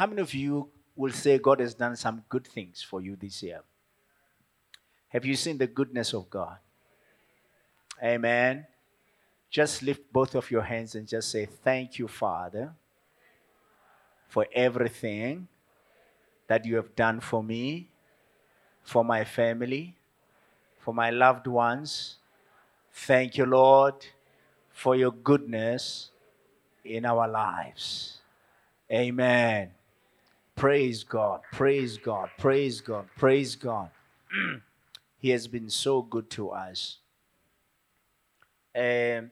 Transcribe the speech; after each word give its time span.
How 0.00 0.06
many 0.06 0.22
of 0.22 0.32
you 0.32 0.70
will 0.96 1.12
say 1.12 1.36
God 1.36 1.60
has 1.60 1.74
done 1.74 1.94
some 1.94 2.24
good 2.30 2.46
things 2.46 2.80
for 2.80 3.02
you 3.02 3.16
this 3.16 3.42
year? 3.42 3.60
Have 5.08 5.26
you 5.26 5.36
seen 5.36 5.58
the 5.58 5.66
goodness 5.66 6.14
of 6.14 6.30
God? 6.30 6.56
Amen. 8.02 8.66
Just 9.50 9.82
lift 9.82 10.10
both 10.10 10.34
of 10.34 10.50
your 10.50 10.62
hands 10.62 10.94
and 10.94 11.06
just 11.06 11.30
say, 11.30 11.44
Thank 11.44 11.98
you, 11.98 12.08
Father, 12.08 12.72
for 14.26 14.46
everything 14.54 15.48
that 16.46 16.64
you 16.64 16.76
have 16.76 16.96
done 16.96 17.20
for 17.20 17.42
me, 17.42 17.90
for 18.82 19.04
my 19.04 19.22
family, 19.22 19.98
for 20.78 20.94
my 20.94 21.10
loved 21.10 21.46
ones. 21.46 22.16
Thank 22.90 23.36
you, 23.36 23.44
Lord, 23.44 23.96
for 24.70 24.96
your 24.96 25.12
goodness 25.12 26.10
in 26.86 27.04
our 27.04 27.28
lives. 27.28 28.22
Amen. 28.90 29.72
Praise 30.60 31.04
God, 31.04 31.40
praise 31.52 31.96
God, 31.96 32.28
praise 32.36 32.82
God, 32.82 33.06
praise 33.16 33.56
God. 33.56 33.88
he 35.16 35.30
has 35.30 35.48
been 35.48 35.70
so 35.70 36.02
good 36.02 36.28
to 36.28 36.50
us. 36.50 36.98
Um, 38.76 39.30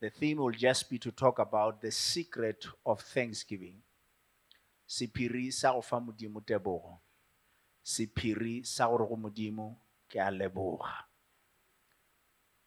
the 0.00 0.10
theme 0.18 0.38
will 0.38 0.52
just 0.52 0.88
be 0.88 0.98
to 0.98 1.10
talk 1.10 1.38
about 1.38 1.82
the 1.82 1.90
secret 1.90 2.64
of 2.86 3.02
thanksgiving 3.02 3.76
sephiri 4.88 5.52
sa 5.52 5.74
go 5.74 5.82
fa 5.82 6.00
modimo 6.00 6.40
tebogo 6.40 6.96
sephiri 7.84 8.64
sa 8.64 8.88
gore 8.88 9.04
go 9.06 9.16
modimo 9.16 9.76
ke 10.08 10.16
a 10.16 10.30
leboga 10.32 11.04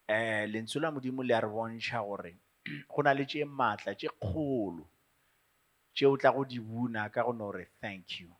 um 0.06 0.46
lentswe 0.46 0.78
la 0.80 0.94
modimo 0.94 1.26
le 1.26 1.34
a 1.34 1.40
re 1.40 1.48
bontšha 1.48 1.98
gore 1.98 2.38
go 2.94 3.02
na 3.02 3.12
le 3.12 3.26
tše 3.26 3.42
maatla 3.44 3.98
tše 3.98 4.06
kgolo 4.22 4.91
tše 5.94 6.06
o 6.06 6.16
tla 6.16 6.32
go 6.32 6.44
di 6.44 6.58
buna 6.58 7.08
ka 7.12 7.22
go 7.22 7.32
no 7.32 7.52
re 7.52 7.66
thank 7.80 8.20
you. 8.20 8.30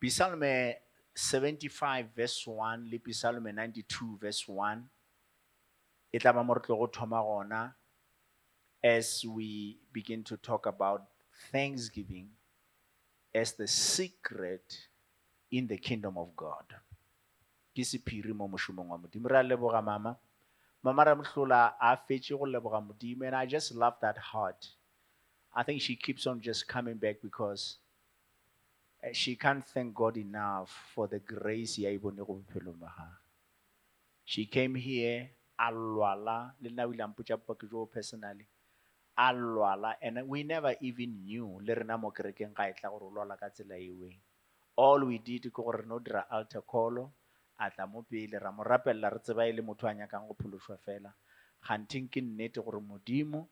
Psalme 0.00 0.76
75 1.14 2.08
verse 2.14 2.46
1 2.46 2.90
le 2.90 2.98
psalme 2.98 3.52
92 3.52 4.18
verse 4.18 4.46
1 4.48 4.82
e 6.12 6.18
tla 6.18 6.32
ba 6.32 6.42
mo 6.42 6.54
go 6.54 6.86
thoma 6.86 7.20
gona 7.22 7.74
as 8.82 9.24
we 9.24 9.78
begin 9.92 10.24
to 10.24 10.36
talk 10.36 10.66
about 10.66 11.02
thanksgiving 11.50 12.28
as 13.34 13.52
the 13.54 13.66
secret 13.66 14.88
in 15.50 15.66
the 15.66 15.78
kingdom 15.78 16.18
of 16.18 16.34
God. 16.36 16.66
Ke 17.74 17.84
sephiri 17.84 18.34
mo 18.34 18.48
mošomong 18.48 18.88
wa 18.88 18.98
modimo. 18.98 19.28
Re 19.28 19.38
a 19.38 19.42
leboga 19.42 19.82
mama. 19.82 20.16
Mama 20.82 21.04
re 21.04 21.14
mohlola 21.14 21.74
a 21.80 21.96
fetše 21.96 22.36
go 22.38 22.44
leboga 22.44 22.80
modimo 22.82 23.26
and 23.26 23.36
i 23.36 23.46
just 23.46 23.74
love 23.74 23.94
that 24.00 24.18
heart 24.18 24.68
i 25.54 25.62
think 25.62 25.80
she 25.80 25.96
keeps 25.96 26.26
on 26.26 26.40
just 26.40 26.66
coming 26.66 26.96
back 26.96 27.20
because 27.22 27.78
uh, 29.04 29.12
she 29.12 29.36
can't 29.36 29.64
thank 29.64 29.94
god 29.94 30.16
enough 30.16 30.70
for 30.94 31.08
the 31.08 31.18
grace 31.18 31.78
ya 31.78 31.90
e 31.90 31.98
bone 31.98 32.16
go 32.16 32.34
bophelong 32.40 32.78
ba 32.80 32.90
she 34.24 34.46
came 34.46 34.74
here 34.74 35.30
a 35.58 35.70
lwala 35.70 36.54
le 36.60 36.70
nna 36.70 36.86
o 36.88 36.92
ile 36.92 37.86
personally 37.86 38.46
and 39.16 40.28
we 40.28 40.42
never 40.42 40.74
even 40.80 41.10
knew 41.24 41.60
le 41.60 41.74
rena 41.74 41.98
mo 41.98 42.10
kerekeng 42.10 42.54
ga 42.54 42.88
gore 42.90 43.06
o 43.06 43.10
lwala 43.10 43.36
ka 43.36 43.48
tsela 43.50 43.76
eweng 43.76 44.18
all 44.76 45.04
we 45.04 45.18
did 45.18 45.44
ke 45.52 45.62
gore 45.62 45.84
no 45.86 45.98
dira 45.98 46.26
altar 46.30 46.62
call 46.62 47.12
a 47.58 47.70
tla 47.70 47.86
mo 47.86 48.02
pele 48.02 48.38
ra 48.38 48.50
mo 48.50 48.62
rapelela 48.64 49.10
re 49.10 49.20
tseba 49.20 49.46
e 49.46 49.52
le 49.52 49.62
motho 49.62 49.86
a 49.86 49.94
nyakang 49.94 50.26
go 50.26 50.34
phološwa 50.34 50.76
fela. 50.78 51.12
Ke 51.62 52.20
nnete 52.20 52.60
gore 52.64 52.80
modimo 52.80 53.48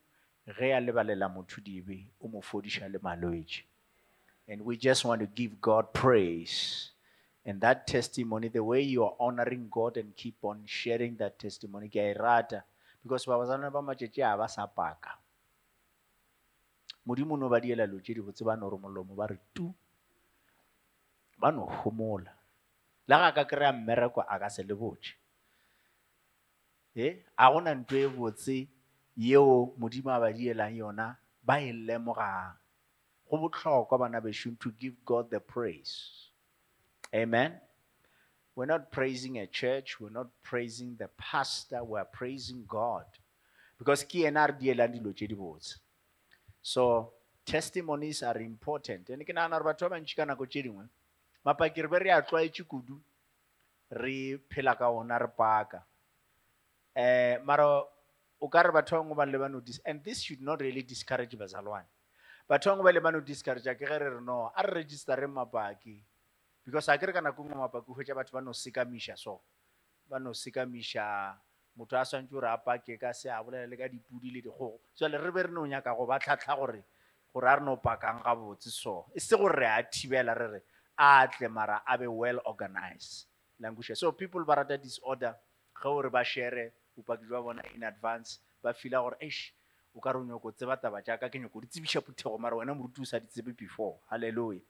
ge 0.57 0.75
a 0.75 0.81
lebalela 0.81 1.29
motho 1.29 1.61
dibe 1.61 2.07
o 2.21 2.29
mo 2.29 2.41
fodiša 2.41 2.89
le 2.93 2.99
malwetši 2.99 3.63
and 4.51 4.61
we 4.67 4.77
just 4.77 5.05
want 5.05 5.21
to 5.21 5.27
give 5.27 5.61
god 5.61 5.95
praise. 5.95 6.91
And 7.47 7.61
that 7.63 7.87
testimony 7.87 8.49
the 8.49 8.63
way 8.63 8.83
you 8.83 9.05
are 9.05 9.15
honoring 9.19 9.69
god 9.71 9.97
and 9.97 10.15
keep 10.17 10.35
on 10.43 10.63
sharing 10.67 11.17
that 11.23 11.39
testimony 11.39 11.89
ke 11.89 12.03
a 12.03 12.11
e 12.11 12.15
rata. 12.19 12.65
Because 13.03 13.25
babazana 13.25 13.71
ba 13.73 13.81
matšatši 13.81 14.27
a 14.27 14.37
ba 14.37 14.49
sa 14.49 14.67
paka. 14.67 15.15
Modimo 17.07 17.39
no 17.39 17.49
ba 17.49 17.61
diela 17.61 17.87
lo 17.87 18.03
tše 18.03 18.15
di 18.15 18.21
ba 18.21 18.57
no 18.57 18.71
molomo 18.75 19.15
ba 19.15 19.31
re 19.31 19.39
tu. 19.55 19.73
Ba 21.39 21.51
no 21.51 21.65
homola. 21.65 22.35
Le 23.07 23.17
ga 23.17 23.33
ka 23.33 23.45
kry-a 23.45 23.73
mmereko 23.73 24.27
a 24.27 24.39
ka 24.39 24.49
se 24.51 24.63
le 24.63 24.75
botse 24.75 25.15
e 26.95 27.23
a 27.39 27.47
gona 27.51 27.71
ntho 27.75 27.97
e 27.97 28.09
botse 28.09 28.67
yeo 29.21 29.75
modimo 29.77 30.11
a 30.11 30.21
ba 30.21 30.33
dielang 30.33 30.73
yona 30.73 31.17
ba 31.45 31.61
e 31.61 31.73
lemogang. 31.73 32.57
Go 33.29 33.37
botlhokwa 33.37 33.99
bana 33.99 34.21
bešong 34.21 34.59
to 34.59 34.71
give 34.73 34.97
god 35.05 35.31
the 35.31 35.41
praise. 35.41 36.31
Amen. 37.15 37.61
We're 38.57 38.67
not 38.67 38.91
praising 38.91 39.39
a 39.39 39.47
church 39.47 40.01
we're 40.01 40.11
not 40.11 40.29
praising 40.43 40.97
the 40.97 41.09
pastor 41.19 41.85
we're 41.85 42.05
praising 42.05 42.65
god. 42.67 43.05
Because 43.79 44.05
ke 44.05 44.25
ena 44.25 44.47
re 44.49 44.57
dielang 44.57 44.97
dilo 44.97 45.13
tše 45.13 45.29
di 45.29 45.37
botse. 45.37 45.77
So 46.63 47.13
testimonies 47.45 48.23
are 48.23 48.41
important. 48.41 49.11
And 49.11 49.21
ke 49.21 49.37
nagana 49.37 49.61
gore 49.61 49.69
batho 49.69 49.89
ba 49.89 50.01
bantši 50.01 50.17
ka 50.17 50.25
nako 50.25 50.49
tše 50.49 50.65
dingwe 50.65 50.89
mapaki 51.45 51.83
re 51.83 51.89
be 51.89 51.99
re 51.99 52.11
a 52.11 52.23
tlwaetse 52.23 52.65
kudu 52.65 52.97
re 53.93 54.41
phela 54.49 54.77
ka 54.79 54.89
ona 54.89 55.19
re 55.19 55.29
paka. 55.29 55.85
Um 56.97 57.45
mara 57.45 57.85
o 58.41 58.49
batho 58.49 58.73
ba 58.73 58.83
bangwe 58.83 59.15
ba 59.15 59.49
le 59.49 59.63
and 59.85 60.03
this 60.03 60.23
should 60.23 60.41
not 60.41 60.61
really 60.61 60.83
discourage 60.83 61.37
bazalwane. 61.37 61.85
Batho 62.49 62.71
ba 62.71 62.77
bangwe 62.77 62.85
ba 62.85 62.93
le 62.93 63.01
ba 63.01 63.11
no 63.13 63.21
discourage 63.21 63.65
ke 63.65 63.85
ge 63.87 63.99
re 63.99 64.09
re 64.09 64.21
no 64.21 64.51
a 64.57 64.63
re 64.63 64.83
registereng 64.83 65.33
mapaki 65.33 66.03
because 66.65 66.89
a 66.89 66.99
ke 66.99 67.07
re 67.07 67.13
ka 67.13 67.21
nako 67.21 67.45
nngwe 67.45 67.57
mapaki 67.57 67.91
o 67.91 67.95
hwetša 67.95 68.15
batho 68.17 68.33
ba 68.33 68.41
no 68.41 68.53
sekamiša 68.53 69.19
so 69.19 69.41
ba 70.09 70.19
no 70.19 70.33
sekamiša 70.33 71.37
motho 71.77 71.97
a 71.97 72.05
swantse 72.05 72.31
gore 72.31 72.49
a 72.49 72.57
pake 72.57 72.99
ka 72.99 73.13
se 73.13 73.29
a 73.29 73.43
bolele 73.45 73.77
ka 73.77 73.89
dipudi 73.89 74.31
le 74.33 74.41
dikgogo. 74.41 74.81
Jale 74.97 75.21
re 75.21 75.31
be 75.31 75.43
re 75.43 75.53
no 75.53 75.67
nyaka 75.67 75.95
go 75.95 76.07
ba 76.07 76.19
tlhatlha 76.19 76.57
gore 76.57 76.85
gore 77.33 77.47
a 77.47 77.57
re 77.57 77.65
no 77.65 77.77
pakang 77.77 78.25
gabotse 78.25 78.71
so 78.73 79.05
e 79.15 79.21
se 79.21 79.37
gore 79.37 79.55
re 79.61 79.67
a 79.67 79.83
thibela 79.85 80.35
re 80.35 80.49
re 80.49 80.61
a 80.97 81.29
tle 81.29 81.49
mara 81.49 81.83
a 81.87 81.99
be 81.99 82.07
well 82.07 82.41
organized 82.47 83.27
language. 83.61 83.93
So 83.95 84.13
people 84.13 84.45
ba 84.45 84.65
rata 84.65 84.79
disorder 84.79 85.37
ge 85.77 85.83
gore 85.83 86.09
ba 86.09 86.25
share 86.25 86.73
bopaki 87.01 87.25
jwa 87.27 87.43
bona 87.43 87.63
in 87.75 87.85
advance 87.85 88.39
ba 88.63 88.73
feela 88.73 89.03
gore 89.03 89.17
eish 89.21 89.53
o 89.95 90.01
ka 90.01 90.13
re 90.13 90.19
o 90.19 90.25
nyako 90.25 90.53
tseba 90.53 90.77
taba 90.77 91.03
jaaka 91.03 91.29
ke 91.29 91.39
nyako 91.39 91.61
di 91.61 91.67
tsebiša 91.67 92.01
phuthego 92.01 92.39
mara 92.39 92.57
wena 92.57 92.75
moruti 92.75 93.01
o 93.01 93.05
sa 93.05 93.19
di 93.19 93.27
tsebe 93.27 93.57
before. 93.57 93.99
Hallelujah. 94.11 94.61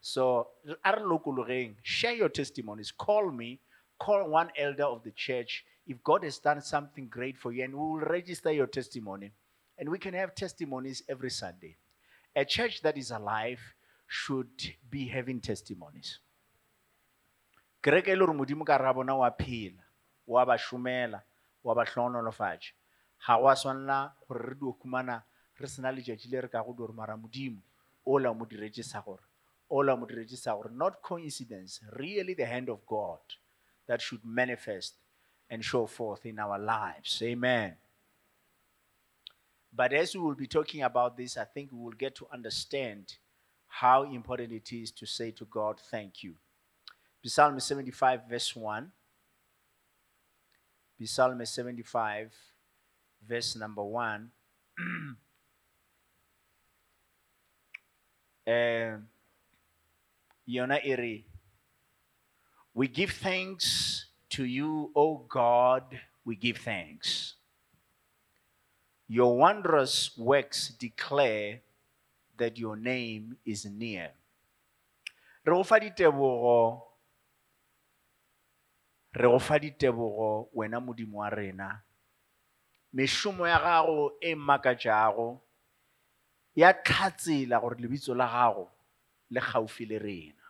So 0.00 0.48
a 0.84 0.92
re 0.92 1.02
lokologeng 1.02 1.74
share 1.82 2.14
your 2.14 2.28
testimonies. 2.28 2.92
Call 2.92 3.30
me 3.32 3.58
call 3.98 4.28
one 4.30 4.50
elder 4.56 4.84
of 4.84 5.02
the 5.02 5.10
church. 5.10 5.64
If 5.86 6.02
god 6.04 6.22
has 6.24 6.38
done 6.38 6.60
something 6.60 7.08
great 7.08 7.36
for 7.36 7.52
you 7.52 7.64
and 7.64 7.74
we 7.74 7.80
will 7.80 8.06
register 8.06 8.52
your 8.52 8.66
testimony. 8.66 9.32
And 9.78 9.88
we 9.88 9.98
can 9.98 10.14
have 10.14 10.34
testimonies 10.34 11.02
every 11.08 11.30
sunday. 11.30 11.76
A 12.34 12.44
church 12.44 12.82
that 12.82 12.98
is 12.98 13.10
alive 13.10 13.60
should 14.06 14.74
be 14.90 15.06
having 15.06 15.40
testimonies. 15.40 16.18
Kereke 17.82 18.08
e 18.08 18.14
le 18.14 18.26
gore 18.26 18.34
modimo 18.34 18.64
ka 18.66 18.76
ra 18.76 18.92
bona 18.92 19.16
wa 19.16 19.30
phela 19.30 19.82
wa 20.26 20.44
ba 20.44 20.58
šomela 20.58 21.22
wa 21.64 21.74
ba 21.74 21.84
hlogonolofatša 21.84 22.72
ga 23.26 23.36
go 23.38 23.48
a 23.48 23.56
swanela 23.56 24.12
gore 24.26 24.42
re 24.48 24.54
dio 24.54 24.72
khumana 24.72 25.22
re 25.58 25.68
sena 25.68 25.92
letšatši 25.92 26.30
le 26.30 26.40
re 26.40 26.48
ka 26.48 26.62
go 26.62 26.72
di 26.72 26.78
gore 26.78 26.92
mara 26.92 27.16
modimo 27.16 27.62
ola 28.06 28.34
mo 28.34 28.44
diretse 28.44 28.82
sa 28.82 29.00
gore 29.00 29.24
ola 29.70 29.96
mo 29.96 30.06
diretse 30.06 30.36
sa 30.36 30.54
gore 30.54 30.70
not 30.70 31.02
coincidence 31.02 31.80
really 31.92 32.34
the 32.34 32.46
hand 32.46 32.68
of 32.68 32.86
god 32.86 33.20
that 33.86 34.00
should 34.00 34.24
manifest 34.24 34.94
and 35.50 35.64
show 35.64 35.86
forth 35.86 36.26
in 36.26 36.38
our 36.38 36.58
lives. 36.58 37.22
Amen. 37.22 37.74
But 39.72 39.94
as 39.94 40.14
we 40.14 40.20
will 40.20 40.34
be 40.34 40.46
talking 40.46 40.82
about 40.82 41.16
this 41.16 41.36
i 41.36 41.44
think 41.44 41.72
we 41.72 41.78
will 41.78 41.98
get 41.98 42.14
to 42.16 42.26
understand 42.32 43.16
how 43.66 44.04
important 44.04 44.52
it 44.52 44.72
is 44.72 44.90
to 44.92 45.06
say 45.06 45.30
to 45.32 45.44
god 45.44 45.80
thank 45.90 46.22
you. 46.22 46.34
Psalm 47.24 47.60
75 47.60 48.20
verse 48.28 48.56
1 48.56 48.90
psalm 51.06 51.44
75 51.44 52.32
verse 53.26 53.56
number 53.56 53.82
1 53.82 54.30
um, 58.46 59.06
yona 60.48 60.98
re 60.98 61.24
we 62.74 62.88
give 62.88 63.10
thanks 63.10 64.06
to 64.30 64.44
you 64.44 64.90
o 64.94 65.18
god 65.28 65.98
we 66.28 66.36
give 66.36 66.58
thanks. 66.58 67.36
Your 69.08 69.34
wondrous 69.34 70.10
works 70.18 70.68
declare 70.68 71.62
that 72.36 72.58
your 72.58 72.76
name 72.76 73.38
is 73.46 73.64
near 73.64 74.10
re 79.18 79.28
go 79.28 79.38
fa 79.38 79.58
ditebogo 79.58 80.48
wena 80.54 80.80
modimo 80.80 81.18
wa 81.18 81.30
rena. 81.30 81.82
Mešomo 82.92 83.48
ya 83.48 83.58
gago 83.58 84.12
e 84.20 84.34
mmakatšago 84.34 85.42
ya 86.54 86.72
tlhatsela 86.72 87.60
gore 87.60 87.80
lebitso 87.80 88.14
la 88.14 88.26
gago 88.26 88.70
le 89.30 89.40
gaufi 89.40 89.86
le 89.86 89.98
rena. 89.98 90.44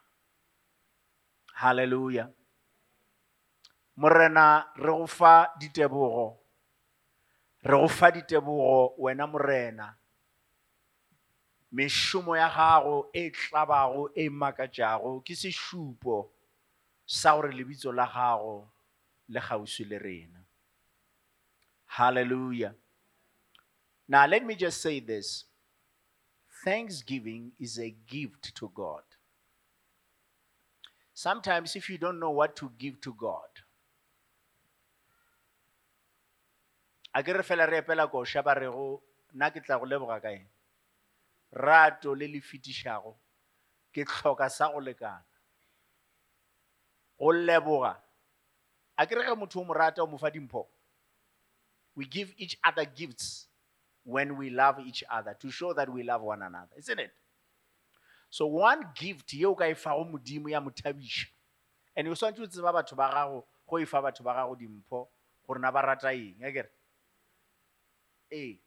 Halleluja 1.55 2.29
morena 3.97 4.69
re 4.77 4.93
go 4.93 5.07
fa 5.07 5.49
ditebogo 5.59 6.37
re 7.65 7.77
go 7.77 7.89
fa 7.89 8.11
ditebogo 8.11 8.95
wena 8.99 9.27
morena. 9.27 9.97
Mešomo 11.73 12.37
ya 12.37 12.49
gago 12.49 13.09
e 13.13 13.31
tlabago 13.31 14.11
e 14.15 14.29
makatšago 14.29 15.25
ke 15.25 15.35
sešupo 15.35 16.38
sa 17.09 17.33
gore 17.35 17.53
lebitso 17.57 17.93
la 17.93 18.05
gago 18.05 18.69
le 19.29 19.41
kgauswi 19.41 19.85
le 19.89 19.99
rena. 19.99 20.41
Hallelujah. 21.87 22.75
Now 24.09 24.27
let 24.27 24.45
me 24.45 24.55
just 24.55 24.83
say 24.83 25.01
this. 25.01 25.45
Thanksgiving 26.65 27.53
is 27.59 27.79
a 27.79 27.91
gift 28.07 28.55
to 28.57 28.71
god. 28.75 29.05
Sometimes 31.15 31.77
if 31.77 31.89
you 31.89 31.97
don't 31.97 32.21
know 32.21 32.31
what 32.31 32.55
to 32.57 32.71
give 32.79 33.01
to 33.01 33.15
god 33.15 33.65
a 37.15 37.23
ke 37.23 37.35
re 37.35 37.43
fela 37.43 37.67
re 37.67 37.81
epela 37.83 38.07
koša 38.11 38.43
ba 38.45 38.55
rego 38.55 38.85
nna 39.35 39.51
ke 39.55 39.63
tla 39.65 39.79
go 39.79 39.87
leboga 39.87 40.21
ka 40.23 40.31
rato 41.67 42.15
le 42.15 42.29
le 42.35 42.41
fetišago 42.41 43.15
ke 43.93 44.05
tlhoka 44.05 44.49
sa 44.51 44.69
go 44.73 44.81
lekana 44.89 45.38
go 47.19 47.33
leboga. 47.33 47.97
A 48.97 49.07
ke 49.07 49.15
re 49.15 49.23
ge 49.23 49.35
motho 49.35 49.61
o 49.61 49.65
mo 49.65 49.75
rata 49.75 50.03
o 50.03 50.07
mo 50.07 50.19
fa 50.19 50.31
dimpho 50.31 50.67
we 51.99 52.05
give 52.07 52.33
each 52.39 52.57
other 52.63 52.85
gifts 52.85 53.49
when 54.05 54.37
we 54.37 54.51
love 54.51 54.79
each 54.87 55.03
other 55.11 55.35
to 55.41 55.51
show 55.51 55.73
that 55.73 55.93
we 55.93 56.05
love 56.05 56.23
one 56.23 56.43
another. 56.43 56.79
Isn't 56.79 57.01
it? 57.01 57.11
So 58.31 58.47
one 58.47 58.85
gift 58.95 59.33
ye 59.33 59.45
o 59.45 59.55
ka 59.55 59.65
e 59.65 59.75
fago 59.75 60.05
modimo 60.07 60.49
ya 60.49 60.61
mo 60.61 60.71
and 61.97 62.09
o 62.09 62.15
swantse 62.15 62.41
o 62.41 62.47
tseba 62.47 62.73
batho 62.73 62.95
ba 62.95 63.11
gago 63.11 63.45
go 63.69 63.79
e 63.79 63.85
fa 63.85 64.01
batho 64.01 64.23
ba 64.23 64.35
gago 64.35 64.55
dimpho 64.55 65.09
gore 65.47 65.59
na 65.59 65.73
ba 65.73 65.83
rata 65.83 66.15
eng? 66.15 66.37
E 66.41 66.53
kere 66.53 66.71
ee 68.31 68.61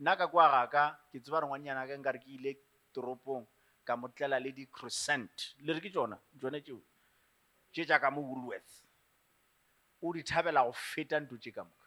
nna 0.00 0.16
ka 0.16 0.28
kwa 0.28 0.48
gaka 0.48 0.98
ke 1.10 1.18
tseba 1.20 1.40
re 1.40 1.46
ngwanyana 1.46 1.86
ka 1.88 1.96
nkare 1.96 2.18
ke 2.18 2.30
ile 2.30 2.56
toropong 2.94 3.46
ka 3.84 3.96
mo 3.96 4.08
tlela 4.08 4.38
le 4.38 4.52
di-crescent 4.52 5.58
le 5.64 5.72
re 5.72 5.80
ke 5.80 5.90
tsona 5.90 6.18
tsone 6.38 6.60
tseo 6.62 6.78
tše 7.78 7.86
tša 7.86 7.98
ka 8.02 8.10
mo 8.10 8.22
woolworth 8.22 8.82
o 10.02 10.12
di 10.12 10.22
thabela 10.22 10.64
go 10.66 10.72
feta 10.72 11.20
nto 11.20 11.38
tše 11.38 11.52
ka 11.52 11.64
moka. 11.64 11.86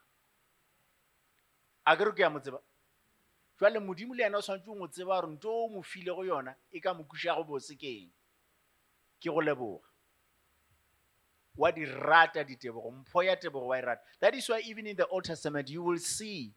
A 1.86 1.96
ke 1.96 2.06
re 2.06 2.12
ke 2.12 2.22
ya 2.22 2.30
mo 2.30 2.40
tseba? 2.40 2.60
Jwale 3.60 3.80
modimo 3.80 4.16
le 4.16 4.24
yena 4.24 4.38
o 4.38 4.42
tshwanetse 4.42 4.70
o 4.72 4.88
tseba 4.88 5.20
gore 5.20 5.32
nto 5.36 5.50
o 5.52 5.68
mo 5.70 5.82
file 5.82 6.16
go 6.16 6.24
yona 6.24 6.56
e 6.72 6.80
ka 6.80 6.94
mo 6.94 7.04
kušago 7.04 7.44
bose 7.44 7.76
ke 7.76 8.12
go 9.24 9.42
leboga. 9.42 9.88
Wa 11.58 11.72
di 11.72 11.86
rata 11.86 12.44
ditebogo 12.44 12.92
mpho 12.92 13.24
ya 13.24 13.36
tebogo 13.36 13.68
wa 13.68 13.78
e 13.78 13.82
rata. 13.82 14.02
That 14.20 14.36
is 14.36 14.48
why 14.50 14.62
even 14.64 14.88
in 14.88 14.96
the 14.96 15.08
old 15.08 15.26
testament 15.26 15.70
you 15.70 15.84
will 15.84 16.00
see 16.00 16.54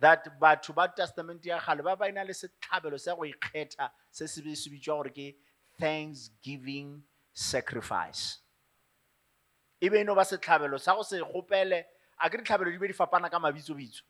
that 0.00 0.28
batho 0.40 0.74
ba 0.74 0.92
testament 0.94 1.44
ya 1.44 1.58
gale 1.58 1.82
ba 1.82 1.96
ba 1.96 2.08
ena 2.08 2.24
le 2.24 2.32
setlhabelo 2.32 3.00
sa 3.00 3.16
go 3.16 3.24
ikgetha 3.24 3.90
se 4.10 4.26
se 4.26 4.54
se 4.54 4.70
bitswa 4.70 4.96
gore 4.96 5.10
ke 5.10 5.36
thanksgiving 5.78 7.02
sacrifice 7.32 8.38
e 9.80 9.88
be 9.88 10.00
eno 10.00 10.12
no 10.12 10.14
ba 10.14 10.24
setlhabelo 10.24 10.78
sa 10.78 10.94
go 10.94 11.02
se 11.02 11.18
gopele 11.20 11.84
a 12.18 12.30
ke 12.30 12.38
ditlhabelo 12.38 12.70
di 12.70 12.78
be 12.78 12.88
di 12.88 12.94
fapana 12.94 13.30
ka 13.30 13.38
mabitsobitso. 13.38 14.02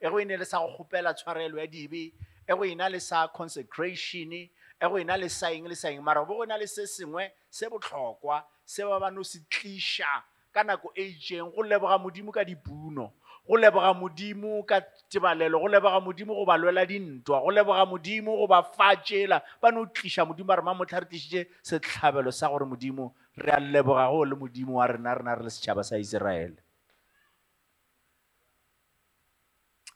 E 0.00 0.08
go 0.08 0.18
e 0.18 0.24
ne 0.24 0.36
le 0.36 0.44
sa 0.44 0.58
go 0.58 0.76
gopela 0.76 1.14
tshwarelo 1.14 1.58
ya 1.58 1.66
dibe 1.66 2.12
e 2.48 2.52
go 2.54 2.64
ena 2.64 2.88
le 2.88 3.00
sa 3.00 3.28
consecration 3.28 4.32
e 4.32 4.50
go 4.80 4.98
ena 4.98 5.16
le 5.16 5.28
saeng 5.28 5.68
le 5.68 5.74
saeng 5.74 6.02
mara 6.02 6.24
bo 6.24 6.34
go 6.34 6.42
ena 6.42 6.58
le 6.58 6.66
se 6.66 6.86
sengwe 6.86 7.30
se 7.50 7.68
botlhokwa 7.68 8.42
se 8.64 8.82
ba 8.84 8.98
ba 8.98 9.10
no 9.10 9.22
se 9.22 9.38
tliša 9.48 10.22
ka 10.52 10.62
nako 10.62 10.92
e 10.96 11.02
itseng 11.14 11.54
go 11.54 11.62
leboga 11.62 11.98
modimo 11.98 12.32
ka 12.32 12.44
dipuno 12.44 13.12
go 13.46 13.56
leboga 13.56 13.94
modimo 13.94 14.62
ka 14.66 14.80
tebalelo 15.08 15.60
go 15.60 15.68
leboga 15.68 16.00
modimo 16.00 16.34
go 16.34 16.44
ba 16.44 16.58
lwela 16.58 16.86
dintwa 16.86 17.40
go 17.40 17.50
leboga 17.50 17.86
modimo 17.86 18.36
go 18.36 18.46
ba 18.46 18.62
fa 18.62 18.96
tsela 18.96 19.42
ba 19.62 19.70
no 19.70 19.86
tliša 19.86 20.26
modimo 20.26 20.46
ba 20.46 20.56
re 20.56 20.62
ma 20.62 20.74
motlha 20.74 21.00
re 21.00 21.06
tlišitše 21.06 21.46
setlhabelo 21.62 22.32
sa 22.32 22.48
gore 22.48 22.66
modimo 22.66 23.14
re 23.36 23.52
a 23.52 23.60
leboga 23.60 24.10
go 24.10 24.24
le 24.24 24.36
modimo 24.36 24.74
wa 24.80 24.86
rena 24.86 25.14
rena 25.14 25.34
re 25.34 25.42
le 25.44 25.50
setšhaba 25.50 25.84
sa 25.84 25.96
iseraele 25.96 26.60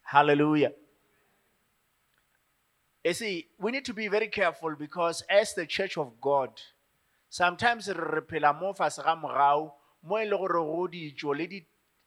hallelujah. 0.07 0.73
You 3.05 3.15
see 3.15 3.47
we 3.59 3.71
need 3.71 3.85
to 3.85 3.95
be 3.95 4.09
very 4.09 4.29
careful 4.29 4.75
because 4.77 5.23
as 5.29 5.55
the 5.55 5.67
church 5.67 5.97
of 5.97 6.21
god 6.21 6.51
sometimes 7.29 7.89
re 7.89 8.21
phela 8.23 8.53
mo 8.59 8.73
fase 8.73 9.03
ga 9.03 9.15
mogau 9.15 9.73
mo 10.03 10.19
e 10.19 10.25
le 10.25 10.37
gore 10.37 10.63
go 10.63 10.89
ditso 10.89 11.37
le 11.37 11.47
di 11.47 11.61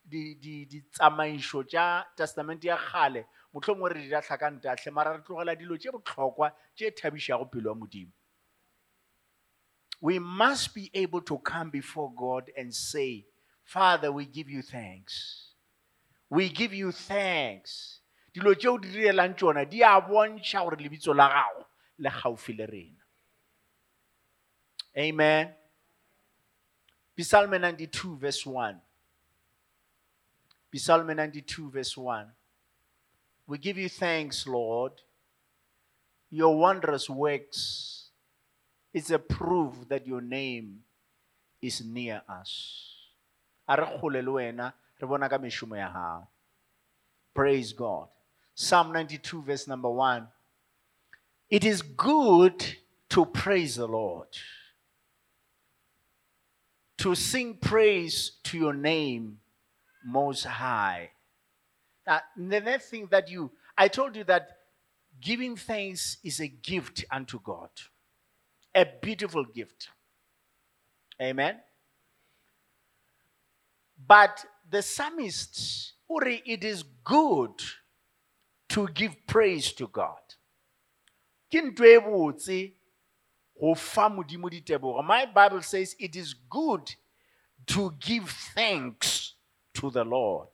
di 0.04 0.36
di 0.36 0.66
ditsamaišo 0.66 1.64
tša 1.70 2.16
testament 2.18 2.64
ya 2.64 2.78
kgale 2.78 3.26
mohlomongwe 3.54 3.94
re 3.94 4.02
di 4.02 4.10
datlha 4.10 4.38
ka 4.38 4.50
ntatlhe 4.50 4.92
mara 4.92 5.16
re 5.18 5.24
tlogela 5.24 5.56
dilo 5.56 5.78
tše 5.78 5.92
bohlokwa 5.92 6.52
tše 6.76 6.92
thabišago 6.92 7.46
pelo 7.52 7.70
ya 7.70 7.76
modimo 7.76 8.12
we 10.02 10.20
must 10.20 10.74
be 10.74 10.90
able 10.94 11.22
to 11.22 11.38
come 11.40 11.70
before 11.70 12.12
god 12.16 12.50
and 12.58 12.74
say 12.74 13.26
father 13.64 14.12
we 14.12 14.26
give 14.26 14.50
you 14.50 14.62
thanks. 14.62 15.54
We 16.30 16.50
give 16.50 16.74
you 16.74 16.92
thanks. 16.92 18.00
Dilo 18.34 18.54
tšeo 18.54 18.82
di 18.82 18.90
direlang 18.90 19.36
tšona 19.36 19.70
di 19.70 19.82
a 19.82 20.00
bontšha 20.02 20.64
gore 20.64 20.78
lebitso 20.78 21.16
la 21.16 21.28
gago 21.30 21.66
le 21.98 22.10
gaufi 22.10 22.58
le 22.58 22.66
rena. 22.66 23.04
Amen. 24.98 25.56
Psalm 27.18 27.52
92 27.52 28.16
verse 28.16 28.46
1 28.46 28.80
Psalm 30.78 31.08
92, 31.08 31.72
verse 31.72 31.98
1. 31.98 32.28
We 33.48 33.58
give 33.58 33.78
you 33.78 33.90
thanks, 33.90 34.46
Lord. 34.46 34.94
Your 36.30 36.56
wondrous 36.56 37.10
works 37.10 37.99
is 38.94 39.12
a 39.12 39.20
proof 39.20 39.88
that 39.88 40.08
your 40.08 40.22
name 40.22 40.80
is 41.62 41.84
near 41.84 42.22
us. 42.28 42.96
Praise 47.34 47.74
God. 47.74 48.08
Psalm 48.56 48.92
92, 48.92 49.42
verse 49.44 49.68
number 49.68 49.90
1. 49.90 50.28
It 51.50 51.64
is 51.64 51.82
good 51.82 52.66
to 53.10 53.26
praise 53.26 53.76
the 53.76 53.88
Lord, 53.88 54.28
to 56.98 57.16
sing 57.16 57.56
praise 57.56 58.34
to 58.44 58.58
your 58.58 58.74
name 58.74 59.40
most 60.06 60.46
high. 60.46 61.12
Now, 62.06 62.22
the 62.36 62.60
next 62.60 62.90
thing 62.90 63.08
that 63.12 63.30
you, 63.30 63.52
I 63.78 63.88
told 63.88 64.16
you 64.16 64.24
that 64.26 64.58
giving 65.22 65.56
thanks 65.56 66.18
is 66.24 66.40
a 66.40 66.48
gift 66.48 67.06
unto 67.12 67.40
God, 67.42 67.70
a 68.74 68.86
beautiful 69.02 69.46
gift. 69.46 69.90
Amen. 71.22 71.60
But 74.08 74.46
the 74.70 74.82
psalmist, 74.82 75.94
Uri, 76.10 76.42
it 76.46 76.64
is 76.64 76.84
good 77.04 77.62
to 78.70 78.88
give 78.90 79.16
praise 79.28 79.72
to 79.74 79.88
God. 79.88 80.20
Ke 81.52 81.62
ntho 81.76 82.50
e. 82.50 82.76
My 85.04 85.26
Bible 85.26 85.62
says 85.62 85.96
it 86.00 86.16
is 86.16 86.34
good 86.50 86.96
to 87.68 87.94
give 88.00 88.30
thanks 88.30 89.34
to 89.74 89.90
the 89.90 90.06
Lord 90.06 90.48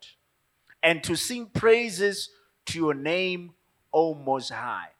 and 0.81 1.03
to 1.03 1.15
sing 1.15 1.47
praises 1.47 2.29
to 2.65 2.79
your 2.79 2.93
name, 2.95 3.53
O 3.93 4.15
Most 4.15 4.49
High. 4.49 4.94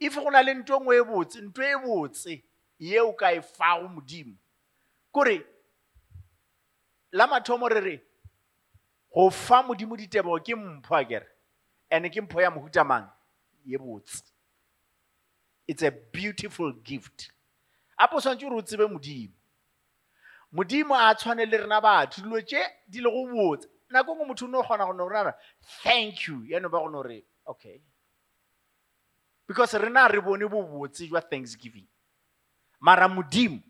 If 0.00 0.14
go 0.14 0.30
na 0.30 0.40
le 0.40 0.54
ntho 0.54 0.80
nngwe 0.80 0.96
e 0.96 1.04
botse, 1.04 1.40
ntho 1.40 1.62
e 1.62 1.76
botse 1.76 2.42
yeo 2.78 3.12
ka 3.12 3.32
e 3.32 3.40
fago 3.42 3.88
modimo. 3.88 4.36
Kore 5.12 5.44
la 7.12 7.26
mathomo 7.26 7.68
re 7.68 7.80
re 7.80 8.02
go 9.14 9.30
fa 9.30 9.62
modimo 9.62 9.96
ditebogo 9.96 10.40
ke 10.44 10.54
mpho 10.56 11.22
and 11.90 12.10
ke 12.10 12.20
mpho 12.20 12.40
ya 12.40 12.50
mohuta 12.50 13.12
ye 13.64 13.76
botse. 13.76 14.22
It's 15.68 15.82
a 15.82 15.90
beautiful 15.90 16.72
gift. 16.72 17.30
Apo 17.98 18.20
swantse 18.20 18.48
re 18.48 18.56
o 18.56 18.62
tsebe 18.62 18.86
modimo. 18.88 19.34
modimo 20.52 20.94
a 20.94 21.14
tshwane 21.14 21.46
le 21.46 21.58
rena 21.58 21.80
batho 21.80 22.22
dilo 22.22 22.40
tše 22.40 22.62
di 22.88 23.00
le 23.00 23.10
go 23.10 23.26
botse 23.26 23.68
nako 23.90 24.14
ngwe 24.14 24.26
motho 24.26 24.44
o 24.46 24.48
ne 24.48 24.58
o 24.58 24.62
kgona 24.62 24.86
go 24.86 25.32
thank 25.82 26.26
you 26.26 26.44
ya 26.44 26.58
no 26.58 26.68
ba 26.68 26.78
go 26.78 26.88
no 26.88 27.02
re 27.02 27.24
okay 27.46 27.80
because 29.50 29.74
rena 29.74 30.06
re 30.08 30.20
bone 30.20 30.48
bobotse 30.48 31.08
jwa 31.08 31.20
thanksgiving. 31.20 31.84
Mara 32.80 33.08
modimo 33.08 33.60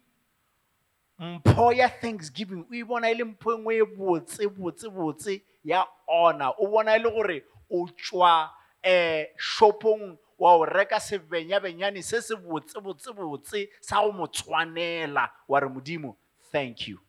mpho 1.18 1.72
ya 1.72 1.88
thanksgiving 1.88 2.66
o 2.70 2.74
e 2.74 2.84
bona 2.84 3.10
e 3.10 3.14
le 3.14 3.24
mpho 3.24 3.52
e 3.52 3.58
nngwe 3.58 3.76
e 3.76 3.84
botse 3.84 4.48
botse 4.48 4.90
botse 4.90 5.42
ya 5.64 5.86
honor 6.06 6.54
o 6.58 6.66
bona 6.66 6.96
e 6.96 6.98
le 6.98 7.10
gore 7.10 7.44
o 7.70 7.88
tswa 7.88 8.50
um 8.84 9.24
shopong 9.36 10.18
wa 10.38 10.52
o 10.52 10.64
reka 10.64 11.00
sebenyabenyane 11.00 12.02
se 12.02 12.20
se 12.20 12.36
botse 12.36 12.80
botse 12.80 13.12
botse 13.12 13.68
sa 13.80 14.02
go 14.02 14.12
mo 14.12 14.26
tshwanela. 14.26 15.30
Wa 15.48 15.60
re 15.60 15.68
modimo 15.68 16.16
thank 16.52 16.88
you. 16.88 17.00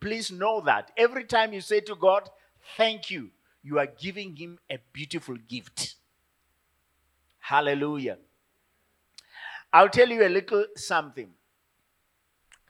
Please 0.00 0.30
know 0.30 0.62
that 0.62 0.90
every 0.96 1.24
time 1.24 1.52
you 1.52 1.60
say 1.60 1.80
to 1.80 1.94
god 1.94 2.30
thank 2.78 3.10
you 3.10 3.30
you 3.62 3.78
are 3.78 3.92
giving 4.00 4.34
him 4.36 4.58
a 4.70 4.78
beautiful 4.94 5.36
gift 5.36 5.99
hallelujah. 7.40 8.18
I'll 9.72 9.88
tell 9.88 10.08
you 10.08 10.24
a 10.24 10.28
little 10.28 10.64
something. 10.76 11.30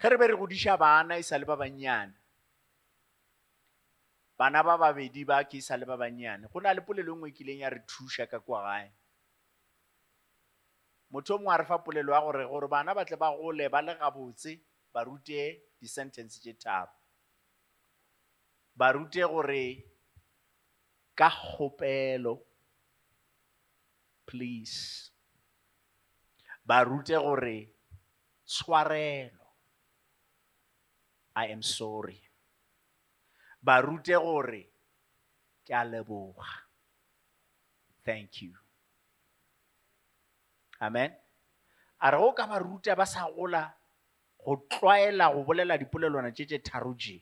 Ge 0.00 0.08
re 0.10 0.16
be 0.16 0.26
re 0.28 0.36
godiša 0.36 0.78
bana 0.78 1.18
e 1.20 1.22
sa 1.22 1.36
le 1.36 1.44
ba 1.44 1.56
bannyane 1.56 2.14
bana 4.40 4.62
ba 4.64 4.78
babedi 4.80 5.26
ba 5.28 5.44
ke 5.44 5.58
e 5.58 5.60
sa 5.60 5.76
le 5.76 5.84
ba 5.84 5.96
bannyane 6.00 6.48
go 6.48 6.60
na 6.60 6.72
le 6.72 6.80
polelo 6.80 7.12
nngwe 7.16 7.36
kileng 7.36 7.60
ya 7.60 7.68
re 7.68 7.80
thuša 7.84 8.24
ka 8.26 8.40
kwa 8.40 8.62
gae. 8.64 8.88
Motho 11.12 11.34
o 11.34 11.38
mongwe 11.38 11.54
a 11.54 11.58
re 11.60 11.64
fa 11.68 11.78
polelo 11.84 12.12
ya 12.12 12.20
gore 12.24 12.44
gore 12.48 12.68
bana 12.68 12.94
ba 12.94 13.04
tle 13.04 13.16
ba 13.16 13.28
gole 13.36 13.68
ba 13.68 13.82
le 13.82 13.94
gabotse 14.00 14.56
ba 14.92 15.04
rute 15.04 15.60
di-sentence 15.80 16.40
tše 16.40 16.56
tharo. 16.56 16.92
Ba 18.74 18.92
rute 18.92 19.20
gore 19.20 19.84
ka 21.14 21.28
kgopelo 21.28 22.49
please. 24.30 25.10
Ba 26.62 26.84
rute 26.86 27.18
gore 27.18 27.74
tshwarelo. 28.46 29.46
I 31.34 31.46
am 31.50 31.62
sorry. 31.62 32.22
Ba 33.62 33.82
rute 33.82 34.14
gore 34.14 34.62
ke 35.66 35.74
a 35.74 35.82
leboga. 35.82 36.46
Thank 38.06 38.42
you. 38.42 38.54
Amen. 40.80 41.10
A 42.00 42.10
re 42.10 42.18
go 42.18 42.32
ka 42.32 42.46
ba 42.46 42.62
ruta 42.62 42.94
ba 42.96 43.04
sa 43.04 43.28
gola 43.28 43.66
go 44.38 44.56
tlwaela 44.70 45.28
go 45.34 45.44
bolela 45.44 45.76
dipolelwana 45.76 46.32
tše 46.32 46.46
tše 46.46 46.58
tharo 46.64 46.94
tše 46.96 47.20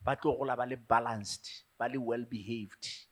ba 0.00 0.16
tlo 0.16 0.32
gola 0.38 0.56
ba 0.56 0.64
le 0.64 0.76
balanced 0.76 1.44
ba 1.76 1.88
le 1.92 1.98
well 2.00 2.24
behaved 2.24 3.07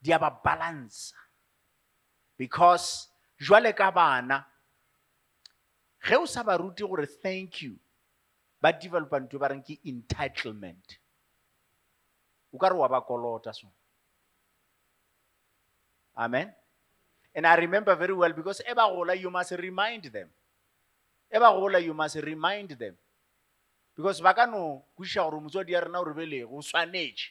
di 0.00 0.12
a 0.12 0.18
ba 0.18 0.30
balansa. 0.30 1.18
Because 2.38 3.08
jwale 3.38 3.74
ka 3.74 3.90
bana 3.90 4.46
ge 6.02 6.14
o 6.14 6.26
sa 6.26 6.42
ba 6.42 6.56
gore 6.58 7.06
thank 7.06 7.62
you 7.62 7.78
ba 8.62 8.72
developa 8.72 9.18
ntho 9.20 9.38
ba 9.38 9.50
reng 9.50 9.62
ke 9.62 9.78
entitlement. 9.86 10.98
O 12.54 12.58
ka 12.58 12.68
re 12.70 12.76
wa 12.78 12.88
ba 12.88 13.02
kolota 13.02 13.54
so. 13.54 13.70
Amen. 16.18 16.50
And 17.34 17.46
i 17.46 17.54
remember 17.54 17.94
very 17.94 18.14
well 18.14 18.32
because 18.32 18.62
e 18.66 18.74
ba 18.74 18.90
gola 18.90 19.14
you 19.14 19.30
must 19.30 19.52
remind 19.54 20.10
them. 20.10 20.30
E 21.30 21.38
ba 21.38 21.54
gola 21.54 21.78
you 21.78 21.94
must 21.94 22.18
remind 22.18 22.74
them. 22.74 22.98
Because 23.94 24.22
ba 24.22 24.34
ka 24.34 24.46
no 24.46 24.82
kwešiša 24.98 25.22
gore 25.22 25.42
motswadi 25.42 25.74
ya 25.74 25.82
rena 25.86 26.02
o 26.02 26.04
re 26.06 26.14
belego 26.14 26.58
o 26.58 26.62
swanetše. 26.62 27.30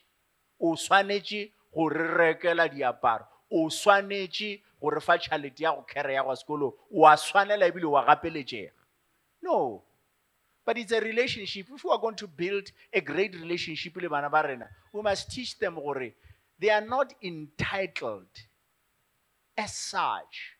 O 0.59 0.75
swanetše 0.75 1.51
go 1.77 1.89
re 1.89 2.33
rekela 2.33 2.67
diaparo. 2.67 3.25
O 3.51 3.69
swanetše 3.69 4.61
fa 5.01 5.17
tšhalete 5.17 5.61
ya 5.61 5.71
go 5.71 5.85
ya 5.95 6.35
sekolong. 6.35 6.73
O 6.91 7.05
a 7.05 7.15
swanela 7.15 7.67
ebile 7.67 7.85
wa 7.85 8.03
gapeletšega. 8.05 8.71
No. 9.43 9.83
But 10.65 10.77
it's 10.77 10.91
a 10.91 10.99
relationship. 10.99 11.67
If 11.73 11.83
we 11.83 11.91
are 11.91 11.99
going 11.99 12.15
to 12.15 12.27
build 12.27 12.71
a 12.91 12.99
great 12.99 13.33
relationship 13.35 13.95
le 14.01 14.09
bana 14.09 14.29
ba 14.29 14.43
rena 14.43 14.67
we 14.91 15.01
must 15.01 15.31
teach 15.31 15.57
them 15.59 15.75
gore 15.75 16.11
they 16.59 16.69
are 16.69 16.81
not 16.81 17.13
entitled 17.21 18.27
as 19.55 19.73
such. 19.73 20.57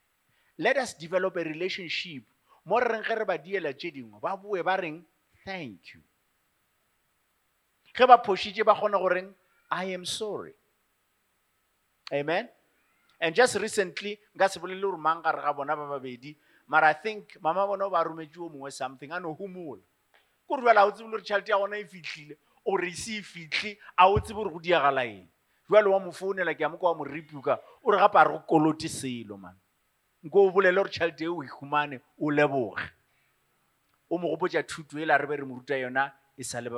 Let 0.59 0.77
us 0.77 0.93
develop 0.93 1.35
a 1.35 1.43
relationship. 1.43 2.23
Mo 2.65 2.77
re 2.79 2.87
reng 2.87 3.03
ge 3.03 3.17
re 3.17 3.25
ba 3.25 3.37
diela 3.37 3.73
tše 3.73 3.91
dingwe 3.91 4.21
ba 4.21 4.37
boe 4.37 4.63
ba 4.63 4.77
reng 4.77 5.03
thank 5.43 5.93
you. 5.93 6.01
Ge 7.93 8.05
ba 8.07 8.21
phošitše 8.23 8.63
ba 8.63 8.75
kgone 8.75 8.97
go 9.01 9.09
reng 9.09 9.33
i 9.71 9.85
am 9.85 10.05
sorry 10.05 10.53
amen? 12.13 12.47
And 13.19 13.35
just 13.35 13.55
recently 13.55 14.19
ga 14.37 14.47
i 16.83 16.93
think 16.93 17.37
mama 17.41 17.67
something 18.71 19.11
a 19.11 19.19
no 19.19 19.35
humola. 19.35 19.81
Kore 20.47 20.61
jale 20.61 20.77
a 20.77 20.85
o 20.85 20.91
tsebe 20.91 21.09
le 21.09 21.11
gore 21.11 21.23
tšhalete 21.23 21.49
ya 21.49 21.57
gona 21.57 21.77
e 21.77 21.85
fitlhile 21.85 22.37
o 22.65 22.77
re 22.77 22.91
a 23.97 24.07
tsebe 24.19 24.43
jale 24.43 24.49
repuka 27.05 27.59
o 27.83 27.91
gape 27.97 28.15
a 28.17 28.23
re 28.23 28.31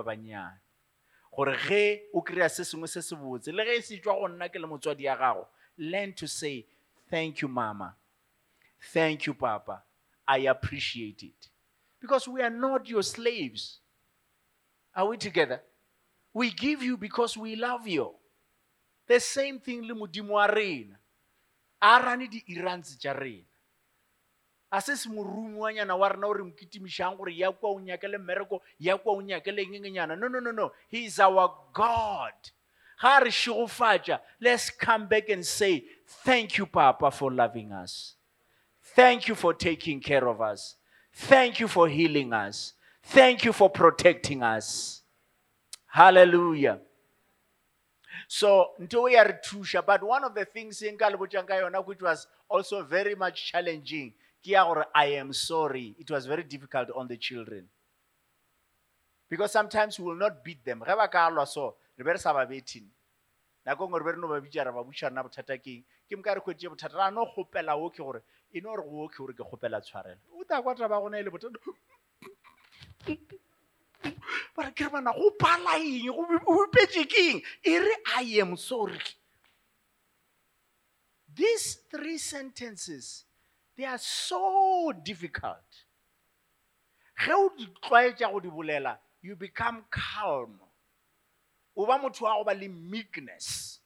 bannyane 0.04 0.60
gore 1.36 1.56
ge 1.68 2.02
o 2.14 2.22
kry-a 2.22 2.50
se 2.50 2.64
sengwe 2.64 2.88
se 2.88 3.02
se 3.02 3.16
botse 3.16 3.52
le 3.52 3.64
ge 3.66 3.96
e 3.96 4.00
go 4.00 4.28
nna 4.28 4.50
ke 4.50 4.60
le 4.60 4.68
motswadi 4.68 5.04
ya 5.04 5.16
gago 5.16 5.48
learn 5.78 6.14
to 6.14 6.28
say 6.28 6.66
thank 7.10 7.42
you 7.42 7.48
mama. 7.48 7.96
Thank 8.94 9.26
you 9.26 9.34
papa. 9.34 9.84
I 10.28 10.40
appreciate 10.40 11.24
it. 11.24 11.50
Because 12.00 12.28
we 12.28 12.42
are 12.42 12.50
not 12.50 12.88
your 12.88 13.04
slaves. 13.04 13.80
Are 14.96 15.08
we 15.08 15.18
together? 15.18 15.62
We 16.34 16.52
give 16.52 16.84
you 16.84 16.98
because 16.98 17.36
we 17.36 17.56
love 17.56 17.88
you. 17.88 18.12
The 19.08 19.20
same 19.20 19.60
thing 19.60 19.84
le 19.88 19.96
modimo 19.96 20.30
wa 20.30 20.46
rena. 20.46 20.96
A 21.82 22.00
rane 22.02 22.28
di-irants 22.28 22.98
tša 22.98 23.20
rena 23.20 23.49
a 24.72 24.82
se 24.82 24.96
se 24.96 25.10
moromuanyana 25.10 25.96
wa 25.96 26.10
rena 26.10 26.28
o 26.28 26.34
mokitimišang 26.34 27.18
gore 27.18 27.36
ya 27.36 27.52
kwa 27.52 27.70
o 27.72 27.80
nyakele 27.80 28.18
mmereko 28.18 28.62
ya 28.80 28.98
kwa 28.98 29.14
o 29.14 29.22
nyakele 29.22 29.62
engengenyana 29.64 30.16
no 30.16 30.28
no 30.28 30.40
no 30.40 30.52
no. 30.52 30.72
He 30.90 31.06
is 31.06 31.20
our 31.20 31.52
god. 31.74 32.34
Ga 33.02 33.20
re 33.20 34.20
let's 34.40 34.70
come 34.70 35.08
back 35.08 35.30
and 35.30 35.46
say 35.46 35.86
thank 36.06 36.58
you 36.58 36.66
papa 36.66 37.12
for 37.12 37.32
loving 37.32 37.72
us. 37.72 38.16
Thank 38.96 39.28
you 39.28 39.36
for 39.36 39.54
taking 39.54 40.02
care 40.02 40.28
of 40.28 40.42
us. 40.42 40.76
Thank 41.14 41.60
you 41.60 41.68
for 41.68 41.88
healing 41.88 42.34
us. 42.34 42.74
Thank 43.04 43.46
you 43.46 43.54
for 43.54 43.70
protecting 43.70 44.44
us. 44.44 45.02
Hallelujah. 45.88 46.80
So 48.28 48.72
nto 48.80 49.10
ya 49.10 49.24
re 49.24 49.34
thuša 49.44 49.86
but 49.86 50.04
one 50.04 50.24
of 50.24 50.36
the 50.36 50.46
things 50.46 50.84
e 50.84 50.92
nka 50.92 51.10
le 51.12 51.28
ka 51.44 51.54
yona 51.54 51.84
which 51.84 52.02
was 52.02 52.28
also 52.48 52.84
very 52.84 53.16
much 53.16 53.52
challenging 53.52 54.14
ke 54.44 54.52
ya 54.52 54.64
gore 54.66 54.86
i 54.96 55.06
am 55.18 55.34
sorry. 55.34 55.96
It 56.00 56.10
was 56.10 56.26
very 56.26 56.44
difficult 56.44 56.90
on 56.96 57.08
the 57.08 57.18
children. 57.18 57.68
Because 59.30 59.52
sometimes 59.52 60.00
we 60.00 60.06
will 60.06 60.16
not 60.16 60.44
beat 60.44 60.64
them. 60.66 60.82
Ge 60.82 60.96
ba 60.96 61.08
ka 61.08 61.30
lwa 61.30 61.48
so 61.48 61.76
re 61.98 62.04
be 62.04 62.12
re 62.12 62.18
sa 62.18 62.34
ba 62.34 62.48
re 64.10 64.18
no 64.18 64.28
ba 64.28 64.42
bitša 64.42 64.74
ba 64.74 64.84
botša 64.84 65.10
rena 65.10 65.24
bothata 65.24 65.62
keng 65.62 65.84
ke 66.10 66.16
mka 66.16 66.36
re 66.36 66.42
kgwetše 66.42 66.70
bothata. 66.72 66.98
Ra 66.98 67.10
no 67.12 67.26
kgopela 67.26 67.78
oke 67.78 67.98
gore 67.98 68.22
e 68.54 68.62
no 68.62 68.76
re 68.76 68.84
go 68.84 69.04
oke 69.04 69.18
gore 69.18 69.34
ke 69.34 69.44
kgopela 69.44 69.82
tshwarelo. 69.82 70.20
O 70.34 70.44
ta 70.44 70.62
kwa 70.62 70.76
taba 70.76 71.00
gona 71.00 71.20
e 71.20 71.24
le 71.24 71.30
bothata. 71.30 71.60
Ke 74.74 74.84
re 74.84 74.90
bana 74.90 75.14
go 75.14 75.32
pala 75.38 75.78
eng? 75.78 76.10
Go 76.10 76.66
bipetše 76.66 77.06
keng 77.06 77.42
e 77.64 77.78
re 77.78 77.96
i 78.18 78.40
am 78.42 78.58
sorry. 78.58 78.98
These 81.36 81.86
three 81.92 82.18
sentences 82.18 83.29
they 83.80 83.86
are 83.86 83.98
so 83.98 84.92
difficult. 85.04 85.70
Ge 87.16 87.32
o 87.32 87.50
di 87.56 87.66
tlwaetša 87.82 88.32
go 88.32 88.40
di 88.40 88.50
you 89.22 89.36
become 89.36 89.86
calm. 89.90 90.60
O 91.78 91.86
ba 91.86 91.98
motho 91.98 92.46
meekness. 92.68 93.80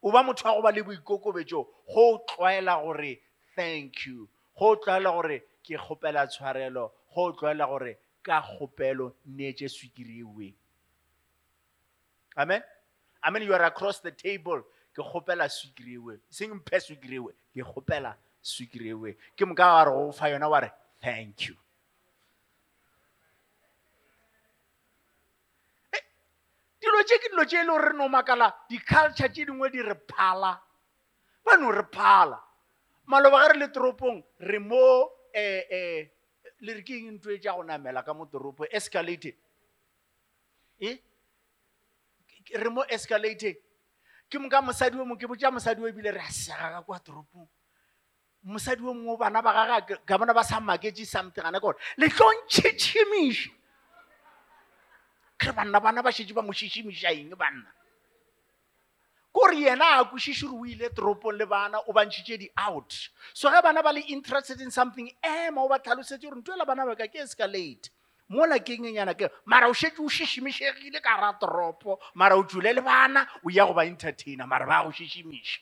O 0.00 0.12
ba 0.12 0.22
motho 0.22 0.44
wa 0.44 0.54
go 0.54 0.62
ba 0.62 0.70
le 0.70 0.82
boikokobetšo. 0.82 1.66
Go 1.92 2.24
tlwaela 2.28 2.82
gore 2.84 3.18
thank 3.56 4.06
you. 4.06 4.28
Go 4.56 4.76
tlwaela 4.76 5.10
gore 5.10 5.42
ke 5.64 5.76
kgopela 5.76 6.26
tshwarelo. 6.28 6.90
Go 7.12 7.32
tlwaela 7.32 7.66
gore 7.66 7.96
ka 8.22 8.42
kgopelo 8.42 9.12
neetse 9.26 9.68
swikiri 9.68 10.20
ewe 10.20 10.54
amen? 12.36 12.62
I 13.24 13.38
you 13.38 13.52
are 13.54 13.64
across 13.64 13.98
the 13.98 14.12
table. 14.12 14.62
Ke 14.94 15.02
kgopela 15.02 15.48
swikiri 15.48 15.94
ewe 15.94 16.20
seng 16.30 16.54
mphe 16.54 16.80
swikiri 16.80 17.16
ewe 17.16 17.32
ke 17.52 17.62
kgopela 17.62 18.16
swikiri 18.42 18.88
ewe 18.88 19.16
ke 19.36 19.44
moka 19.46 19.62
wa 19.62 19.84
re 19.84 19.90
go 19.90 20.26
yona 20.26 20.48
wa 20.48 20.60
re 20.60 20.70
thank 21.00 21.48
you. 21.48 21.56
Eh, 25.92 26.02
dilo 26.80 27.02
tše 27.06 27.18
ke 27.18 27.28
dilo 27.30 27.44
tše 27.44 27.62
e 27.62 27.64
le 27.64 27.78
re 27.78 27.92
no 27.94 28.08
di-culture 28.68 29.28
tše 29.30 29.44
dingwe 29.46 29.70
di 29.70 29.82
re 29.82 29.94
phala. 29.94 30.60
Ba 31.44 31.56
no 31.56 31.70
re 31.70 31.82
phala. 31.90 32.42
Maloba 33.06 33.46
ge 33.46 33.52
re 33.52 33.58
le 33.58 33.68
toropong 33.70 34.22
re 34.38 34.58
mo 34.58 35.10
um 35.34 36.10
le 36.62 36.74
re 36.74 36.82
ke 36.82 36.94
e 36.98 37.38
tša 37.38 37.54
go 37.54 37.62
namela 37.62 38.04
ka 38.04 38.12
mo 38.14 38.26
toropo 38.26 38.66
escalated 38.70 39.34
e? 40.78 40.98
Re 42.54 42.70
mo 42.70 42.82
escalating 42.90 43.56
ke 44.30 44.38
moka 44.38 44.62
mosadi 44.62 44.98
o 44.98 45.04
mongwe 45.04 45.20
ke 45.20 45.26
botša 45.28 45.52
mosadi 45.52 45.82
o 45.82 45.86
ebile 45.86 46.10
re 46.10 46.22
a 46.22 46.30
sega 46.32 46.70
ka 46.78 46.82
kwa 46.82 46.98
toropong 46.98 47.48
mosadi 48.44 48.82
o 48.82 48.94
mongwe 48.94 49.18
bana 49.18 49.42
ba 49.42 49.52
gaga 49.52 49.96
ka 50.06 50.18
bona 50.18 50.34
ba 50.34 50.44
sa 50.44 50.60
maketse 50.60 51.06
something 51.06 51.44
ane 51.44 51.60
kore 51.60 51.76
le 51.96 52.08
tlo 52.08 52.26
ntšhitšhimiša 52.44 53.62
ke 55.42 55.50
re 55.50 55.52
banna 55.52 55.80
bana 55.80 56.02
ba 56.02 56.12
šetse 56.14 56.34
ba 56.34 56.42
mo 56.42 56.52
šišimiša 56.52 57.10
eng 57.18 57.34
banna? 57.34 57.70
Kore 59.32 59.56
yena 59.56 59.98
a 59.98 60.04
kwešiše 60.04 60.46
gore 60.46 60.60
o 60.60 60.66
ile 60.66 60.88
toropong 60.94 61.38
le 61.38 61.46
bana 61.46 61.78
o 61.88 61.92
bantšhitše 61.92 62.38
di-out. 62.38 63.10
So 63.34 63.50
ge 63.50 63.62
bana 63.62 63.82
ba 63.82 63.92
le 63.92 64.00
interested 64.08 64.60
in 64.60 64.70
something 64.70 65.10
ema 65.24 65.62
o 65.62 65.68
ba 65.68 65.78
tlhalosetse 65.78 66.22
gore 66.22 66.38
ntho 66.38 66.54
ela 66.54 66.64
bana 66.64 66.86
ba 66.86 66.94
ka 66.94 67.08
ke 67.08 67.18
escalate 67.26 67.90
mola 68.28 68.58
ke 68.60 68.78
engenyana 68.78 69.14
ke 69.14 69.30
mara 69.46 69.68
o 69.68 69.74
šetse 69.74 69.98
o 69.98 70.08
šišimišegile 70.08 71.02
ka 71.02 71.18
ra 71.18 71.32
toropo 71.40 71.98
mara 72.14 72.36
o 72.36 72.44
tsule 72.44 72.72
le 72.72 72.82
bana 72.82 73.26
o 73.42 73.50
ya 73.50 73.66
go 73.66 73.74
ba 73.74 73.84
entertainer 73.84 74.46
mara 74.46 74.66
ba 74.66 74.84
go 74.84 74.92
šišimiša 74.92 75.60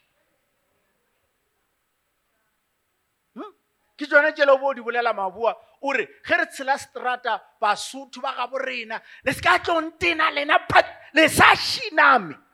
ke 4.00 4.09
tsone 4.09 4.33
tselo 4.33 4.57
bo 4.57 4.73
di 4.73 4.80
bolela 4.80 5.12
mabua 5.12 5.52
o 5.85 5.92
re 5.92 6.09
ge 6.25 6.37
re 6.37 6.47
tshela 6.49 6.78
strata 6.80 7.37
basotho 7.61 8.25
ba 8.25 8.33
gabo 8.33 8.57
rena 8.57 8.97
le 9.23 9.33
se 9.33 9.40
ka 9.45 9.59
tlontena 9.61 10.33
lena 10.33 10.59
pat 10.64 10.87
le 11.12 11.28
sa 11.28 11.52
šiname 11.54 12.49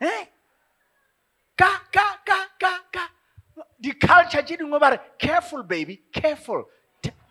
Eh? 0.00 0.28
ka 1.56 1.80
ka 1.90 2.20
ka 2.24 2.38
ka 2.60 2.72
ka. 2.92 3.04
Di-culture 3.80 4.42
tse 4.44 4.56
dingwe 4.56 4.78
ba 4.78 4.90
re 4.90 4.98
careful 5.18 5.62
baby 5.62 6.02
careful 6.12 6.68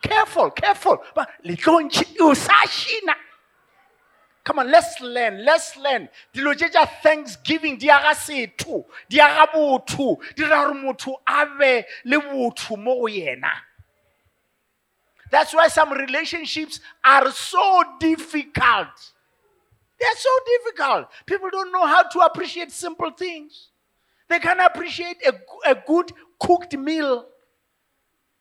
careful 0.02 0.50
careful. 0.52 0.98
Le 1.44 1.56
tlo 1.56 1.80
o 2.22 2.34
sa 2.34 2.66
šina 2.66 3.14
come 4.46 4.60
on 4.60 4.72
let's 4.72 5.02
learn 5.02 5.44
let's 5.44 5.76
learn. 5.76 6.08
Dilo 6.34 6.56
tše 6.56 6.70
tša 6.72 7.02
thanksgiving 7.04 7.78
di 7.78 7.90
aga 7.90 8.16
setho 8.16 8.86
di 9.10 9.20
aga 9.20 9.52
botho 9.52 10.18
di 10.36 10.44
ra 10.44 10.64
gore 10.64 10.80
motho 10.80 11.16
a 11.28 11.46
be 11.60 11.84
mo 12.78 13.08
yena. 13.08 13.52
That's 15.32 15.54
why 15.54 15.68
some 15.68 15.92
relationships 15.92 16.80
are 17.04 17.30
so 17.32 17.84
difficult. 18.00 19.12
They're 20.00 20.18
so 20.18 20.30
difficult. 20.46 21.08
People 21.26 21.50
don't 21.52 21.72
know 21.72 21.86
how 21.86 22.04
to 22.04 22.20
appreciate 22.20 22.72
simple 22.72 23.12
things. 23.12 23.70
They 24.30 24.40
can 24.40 24.60
appreciate 24.60 25.18
a, 25.26 25.34
a 25.70 25.76
good 25.76 26.12
cooked 26.40 26.78
meal. 26.78 27.28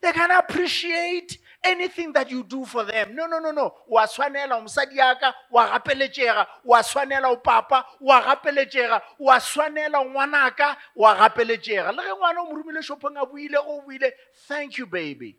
They 0.01 0.13
can 0.13 0.31
appreciate 0.31 1.39
anything 1.64 2.12
that 2.12 2.30
you 2.30 2.44
do 2.44 2.64
for 2.64 2.85
them. 2.85 3.14
No, 3.14 3.26
no, 3.26 3.38
no, 3.38 3.50
no. 3.50 3.75
Wa 3.88 4.06
swanela 4.06 4.61
mosadi 4.61 4.97
yaka, 4.97 5.35
wa 5.50 5.68
gapeletšega, 5.68 6.47
wa 6.64 6.78
swanela 6.83 7.30
o 7.30 7.37
papa, 7.37 7.85
wa 8.00 8.23
gapeletšega, 8.23 9.00
wa 9.18 9.40
swanela 9.40 10.04
ngwanaka, 10.04 10.76
wa 10.97 11.14
gapeletšega. 11.16 11.92
Le 11.97 12.02
ge 12.02 12.14
ngwana 12.14 12.40
o 12.40 12.44
mo 12.47 12.62
romile 12.62 12.83
shopong 12.83 13.16
a 13.21 13.26
buile 13.26 13.52
go 13.64 13.83
buile, 13.87 14.12
thank 14.49 14.78
you 14.78 14.87
baby. 14.87 15.37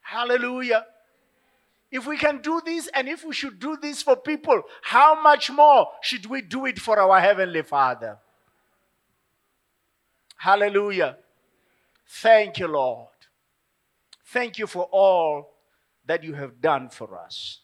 Hallelujah. 0.00 0.86
If 1.90 2.06
we 2.06 2.16
can 2.16 2.40
do 2.40 2.60
this 2.64 2.88
and 2.94 3.08
if 3.08 3.24
we 3.24 3.34
should 3.34 3.58
do 3.60 3.76
this 3.76 4.02
for 4.02 4.16
people, 4.16 4.62
how 4.82 5.20
much 5.22 5.50
more 5.50 5.88
should 6.00 6.26
we 6.26 6.40
do 6.40 6.66
it 6.66 6.78
for 6.78 6.98
our 6.98 7.20
heavenly 7.20 7.62
Father? 7.62 8.18
Hallelujah. 10.36 11.18
Thank 12.08 12.58
you, 12.58 12.68
Lord. 12.68 13.11
Thank 14.32 14.58
you 14.58 14.66
for 14.66 14.84
all 14.90 15.52
that 16.06 16.24
you 16.24 16.32
have 16.32 16.58
done 16.58 16.88
for 16.88 17.18
us. 17.18 17.60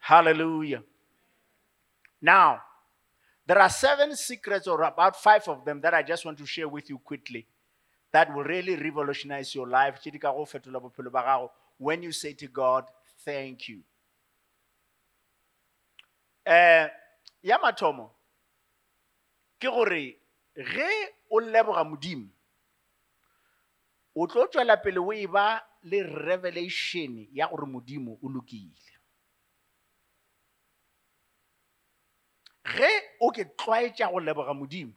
Hallelujah. 0.00 0.82
Now, 2.20 2.60
there 3.46 3.60
are 3.60 3.68
seven 3.68 4.16
secrets, 4.16 4.66
or 4.66 4.82
about 4.82 5.14
five 5.14 5.46
of 5.46 5.64
them, 5.64 5.80
that 5.82 5.94
I 5.94 6.02
just 6.02 6.24
want 6.24 6.38
to 6.38 6.46
share 6.46 6.68
with 6.68 6.90
you 6.90 6.98
quickly 6.98 7.46
that 8.10 8.34
will 8.34 8.42
really 8.42 8.74
revolutionize 8.74 9.54
your 9.54 9.68
life. 9.68 10.00
When 11.78 12.02
you 12.02 12.10
say 12.10 12.32
to 12.32 12.48
God, 12.48 12.86
thank 13.24 13.68
you. 13.68 13.82
Eh, 16.44 16.88
mathomo, 17.62 18.10
ke 19.60 19.66
gore 19.70 20.16
ge 20.56 20.90
o 21.30 21.36
leboga 21.40 21.84
modimo 21.84 22.26
o 24.18 24.26
tlo 24.26 24.46
tswela 24.50 24.76
pele 24.82 24.98
o 24.98 25.12
e 25.12 25.26
ba 25.26 25.62
le 25.82 26.02
revelation 26.02 27.28
ya 27.32 27.46
gore 27.46 27.66
modimo 27.66 28.18
o 28.22 28.28
lokile. 28.28 28.74
Ge 32.64 32.90
o 33.20 33.30
ke 33.30 33.44
tlwaetša 33.56 34.10
go 34.10 34.20
leboga 34.20 34.54
modimo 34.54 34.92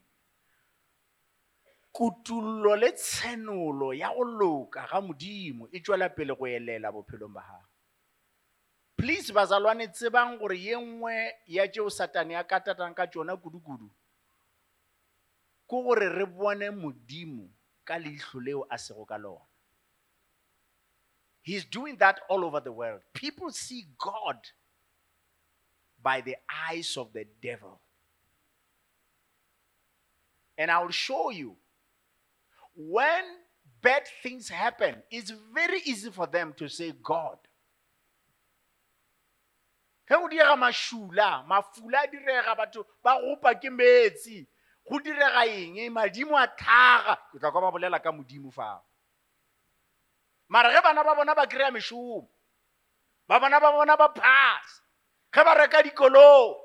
kutullo 1.92 2.76
le 2.76 2.92
tshenolo 2.92 3.94
ya 3.94 4.10
go 4.10 4.24
loka 4.24 4.88
ga 4.90 5.02
modimo 5.02 5.68
e 5.72 5.80
tswela 5.80 6.10
pele 6.10 6.34
go 6.34 6.48
elela 6.48 6.92
bophelong 6.92 7.34
ba 7.34 7.42
gago. 7.42 7.68
Please 8.98 9.34
bazalwane 9.34 9.88
tsebang 9.88 10.38
gore 10.40 10.58
ye 10.58 10.76
nngwe 10.76 11.34
ya 11.46 11.68
tšeo 11.68 11.90
satane 11.90 12.34
ya 12.34 12.44
katatang 12.44 12.96
ka 12.96 13.08
tšona 13.08 13.38
kudu-kudu 13.38 13.90
ke 15.70 15.78
gore 15.84 16.10
re 16.10 16.26
bone 16.26 16.70
modimo 16.72 17.50
he's 21.44 21.66
doing 21.66 21.98
that 21.98 22.20
all 22.30 22.46
over 22.46 22.60
the 22.60 22.72
world. 22.72 23.02
People 23.14 23.52
see 23.52 23.86
god 23.98 24.38
by 26.02 26.22
the 26.22 26.36
eyes 26.70 26.98
of 26.98 27.14
the 27.14 27.26
devil. 27.42 27.80
And 30.58 30.70
i 30.70 30.80
will 30.80 30.92
show 30.92 31.32
you 31.32 31.56
when 32.76 33.24
bad 33.82 34.04
things 34.22 34.48
happen 34.48 34.96
it's 35.10 35.34
very 35.54 35.82
easy 35.86 36.12
for 36.12 36.28
them 36.28 36.54
to 36.58 36.68
say 36.68 36.94
god. 37.04 37.38
Ge 40.08 40.44
mašula 40.58 41.46
mafula 41.48 42.04
a 42.04 42.08
direga 42.08 42.56
batho 42.56 42.86
ba 43.04 43.18
gopa 43.22 43.56
ke 43.56 43.70
metsi 43.72 44.46
go 44.92 45.00
direga 45.00 45.48
eng? 45.48 45.80
Eh, 45.80 45.90
Madimo 45.90 46.36
a 46.36 46.48
tlhaga 46.48 47.16
ke 47.32 47.40
tla 47.40 47.52
kwa 47.52 47.62
ba 47.62 47.72
bolela 47.72 48.04
ka 48.04 48.12
modimo 48.12 48.52
fao 48.52 48.84
mara 50.50 50.68
ge 50.74 50.82
bana 50.84 51.04
ba 51.04 51.16
bona 51.16 51.36
ba 51.36 51.48
kry-a 51.48 51.72
mešomo 51.72 52.28
ba 53.28 53.40
bona 53.40 53.60
ba 53.60 53.72
bona 53.72 53.96
ba 53.96 54.12
phasa 54.12 54.84
ge 55.32 55.44
ba 55.44 55.56
reka 55.56 55.84
dikolong 55.84 56.56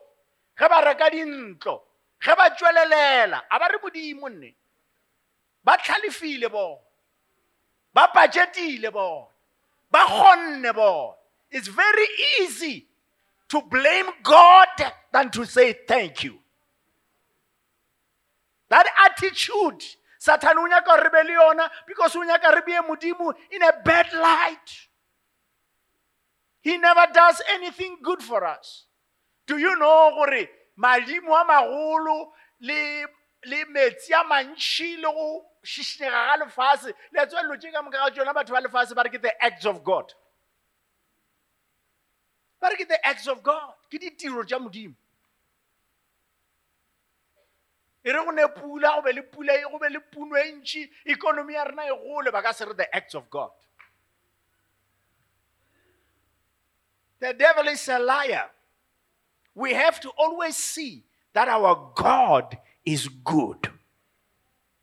ge 0.58 0.66
ba 0.68 0.82
reka 0.82 1.10
dintlo 1.10 1.82
ge 2.18 2.34
ba 2.34 2.50
tswelelela 2.50 3.46
a 3.46 3.58
ba 3.58 3.68
re 3.70 3.78
modimo 3.78 4.28
nne? 4.28 4.50
Ba 5.62 5.78
tlhalefile 5.78 6.50
bona 6.50 6.82
ba 7.94 8.10
budgetile 8.10 8.90
bona 8.90 10.72
ba 10.74 11.14
it's 11.50 11.68
very 11.68 12.08
easy 12.40 12.88
to 13.48 13.62
blame 13.62 14.10
god 14.24 14.68
than 15.12 15.30
to 15.30 15.44
say 15.46 15.72
thank 15.86 16.24
you 16.24 16.36
that 18.68 18.87
attitude 19.07 19.83
satan 20.18 20.59
o 20.59 20.66
nyaka 20.66 21.02
re 21.02 21.11
be 21.11 21.29
le 21.29 21.35
yona 21.35 21.68
because 21.87 22.14
unyaka 22.14 22.50
nyaka 22.50 22.55
re 22.55 22.62
beye 22.66 23.33
in 23.52 23.62
a 23.62 23.72
bad 23.85 24.12
light. 24.12 24.88
He 26.61 26.76
never 26.79 27.07
does 27.12 27.40
anything 27.52 27.98
good 28.02 28.20
for 28.20 28.44
us. 28.44 28.87
Do 29.46 29.57
you 29.57 29.79
know 29.79 30.11
gore 30.14 30.48
madimo 30.76 31.33
a 31.33 32.26
le 32.61 33.07
le 33.44 33.64
metsi 33.66 34.11
a 34.12 34.24
mantšhi 34.24 34.96
le 34.96 35.12
go 35.12 35.44
šišinega 35.64 36.11
ga 36.11 36.44
lefase? 36.44 36.92
Le 37.12 37.26
tswelelo 37.26 37.57
tše 37.61 37.70
ka 37.70 37.83
moka 37.83 37.98
ga 37.98 38.11
tsona 38.11 38.35
batho 38.35 38.52
ba 38.52 38.61
lefase 38.61 38.94
ba 38.94 39.02
re 39.05 39.11
ke 39.11 39.22
the 39.22 39.44
acts 39.44 39.64
of 39.64 39.85
god. 39.85 40.12
Ba 42.61 42.70
re 42.70 42.76
ke 42.76 42.88
the 42.88 43.07
acts 43.07 43.29
of 43.29 43.42
god. 43.42 43.74
Ke 43.88 44.00
ditiro 44.00 44.42
tša 44.42 44.59
modimo 44.59 44.94
e 48.07 48.12
re 48.12 48.25
go 48.25 48.31
ne 48.31 48.47
pula 48.47 48.95
go 48.95 49.03
be 49.03 49.12
le 49.12 49.23
pula 49.23 49.53
go 49.69 49.79
be 49.79 49.88
le 49.90 50.01
puno 50.01 50.37
e 50.37 50.53
ntšhi 50.53 50.90
economy 51.07 51.55
ya 51.55 51.64
rena 51.64 51.83
e 51.87 51.90
gole 51.90 52.31
ba 52.31 52.42
ka 52.42 52.53
se 52.53 52.64
re 52.64 52.75
the 52.75 52.95
acts 52.95 53.14
of 53.14 53.29
god. 53.29 53.51
The 57.19 57.35
devil 57.35 57.66
is 57.66 57.88
a 57.88 57.99
liar. 57.99 58.51
We 59.55 59.75
have 59.75 59.99
to 60.01 60.11
always 60.11 60.57
see 60.57 61.03
that 61.33 61.49
our 61.49 61.92
god 61.97 62.57
is 62.85 63.09
good. 63.09 63.73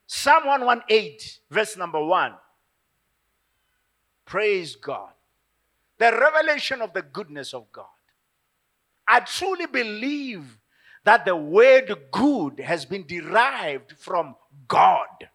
Psalm 0.05 0.47
118 0.47 1.39
verse 1.49 1.77
number 1.77 2.03
1 2.03 2.33
praise 4.25 4.75
god. 4.75 5.13
The 5.97 6.11
revelation 6.11 6.81
of 6.81 6.91
the 6.91 7.03
goodness 7.03 7.53
of 7.53 7.71
god. 7.71 7.85
I 9.07 9.21
truly 9.21 9.67
believe 9.67 10.59
that 11.03 11.25
the 11.25 11.35
word 11.35 11.93
good 12.11 12.59
has 12.59 12.85
been 12.85 13.05
derived 13.05 13.93
from 13.97 14.35
God. 14.67 15.29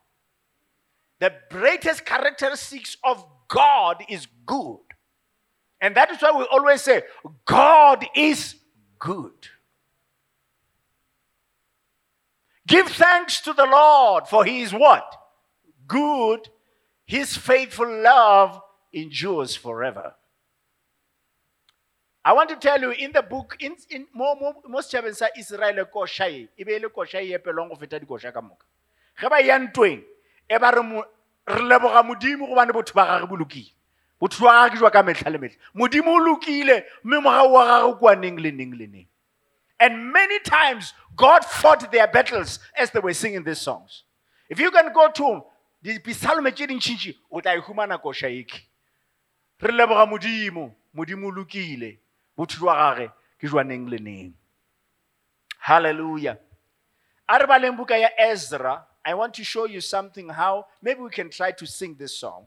The 1.21 1.33
greatest 1.51 2.05
characteristics 2.05 2.97
of 3.05 3.25
God 3.49 4.05
is 4.09 4.27
good. 4.47 4.79
And 5.81 5.95
that 5.97 6.11
is 6.11 6.21
why 6.21 6.33
we 6.33 6.45
always 6.45 6.83
say, 6.83 7.03
God 7.45 8.07
is 8.15 8.57
good. 8.99 9.49
Give 12.67 12.87
thanks 12.87 13.41
to 13.43 13.53
the 13.53 13.65
Lord, 13.65 14.29
for 14.29 14.45
he 14.45 14.61
is 14.63 14.73
what? 14.73 15.17
Good. 15.87 16.49
His 17.07 17.37
faithful 17.37 18.03
love 18.03 18.61
endures 18.93 19.57
forever. 19.57 20.15
I 22.29 22.33
want 22.33 22.51
to 22.51 22.57
tell 22.57 22.79
you 22.79 22.91
in 22.91 23.13
the 23.13 23.23
book, 23.23 23.57
in, 23.59 23.75
in 23.89 24.07
mo 24.13 24.35
mo 24.69 24.81
Israel 24.81 25.87
koša 25.87 26.29
e 26.29 26.49
e 26.59 26.65
be 26.65 26.77
e 26.77 26.79
le 26.79 26.89
koša 26.91 27.23
e 27.23 27.33
epelwang 27.33 27.71
go 27.71 27.77
feta 27.77 27.99
dikoša 27.99 28.35
ka 28.35 28.43
moka. 28.43 28.67
Ge 29.19 29.29
ba 29.31 29.41
ya 29.41 29.57
ntweng 29.59 30.03
e 30.47 30.59
ba 30.59 30.71
re 30.71 30.83
re 31.47 31.63
leboga 31.65 32.03
modimo 32.05 32.53
and 39.81 40.13
many 40.13 40.39
times 40.41 40.93
god 41.17 41.43
fought 41.47 41.91
their 41.91 42.09
battles 42.09 42.59
as 42.77 42.91
they 42.91 43.01
were 43.01 43.15
singing 43.15 43.43
these 43.43 43.63
songs. 43.63 44.05
If 44.51 44.61
you 44.61 44.71
can 44.71 44.93
go 44.93 45.09
to 45.11 45.45
dipisalome 45.83 46.53
tše 46.53 46.67
dintšhintši 46.67 47.17
o 47.33 47.41
tla 47.41 47.55
e 47.57 47.61
humana 47.61 47.97
koša 47.97 48.29
eke 48.29 48.69
modimo 50.95 51.31
lokile 51.31 52.01
botho 52.39 52.59
jwa 52.59 52.75
gage 52.75 53.11
ke 53.39 53.49
jwa 53.51 53.65
neng 53.65 53.89
le 53.91 53.99
neng. 53.99 54.35
Hallelujah. 55.59 56.39
A 57.27 57.39
re 57.39 57.47
baleng 57.47 57.77
buka 57.77 57.99
ya 57.99 58.09
ezra 58.17 58.87
i 59.05 59.15
want 59.15 59.35
to 59.35 59.45
show 59.45 59.67
you 59.67 59.81
something 59.81 60.29
how 60.29 60.65
maybe 60.81 61.01
we 61.01 61.11
can 61.11 61.29
try 61.31 61.51
to 61.51 61.67
sing 61.67 61.97
this 61.99 62.15
song. 62.15 62.47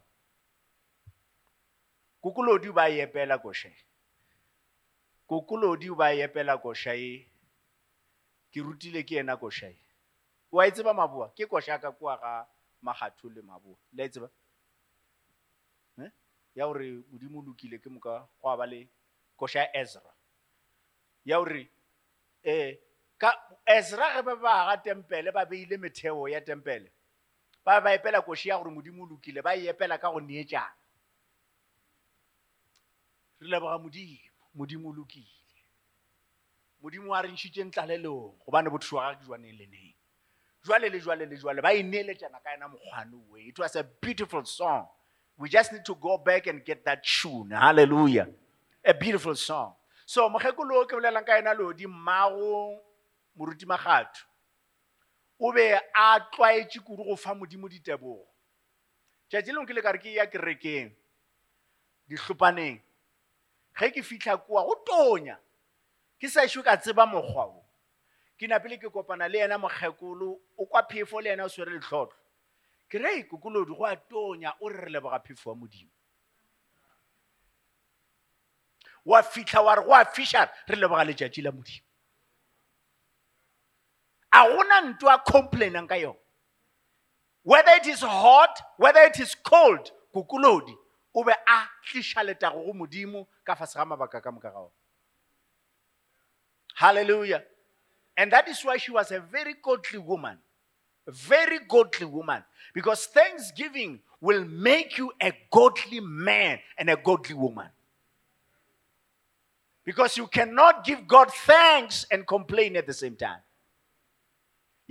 Kukulodi 2.24 2.70
o 2.70 2.74
ba 2.74 2.88
e 2.90 3.04
epela 3.04 3.38
koša 3.38 3.68
e 3.68 3.84
kukulodi 5.28 5.90
o 5.92 5.96
ba 5.96 6.14
e 6.14 6.24
epela 6.24 6.58
koša 6.58 6.96
ke 8.52 8.60
rutile 8.64 9.04
ke 9.04 9.20
ena 9.20 9.36
koša 9.36 9.74
wa 10.52 10.68
e 10.68 10.72
tseba 10.72 10.94
maboa 10.94 11.32
ke 11.36 11.46
koša 11.46 11.82
ka 11.82 11.92
kua 11.92 12.18
ga 12.18 12.46
magatho 12.82 13.30
le 13.30 13.42
maboa 13.42 13.76
le 13.94 14.04
a 14.04 14.06
e 14.06 14.10
tseba? 14.10 14.30
Ya 16.56 16.66
gore 16.66 17.04
modimo 17.12 17.42
lokile 17.42 17.78
ke 17.80 17.90
moka 17.90 18.28
go 18.42 18.50
a 18.50 18.58
ba 18.58 18.66
le 18.66 18.88
koša 19.42 19.68
ezra. 19.74 20.14
Ya 21.26 21.38
gore 21.38 21.70
um 22.46 22.76
ka 23.18 23.34
ezra 23.66 24.14
ge 24.14 24.22
ba 24.22 24.36
ba 24.36 24.66
ga 24.70 24.78
tempele 24.78 25.32
ba 25.32 25.46
beile 25.46 25.78
metheo 25.78 26.28
ya 26.28 26.42
tempele. 26.42 26.92
Ba 27.66 27.82
ba 27.82 27.94
epela 27.94 28.22
koši 28.22 28.50
ya 28.50 28.58
gore 28.58 28.70
modimo 28.70 29.04
o 29.04 29.08
lokile 29.08 29.42
ba 29.42 29.56
epela 29.56 29.98
ka 29.98 30.12
go 30.12 30.20
re 30.20 30.58
leboga 33.42 33.78
modimo 33.78 34.20
modimo 34.56 34.90
o 34.90 34.94
lokile. 34.94 35.26
Modimo 36.84 37.14
a 37.14 37.22
ntlalelong 37.24 38.38
gobane 38.46 38.70
wa 38.70 39.14
gage 39.14 39.26
jwaneng 39.26 39.58
le 39.58 39.66
neng. 39.66 39.96
Jwale 40.64 40.90
le 40.90 41.00
jwale 41.00 41.26
le 41.26 41.36
jwale 41.36 41.62
ba 41.62 41.70
ka 41.70 42.54
ena 42.54 42.68
mokgwane 42.70 43.48
it 43.48 43.58
was 43.58 43.76
a 43.76 43.84
beautiful 43.84 44.46
song. 44.46 44.88
We 45.38 45.50
just 45.50 45.74
need 45.74 45.86
to 45.86 45.96
go 45.96 46.20
back 46.20 46.46
and 46.46 46.64
get 46.64 46.86
that 46.86 47.04
tune. 47.04 47.50
Hallelujah 47.50 48.28
a 48.84 48.94
beautiful 48.94 49.36
song. 49.36 49.74
So 50.06 50.30
mokgekolo 50.30 50.82
o 50.82 50.86
ke 50.86 50.96
bolelang 50.96 51.26
ka 51.26 51.38
ena 51.38 51.54
lodi 51.54 51.88
mmago 51.88 52.80
moruti 53.38 53.65
magatho 53.65 54.26
o 55.39 55.52
be 55.52 55.74
a 55.96 56.20
tlwaetše 56.34 56.80
kudu 56.84 57.04
go 57.04 57.15
fa 57.15 57.34
modimo 57.36 57.70
ditebogo. 57.70 58.28
Tšatši 59.30 59.52
lengwe 59.52 59.67
ke 59.67 59.74
le 59.74 59.82
ka 59.82 59.91
re 59.91 60.00
ke 60.00 60.13
ya 60.13 60.26
kerekeng 60.26 60.91
dihlopaneng 62.10 62.82
ge 63.80 63.89
ke 63.91 64.04
fitlha 64.04 64.38
kua 64.38 64.63
go 64.67 64.76
tonya 64.86 65.38
ke 66.20 66.28
sa 66.28 66.46
šo 66.48 66.63
ka 66.63 66.78
tseba 66.78 67.06
mokgwa 67.06 67.46
o. 67.46 67.63
Ke 68.38 68.48
napele 68.50 68.78
ke 68.78 68.89
kopana 68.89 69.30
le 69.30 69.39
yena 69.39 69.58
mokgekolo 69.58 70.39
o 70.58 70.65
kwa 70.65 70.84
phefo 70.84 71.22
le 71.22 71.30
yena 71.30 71.46
o 71.46 71.50
swere 71.50 71.72
letlhotlho 71.78 72.20
ke 72.89 73.00
re 73.00 73.15
"Ei, 73.15 73.24
kokolodi 73.24 73.72
go 73.78 73.86
a 73.86 73.96
tonya 73.96 74.54
o 74.60 74.67
re 74.67 74.82
re 74.86 74.91
leboga 74.91 75.24
phefo 75.24 75.50
wa 75.50 75.56
modimo 75.56 75.91
wa 79.06 79.22
fitlha 79.22 79.64
wa 79.64 79.76
re 79.76 79.84
go 79.84 79.94
a 79.94 80.06
fiša 80.06 80.50
re 80.68 80.76
leboga 80.76 81.06
letšatši 81.06 81.44
la 81.44 81.52
modimo. 81.52 81.82
A 84.34 84.48
gona 84.48 84.82
nto 84.82 85.10
a 85.10 85.18
complainang 85.20 85.88
ka 85.88 85.96
yone 85.96 86.18
whether 87.44 87.72
it 87.72 87.88
is 87.88 88.02
hot 88.02 88.62
whether 88.78 89.02
it 89.02 89.20
is 89.20 89.36
cold 89.36 89.92
kukulodi 90.14 90.76
o 91.16 91.24
be 91.24 91.32
a 91.32 91.68
tliša 91.88 92.24
letago 92.24 92.66
go 92.66 92.74
modimo 92.74 93.28
ka 93.44 93.56
fase 93.56 93.76
ga 93.76 93.86
mabaka 93.86 94.22
ka 94.22 94.32
moka 94.32 94.52
ga 94.52 94.60
ona. 94.60 94.72
Hallelujah. 96.76 97.44
And 98.18 98.32
that 98.32 98.48
is 98.48 98.64
why 98.64 98.78
she 98.78 98.92
was 98.92 99.12
a 99.12 99.20
very 99.20 99.56
godly 99.62 100.00
woman. 100.00 100.38
A 101.08 101.12
very 101.12 101.60
godly 101.60 102.06
woman. 102.06 102.44
Because 102.74 103.06
thanksgiving 103.06 104.00
will 104.20 104.46
make 104.46 104.98
you 104.98 105.12
a 105.22 105.34
godly 105.52 106.00
man 106.00 106.60
and 106.78 106.90
a 106.90 106.96
godly 106.96 107.36
woman 107.36 107.68
because 109.92 110.16
you 110.16 110.28
cannot 110.28 110.86
give 110.86 111.08
god 111.08 111.30
thanks 111.46 112.06
and 112.12 112.26
complain 112.26 112.78
at 112.78 112.88
the 112.88 112.94
same 113.04 113.16
time 113.16 113.42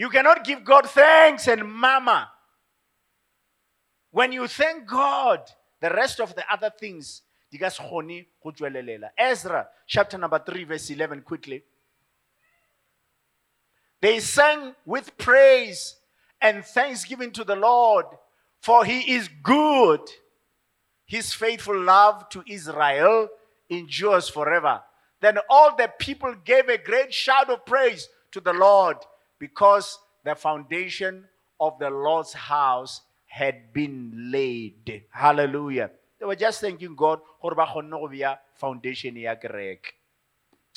you 0.01 0.09
cannot 0.09 0.45
give 0.45 0.65
God 0.65 0.89
thanks 0.89 1.47
and 1.47 1.63
mama. 1.71 2.31
When 4.11 4.33
you 4.33 4.47
thank 4.47 4.87
God, 4.87 5.41
the 5.79 5.91
rest 5.91 6.21
of 6.21 6.35
the 6.35 6.43
other 6.51 6.71
things. 6.71 7.21
Ezra 9.19 9.69
chapter 9.87 10.17
number 10.17 10.39
3 10.39 10.65
verse 10.65 10.89
11 10.89 11.21
quickly. 11.21 11.63
They 14.01 14.21
sang 14.21 14.75
with 14.87 15.19
praise 15.19 15.97
and 16.41 16.65
thanksgiving 16.65 17.33
to 17.33 17.45
the 17.45 17.57
Lord, 17.57 18.07
for 18.63 18.87
he 18.87 19.17
is 19.17 19.29
good. 19.43 20.01
His 21.05 21.35
faithful 21.35 21.79
love 21.79 22.27
to 22.31 22.43
Israel 22.47 23.29
endures 23.69 24.31
forever. 24.31 24.81
Then 25.21 25.39
all 25.49 25.77
the 25.77 25.89
people 25.99 26.35
gave 26.45 26.69
a 26.69 26.79
great 26.79 27.13
shout 27.13 27.51
of 27.51 27.67
praise 27.67 28.09
to 28.33 28.41
the 28.41 28.53
Lord 28.53 28.97
because 29.39 29.99
the 30.25 30.35
foundation 30.35 31.25
of 31.61 31.79
the 31.79 31.91
Lord's 31.91 32.33
house 32.33 33.03
had 33.27 33.73
been 33.73 34.31
laid. 34.33 35.05
Hallelujah. 35.11 35.91
They 36.19 36.27
were 36.27 36.37
just 36.37 36.61
thanking 36.61 36.97
God 36.97 37.21
gore 37.41 37.55
ba 37.55 37.67
kgonne 37.67 37.91
go 37.91 38.35
foundation 38.55 39.17
ya 39.17 39.35
kereke. 39.35 39.93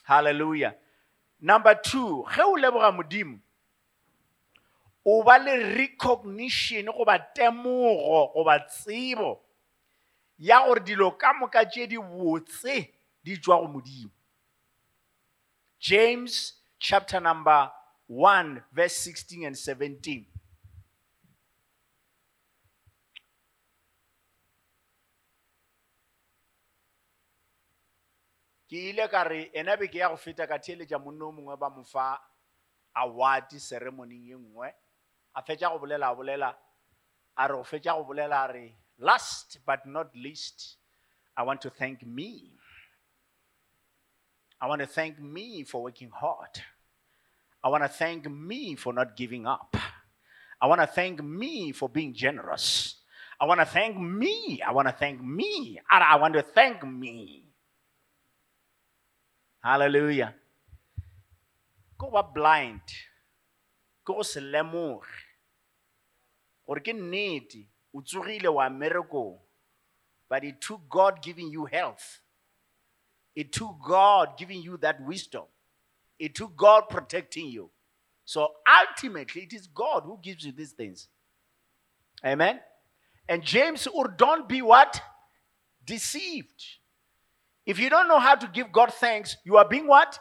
Hallelujah. 0.04 0.76
Number 1.42 1.76
two, 1.76 2.26
ge 2.28 2.40
o 2.40 2.56
leboga 2.56 3.40
o 5.06 5.24
ba 5.24 5.40
le 5.40 5.76
recognition 5.76 6.86
goba 6.86 7.20
temogo 7.36 8.34
goba 8.34 8.60
tsebo 8.60 9.40
ya 10.40 10.66
gore 10.66 10.80
dilo 10.80 11.12
ka 11.18 11.34
moka 11.34 11.66
tše 11.66 11.88
di 11.88 11.98
botse 11.98 12.90
di 13.24 13.38
tšwa 13.38 13.60
go 13.60 13.68
modimo 13.68 14.12
james 15.84 16.54
chapter 16.80 17.20
number 17.20 17.68
1 18.08 18.64
verse 18.72 18.96
16 19.04 19.44
and 19.44 19.56
17 19.60 20.24
ke 28.72 28.80
ile 28.96 29.12
ka 29.12 29.28
re 29.28 29.52
ena 29.52 29.76
beke 29.76 30.00
ya 30.00 30.08
go 30.08 30.16
feta 30.16 30.48
ka 30.48 30.56
theeletša 30.56 31.04
monno 31.04 31.28
o 31.28 31.36
mongwe 31.36 31.60
ba 31.60 31.70
mo 31.70 31.84
fa 31.84 32.16
award 32.96 33.52
ceremoning 33.60 34.24
ye 34.32 34.38
nngwe. 34.40 34.70
A 35.36 35.42
fetša 35.44 35.70
go 35.76 35.84
bolela 35.84 36.08
a 36.10 36.16
bolela 36.16 36.56
a 37.36 37.48
re 37.48 37.56
go 37.60 37.64
fetša 37.64 37.98
go 38.00 38.08
bolela 38.08 38.40
a 38.48 38.54
re 38.54 38.66
last 38.98 39.60
but 39.66 39.86
not 39.86 40.16
least 40.16 40.78
i 41.36 41.44
want 41.44 41.60
to 41.60 41.70
thank 41.70 42.06
me 42.06 42.54
i 44.64 44.66
want 44.66 44.80
to 44.80 44.88
thank 44.88 45.20
me 45.20 45.66
for 45.66 45.84
working 45.84 46.10
hard. 46.10 46.56
I 47.62 47.68
want 47.68 47.84
to 47.84 47.90
thank 47.90 48.32
me 48.32 48.76
for 48.76 48.94
not 48.94 49.18
giving 49.18 49.46
up. 49.46 49.76
I 50.62 50.68
want 50.68 50.80
to 50.80 50.88
thank 50.88 51.22
me 51.22 51.74
for 51.74 51.90
being 51.90 52.14
generous. 52.14 52.96
I 53.42 53.46
want 53.46 53.60
to 53.60 53.66
thank 53.66 53.98
me 54.00 54.62
i 54.66 54.72
want 54.72 54.88
to 54.88 54.94
thank 54.94 55.22
me. 55.22 55.82
I 55.92 56.16
want 56.16 56.34
to 56.36 56.42
thank 56.42 56.82
me. 56.88 57.44
Hallelujah. 59.62 60.34
Ko 61.98 62.10
ba 62.10 62.24
blind. 62.24 62.88
Go 64.06 64.22
se 64.24 64.40
lemoge. 64.40 65.12
Gore 66.66 66.80
ke 66.80 66.96
nnete 66.96 67.68
o 67.94 68.00
tsogile 68.02 68.48
wa 68.48 68.70
mmerekong 68.70 69.40
but 70.30 70.44
it 70.46 70.62
took 70.62 70.88
god 70.90 71.22
giving 71.22 71.52
you 71.52 71.66
health 71.66 72.23
it 73.36 73.52
took 73.52 73.76
god 73.86 74.38
giving 74.38 74.62
you 74.62 74.78
that 74.78 75.02
wisdom 75.06 75.44
it 76.20 76.36
took 76.36 76.56
god 76.56 76.84
protecting 76.90 77.48
you 77.48 77.70
so 78.26 78.50
ultimately 78.82 79.44
it 79.44 79.54
is 79.54 79.68
god 79.68 80.04
who 80.06 80.20
gives 80.22 80.46
you 80.46 80.52
these 80.52 80.72
things 80.74 81.08
amen 82.26 82.60
And 83.28 83.42
James, 83.44 83.88
or 83.88 84.08
don't 84.10 84.50
be 84.50 84.62
what? 84.62 85.02
Deceived. 85.86 86.64
If 87.66 87.80
you 87.80 87.90
don't 87.90 88.08
know 88.08 88.20
how 88.20 88.36
to 88.36 88.48
give 88.48 88.72
God 88.72 88.94
thanks, 88.94 89.38
you 89.46 89.58
are 89.58 89.68
being 89.68 89.88
what? 89.88 90.20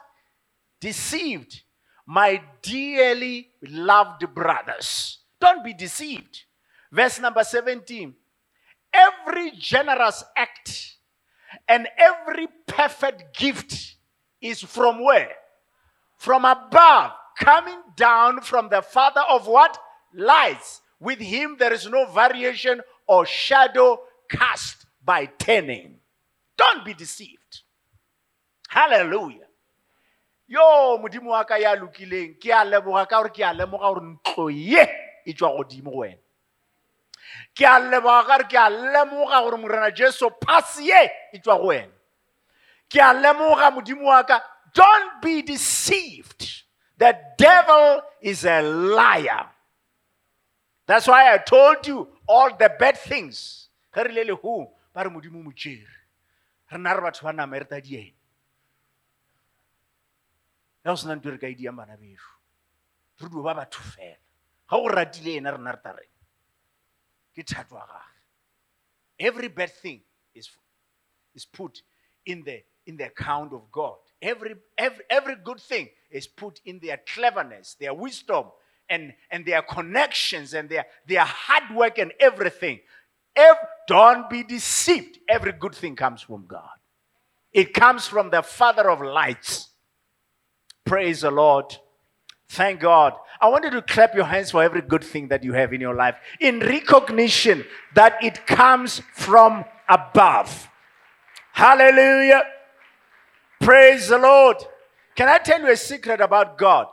Deceived. 0.80 1.62
My 2.06 2.42
dearly 2.62 3.50
loved 3.62 4.32
brothers, 4.34 5.18
don't 5.40 5.64
be 5.64 5.74
deceived. 5.74 6.44
Verse 6.92 7.20
number 7.20 7.42
17. 7.44 8.14
Every 8.92 9.52
generous 9.52 10.22
act 10.36 10.96
and 11.68 11.88
every 11.98 12.48
perfect 12.66 13.36
gift 13.36 13.96
is 14.40 14.60
from 14.60 15.04
where? 15.04 15.32
From 16.18 16.44
above, 16.44 17.12
coming 17.38 17.78
down 17.96 18.40
from 18.40 18.68
the 18.68 18.82
Father 18.82 19.22
of 19.28 19.46
what? 19.46 19.78
Lights. 20.14 20.80
With 21.00 21.18
him 21.18 21.56
there 21.58 21.72
is 21.72 21.86
no 21.88 22.06
variation 22.06 22.80
or 23.06 23.26
shadow 23.26 24.00
cast 24.30 24.86
by 25.04 25.26
turning. 25.26 25.96
Don't 26.56 26.84
be 26.84 26.94
deceived. 26.94 27.62
Hallelujah. 28.68 29.46
Yo 30.46 30.98
modimo 30.98 31.32
ya 31.60 31.74
lokileng 31.76 32.38
ke 32.38 32.50
a 32.50 32.64
leboga 32.64 33.54
lemoga 33.54 34.50
ye 34.50 34.86
e 35.26 35.32
tswa 35.32 35.64
ke 37.54 37.64
a 37.64 37.78
leboga 37.80 38.26
ka 38.26 38.48
ke 38.48 38.56
a 38.56 38.68
lemoga 38.70 39.42
gore 39.44 39.58
morena 39.58 39.90
jesu 39.90 40.30
pass 40.40 40.80
ye 40.80 41.10
e 41.32 41.38
tswa 41.38 41.58
go 41.58 41.68
wena. 41.68 41.92
Ke 42.88 43.00
a 43.00 43.12
lemoga 43.14 43.70
modimo 43.70 44.04
wa 44.04 44.22
ka 44.22 44.40
don't 44.74 45.20
be 45.22 45.42
deceived. 45.42 46.64
The 46.96 47.18
devil 47.36 48.02
is 48.20 48.44
a 48.44 48.62
liar. 48.62 49.50
That's 50.86 51.06
why 51.06 51.32
i 51.32 51.38
told 51.38 51.86
you 51.86 52.08
all 52.26 52.56
the 52.56 52.70
bad 52.78 52.96
things. 52.98 53.68
Ge 53.94 54.04
re 54.04 54.12
le 54.12 54.24
lehu 54.24 54.66
ba 54.94 55.04
re 55.04 55.10
modimo 55.10 55.42
motšere 55.44 55.88
re 56.72 56.78
na 56.78 56.92
re 56.92 57.00
batho 57.00 57.24
ba 57.24 57.32
nama 57.32 57.58
re 57.58 57.64
ta 57.64 57.76
ya 57.76 58.02
go 60.84 60.96
sena 60.96 61.14
nto 61.16 61.30
re 61.30 61.38
ka 61.38 61.46
e 61.46 61.54
diang 61.54 61.76
bana 61.76 61.96
bešo 61.96 62.32
re 63.20 63.28
dio 63.28 63.42
ba 63.42 63.54
batho 63.54 63.82
fela. 63.82 64.18
Ga 64.68 64.76
go 64.76 64.88
ratile 64.88 65.36
ena 65.36 65.52
rena 65.52 65.72
re 65.72 66.11
every 69.18 69.48
bad 69.48 69.72
thing 69.72 70.00
is, 70.34 70.50
is 71.34 71.44
put 71.44 71.82
in 72.26 72.42
the, 72.42 72.62
in 72.86 72.96
the 72.96 73.06
account 73.06 73.52
of 73.52 73.70
god. 73.70 73.96
Every, 74.20 74.54
every, 74.76 75.04
every 75.08 75.36
good 75.36 75.60
thing 75.60 75.88
is 76.10 76.26
put 76.26 76.60
in 76.64 76.78
their 76.80 77.00
cleverness 77.14 77.76
their 77.80 77.94
wisdom 77.94 78.46
and, 78.88 79.14
and 79.30 79.44
their 79.46 79.62
connections 79.62 80.54
and 80.54 80.68
their, 80.68 80.86
their 81.06 81.24
hard 81.24 81.74
work 81.74 81.98
and 81.98 82.12
everything. 82.20 82.80
If, 83.34 83.56
don't 83.88 84.28
be 84.28 84.42
deceived. 84.42 85.18
Every 85.28 85.52
good 85.52 85.74
thing 85.74 85.96
comes 85.96 86.22
from 86.22 86.44
god. 86.46 86.68
It 87.52 87.74
comes 87.74 88.06
from 88.06 88.30
the 88.30 88.42
father 88.42 88.90
of 88.90 89.00
lights. 89.00 89.70
Praise 90.84 91.22
the 91.22 91.30
Lord. 91.30 91.76
Thank 92.48 92.80
God. 92.80 93.14
I 93.42 93.48
want 93.48 93.64
you 93.64 93.70
to 93.70 93.82
clap 93.82 94.14
your 94.14 94.24
hands 94.24 94.52
for 94.52 94.62
every 94.62 94.82
good 94.82 95.02
thing 95.02 95.26
that 95.28 95.42
you 95.42 95.52
have 95.52 95.72
in 95.72 95.80
your 95.80 95.96
life 95.96 96.14
in 96.38 96.60
recognition 96.60 97.64
that 97.92 98.22
it 98.22 98.46
comes 98.46 99.02
from 99.14 99.64
above. 99.88 100.68
Hallelujah. 101.52 102.44
Praise 103.60 104.08
the 104.08 104.18
Lord. 104.18 104.58
Can 105.16 105.28
I 105.28 105.38
tell 105.38 105.60
you 105.60 105.72
a 105.72 105.76
secret 105.76 106.20
about 106.20 106.56
God? 106.56 106.86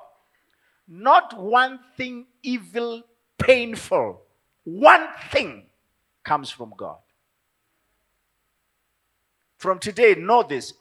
Not 0.88 1.40
one 1.40 1.80
thing 1.96 2.26
evil, 2.42 3.04
painful, 3.38 4.20
one 4.64 5.08
thing 5.32 5.68
comes 6.24 6.50
from 6.50 6.74
God. 6.76 6.98
From 9.58 9.78
today, 9.78 10.16
know 10.16 10.42
this. 10.42 10.74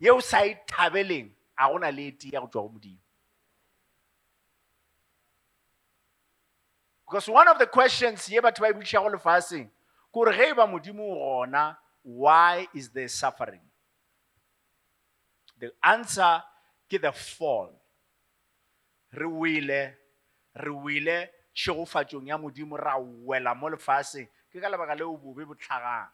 Au 0.00 0.06
Joffa, 0.06 0.16
o 0.16 0.20
tsebe 0.20 0.20
gore 0.20 0.20
ntho 0.20 0.20
tee 0.20 0.20
e 0.20 0.20
sa 0.20 0.44
e 0.44 0.54
thabeleng 0.66 1.30
a 1.56 1.68
gona 1.68 1.90
le 1.90 2.08
e 2.08 2.12
tee 2.12 2.30
ya 2.32 2.40
go 2.40 2.46
tswa 2.46 2.62
go 2.62 2.68
modimo. 2.68 2.98
Because 7.06 7.28
one 7.28 7.48
of 7.48 7.58
the 7.58 7.66
questions 7.66 8.28
ye 8.28 8.40
batho 8.40 8.60
ba 8.60 8.68
e 8.68 8.72
botšišago 8.72 9.10
lefaseng 9.14 9.68
ke 9.68 10.12
gore 10.12 10.32
ge 10.32 10.50
e 10.50 10.54
ba 10.54 10.66
modimo 10.66 11.14
gona 11.14 11.76
why 12.02 12.66
is 12.74 12.88
there 12.90 13.08
suffering? 13.08 13.60
The 15.58 15.72
answer 15.82 16.42
ke 16.90 17.00
the 17.00 17.12
fall. 17.12 17.70
Re 19.12 19.26
wele 19.26 19.94
re 20.54 20.70
wele 20.70 21.30
tšhegofatsong 21.54 22.26
ya 22.26 22.38
modimo 22.38 22.76
ra 22.76 22.98
wela 22.98 23.54
mo 23.54 23.68
lefaseng 23.68 24.28
ke 24.50 24.60
ka 24.60 24.68
lebaka 24.68 24.98
leo 24.98 25.16
bobe 25.16 25.46
bo 25.46 25.54
tlhagang 25.54 26.10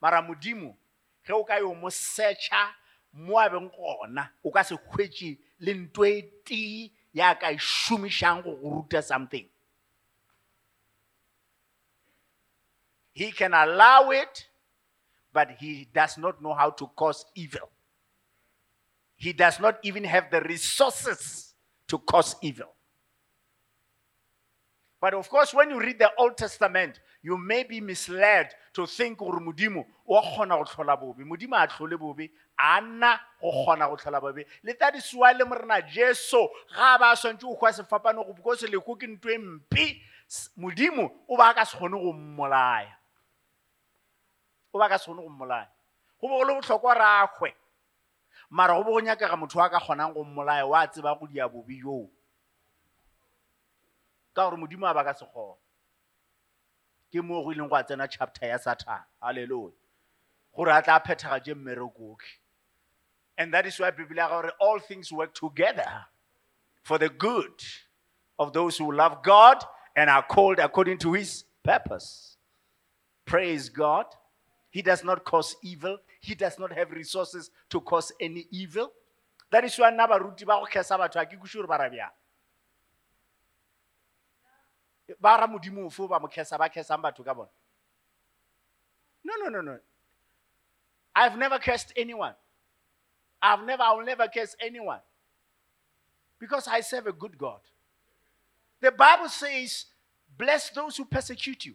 mara 0.00 0.22
modimo 0.22 0.76
ge 1.24 1.32
o 1.32 1.44
ka 1.44 1.56
yo 1.58 1.74
mo 1.74 1.88
searcha 1.88 2.72
mo 3.14 3.38
a 3.38 3.48
beng 3.48 3.70
gona 3.70 4.28
o 4.44 4.50
ka 4.50 4.62
se 4.62 4.76
hwetše 4.76 5.38
le 5.60 5.72
e 5.72 6.22
tee 6.44 6.90
e 7.14 7.56
šomišang 7.58 8.42
go 8.44 8.56
go 8.56 8.70
ruta 8.70 9.02
something. 9.02 9.48
He 13.12 13.30
can 13.30 13.54
allow 13.54 14.10
it 14.10 14.48
but 15.32 15.50
he 15.58 15.88
does 15.92 16.18
not 16.18 16.42
know 16.42 16.54
how 16.54 16.70
to 16.70 16.86
cause 16.96 17.24
evil. 17.34 17.68
He 19.16 19.32
does 19.32 19.60
not 19.60 19.78
even 19.82 20.04
have 20.04 20.30
the 20.30 20.40
resources 20.40 21.54
to 21.88 21.98
cause 21.98 22.36
evil. 22.42 22.74
But 25.00 25.14
of 25.14 25.28
course, 25.28 25.52
when 25.52 25.70
you 25.70 25.80
read 25.80 25.98
the 25.98 26.10
Old 26.18 26.36
Testament, 26.38 27.00
you 27.22 27.36
may 27.36 27.62
be 27.62 27.80
misled 27.80 28.54
to 28.72 28.86
think 28.86 29.20
o 32.58 32.62
a 32.62 32.76
a 32.76 32.80
nna 32.80 33.20
go 33.40 33.50
kgona 33.50 33.88
go 33.88 33.96
tlhola 33.96 34.20
babe 34.20 34.46
le 34.62 34.72
tadisiwa 34.74 35.32
le 35.36 35.44
morena 35.44 35.80
jesu 35.82 36.48
ga 36.74 36.98
ba 36.98 37.16
swantse 37.16 37.42
go 37.42 37.54
kgwa 37.56 37.72
sefapano 37.72 38.24
go 38.24 38.32
because 38.32 38.62
leko 38.62 38.98
ke 38.98 39.06
nto 39.06 39.30
e 39.30 39.38
mpe. 39.38 40.00
Modimo 40.56 41.10
o 41.28 41.36
ba 41.36 41.54
ka 41.54 41.64
se 41.64 41.76
kgone 41.76 42.00
go 42.00 42.12
mmolaya. 42.12 42.96
O 44.72 44.78
ba 44.78 44.88
ka 44.88 44.98
se 44.98 45.04
kgone 45.04 45.22
go 45.22 45.28
mmolaya. 45.28 45.68
Go 46.20 46.28
bo 46.28 46.38
go 46.38 46.44
le 46.44 46.54
botlhokwa 46.54 46.94
ragwe 46.94 47.54
mara 48.50 48.74
go 48.74 48.84
bo 48.84 48.92
go 48.92 49.00
nyakega 49.00 49.36
motho 49.36 49.58
wa 49.58 49.68
ka 49.68 49.80
kgonang 49.80 50.14
go 50.14 50.24
mmolaya 50.24 50.66
wa 50.66 50.86
tseba 50.86 51.18
go 51.18 51.26
dia 51.26 51.48
bobe 51.48 51.74
joo 51.82 52.10
ka 54.34 54.44
gore 54.44 54.56
modimo 54.56 54.86
a 54.86 54.94
ba 54.94 55.04
ka 55.04 55.12
se 55.14 55.24
kgona 55.26 55.58
ke 57.10 57.20
moo 57.22 57.42
go 57.42 57.50
ileng 57.52 57.68
go 57.68 57.76
a 57.76 57.82
tsena 57.82 58.08
chapter 58.08 58.46
ya 58.48 58.58
satan 58.58 59.02
halleluja 59.20 59.76
gore 60.54 60.72
a 60.72 60.82
tla 60.82 61.00
phethagatše 61.00 61.54
mmerekoke 61.54 62.26
and 63.36 63.52
that 63.52 63.66
is 63.66 63.78
why 63.78 63.90
bible 63.90 64.16
ya 64.16 64.50
all 64.60 64.78
things 64.78 65.12
work 65.12 65.34
together 65.34 66.06
for 66.82 66.98
the 66.98 67.08
good 67.08 67.62
of 68.38 68.52
those 68.52 68.78
who 68.78 68.92
love 68.92 69.22
god 69.22 69.64
and 69.96 70.10
are 70.10 70.22
called 70.22 70.58
according 70.58 70.98
to 70.98 71.12
his 71.12 71.44
purpose. 71.62 72.36
Praise 73.24 73.68
god. 73.68 74.06
He 74.70 74.82
does 74.82 75.04
not 75.04 75.24
cause 75.24 75.56
evil. 75.62 75.98
He 76.20 76.34
does 76.34 76.58
not 76.58 76.72
have 76.72 76.90
resources 76.90 77.50
to 77.70 77.80
cause 77.80 78.12
any 78.20 78.46
evil. 78.50 78.92
That 79.50 79.64
is 79.64 79.78
why 79.78 79.90
nna 79.92 80.08
baruti 80.08 80.44
ba 80.44 80.58
go 80.60 80.66
kgesa 80.66 80.98
batho 80.98 81.20
a 81.20 81.26
ke 81.26 81.38
kuše 81.40 81.54
gore 81.54 81.68
ba 85.20 85.38
ra 85.38 85.46
modimo 85.46 85.86
ofe 85.86 86.08
ba 86.08 86.18
mo 86.18 86.28
kgesa 86.28 86.58
ba 86.58 86.68
kgesang 86.68 87.02
batho 87.02 87.24
ka 87.24 87.34
bona? 87.34 87.50
No 89.22 89.34
no 89.36 89.48
no 89.48 89.60
no. 89.60 89.78
I've 91.14 91.38
never 91.38 91.58
cursed 91.60 91.92
anyone 91.96 92.34
i've 93.44 93.64
never 93.64 93.82
i 93.82 93.92
will 93.92 94.04
never 94.04 94.26
curse 94.28 94.56
anyone 94.60 95.00
because 96.38 96.66
i 96.68 96.80
serve 96.80 97.06
a 97.06 97.12
good 97.12 97.36
god 97.36 97.60
the 98.80 98.90
bible 98.90 99.28
says 99.28 99.86
bless 100.36 100.70
those 100.70 100.96
who 100.96 101.04
persecute 101.04 101.64
you 101.66 101.74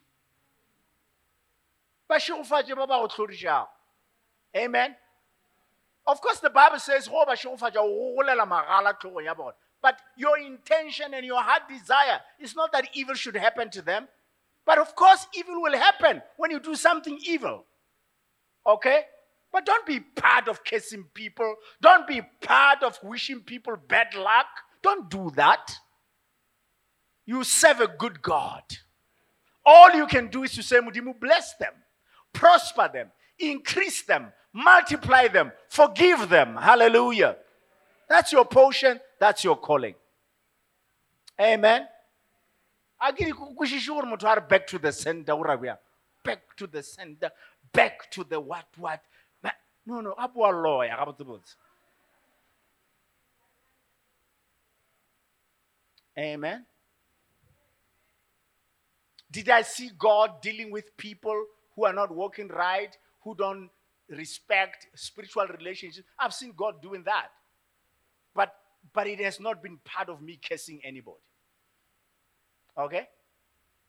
amen 4.56 4.96
of 6.08 6.20
course 6.22 6.40
the 6.40 6.50
bible 6.50 6.80
says 6.80 7.08
but 9.82 10.00
your 10.18 10.38
intention 10.38 11.14
and 11.14 11.26
your 11.26 11.42
heart 11.42 11.64
desire 11.70 12.20
is 12.40 12.56
not 12.56 12.72
that 12.72 12.90
evil 12.94 13.16
should 13.16 13.36
happen 13.36 13.70
to 13.72 13.82
them. 13.82 14.08
But 14.66 14.78
of 14.78 14.94
course, 14.96 15.28
evil 15.34 15.62
will 15.62 15.78
happen 15.78 16.22
when 16.38 16.52
you 16.52 16.60
do 16.60 16.76
something 16.76 17.18
evil. 17.26 17.66
Okay? 18.68 19.04
But 19.52 19.66
don't 19.66 19.86
be 19.86 20.00
part 20.00 20.48
of 20.48 20.64
cursing 20.64 21.06
people. 21.14 21.56
Don't 21.82 22.08
be 22.08 22.22
part 22.42 22.84
of 22.84 23.00
wishing 23.04 23.42
people 23.42 23.76
bad 23.88 24.14
luck. 24.16 24.48
Don't 24.82 25.10
do 25.10 25.32
that. 25.36 25.76
You 27.26 27.44
serve 27.44 27.80
a 27.82 27.88
good 27.88 28.22
God. 28.22 28.64
All 29.66 29.92
you 29.96 30.08
can 30.08 30.28
do 30.28 30.44
is 30.44 30.54
to 30.54 30.64
say, 30.64 30.80
Mudimu, 30.80 31.20
bless 31.20 31.56
them, 31.56 31.74
prosper 32.34 32.90
them, 32.92 33.12
increase 33.38 34.04
them, 34.04 34.32
multiply 34.54 35.28
them, 35.28 35.52
forgive 35.70 36.30
them. 36.30 36.56
Hallelujah. 36.56 37.38
That's 38.08 38.32
your 38.32 38.46
portion. 38.46 39.00
That's 39.20 39.44
your 39.44 39.58
calling. 39.58 39.96
amen 41.40 41.88
back 44.48 44.68
to 44.68 44.80
the 44.80 44.92
ra 45.38 45.76
back 46.24 46.42
to 46.58 46.68
the 46.68 46.84
center 46.84 47.32
back 47.74 48.10
to 48.12 48.24
the 48.24 48.40
what 48.40 48.66
what 48.78 49.02
no 49.90 50.02
no 50.02 50.14
a 50.18 50.28
boa 50.28 50.52
loya 50.54 51.06
botsebotse 51.06 51.56
amen. 56.18 56.66
Did 59.32 59.50
i 59.50 59.62
see 59.62 59.92
god 59.98 60.42
dealing 60.42 60.72
with 60.72 60.96
people 60.98 61.46
who 61.76 61.86
are 61.86 61.94
not 61.94 62.14
walking 62.22 62.50
right 62.50 62.98
who 63.22 63.36
don't 63.36 63.70
respect 64.10 64.88
spiritual 64.96 65.48
relationships? 65.48 66.08
I've 66.18 66.34
seen 66.34 66.54
god 66.56 66.82
doing 66.82 67.04
that. 67.04 67.30
But 68.36 68.54
but 68.94 69.08
it 69.08 69.20
has 69.22 69.40
not 69.40 69.62
been 69.62 69.78
part 69.84 70.10
of 70.10 70.22
me 70.22 70.40
cursing 70.50 70.82
anybody. 70.84 71.24
Okay? 72.78 73.08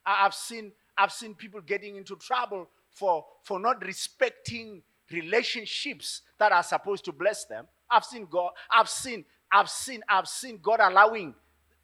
I've 0.05 0.35
seen 0.35 0.73
i've 0.97 1.13
seen 1.13 1.35
people 1.35 1.61
getting 1.61 1.97
into 1.97 2.17
trouble 2.17 2.69
for 2.91 3.25
for 3.43 3.59
not 3.59 3.85
respecting 3.85 4.83
relationships 5.13 6.23
that 6.39 6.53
are 6.53 6.63
supposed 6.63 7.05
to 7.05 7.13
bless 7.13 7.45
them 7.47 7.67
i've 7.91 8.05
seen 8.05 8.27
god 8.31 8.51
i've 8.71 8.89
seen 8.89 9.25
i've 9.53 9.69
seen 9.69 10.03
i've 10.09 10.29
seen 10.29 10.59
god 10.63 10.81
allowing 10.81 11.35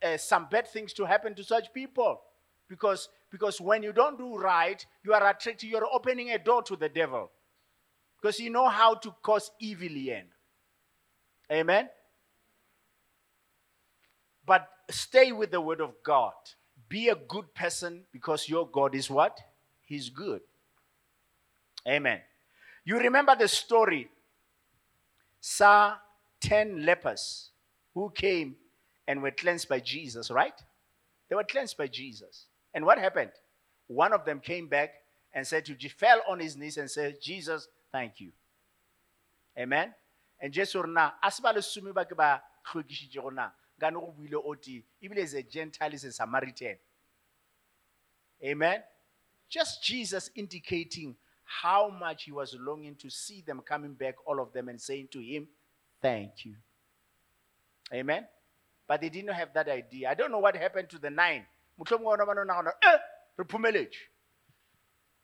uh, 0.02 0.16
some 0.16 0.46
bad 0.50 0.66
things 0.68 0.92
to 0.92 1.04
happen 1.04 1.34
to 1.34 1.42
such 1.42 1.72
people 1.72 2.20
because 2.68 3.08
because 3.30 3.60
when 3.60 3.82
you 3.82 3.92
don't 3.92 4.18
do 4.18 4.36
right 4.36 4.84
you 5.04 5.12
are 5.12 5.30
attracting 5.30 5.70
you're 5.70 5.88
opening 5.92 6.30
a 6.30 6.38
door 6.38 6.62
to 6.62 6.76
the 6.76 6.88
devil 6.88 7.30
because 8.20 8.38
you 8.38 8.50
know 8.50 8.68
how 8.68 8.94
to 8.94 9.14
cause 9.22 9.50
evil 9.60 9.88
in 9.88 10.24
amen 11.50 11.88
but 14.46 14.68
stay 14.90 15.32
with 15.32 15.50
the 15.50 15.60
word 15.60 15.80
of 15.80 15.92
God. 16.04 16.32
Be 16.88 17.08
a 17.08 17.16
good 17.16 17.52
person 17.52 18.04
because 18.12 18.48
your 18.48 18.68
God 18.68 18.94
is 18.94 19.10
what? 19.10 19.38
He's 19.84 20.08
good. 20.08 20.40
Amen. 21.86 22.20
You 22.86 22.98
remember 22.98 23.34
the 23.36 23.48
story, 23.48 24.08
saw 25.40 25.96
10 26.40 26.86
lepers 26.86 27.50
who 27.92 28.10
came 28.10 28.56
and 29.08 29.22
were 29.22 29.32
cleansed 29.32 29.68
by 29.68 29.80
Jesus, 29.80 30.30
right? 30.30 30.54
They 31.28 31.34
were 31.34 31.44
cleansed 31.44 31.76
by 31.76 31.88
Jesus. 31.88 32.46
And 32.72 32.86
what 32.86 32.98
happened? 32.98 33.32
One 33.88 34.12
of 34.12 34.24
them 34.24 34.40
came 34.40 34.68
back 34.68 34.94
and 35.34 35.44
said 35.44 35.64
to 35.66 35.74
Je- 35.74 35.88
fell 35.88 36.22
on 36.28 36.38
his 36.38 36.56
knees 36.56 36.76
and 36.76 36.88
said, 36.88 37.16
Jesus, 37.20 37.68
thank 37.92 38.20
you. 38.20 38.30
Amen. 39.58 39.92
And 40.40 40.52
Jesu 40.52 40.80
rena 40.80 41.14
a 41.22 41.30
se 41.30 41.42
ba 41.42 41.52
lesome 41.52 41.92
ba 41.92 42.06
ba 42.16 42.40
ebile 45.02 45.18
is 45.18 45.34
a 45.34 45.42
gentile 45.42 45.94
is 45.94 46.04
a 46.04 46.12
samaritan 46.12 46.76
amen 48.44 48.82
just 49.48 49.82
jesus 49.82 50.30
indicating 50.34 51.14
how 51.46 51.88
much 51.88 52.24
he 52.24 52.32
was 52.32 52.56
longing 52.60 52.94
to 52.96 53.08
see 53.08 53.42
them 53.46 53.60
coming 53.64 53.94
back 53.94 54.14
all 54.26 54.40
of 54.40 54.52
them 54.52 54.68
and 54.68 54.80
saying 54.80 55.08
to 55.10 55.20
him 55.20 55.48
thank 56.02 56.44
you 56.44 56.54
amen 57.92 58.26
but 58.88 59.00
they 59.00 59.08
didn't 59.08 59.32
have 59.32 59.52
that 59.54 59.68
idea 59.68 60.10
i 60.10 60.14
don't 60.14 60.30
know 60.30 60.38
what 60.38 60.56
happened 60.56 60.88
to 60.88 60.98
the 60.98 61.10
nine 61.10 61.46
"Eh, 61.78 62.96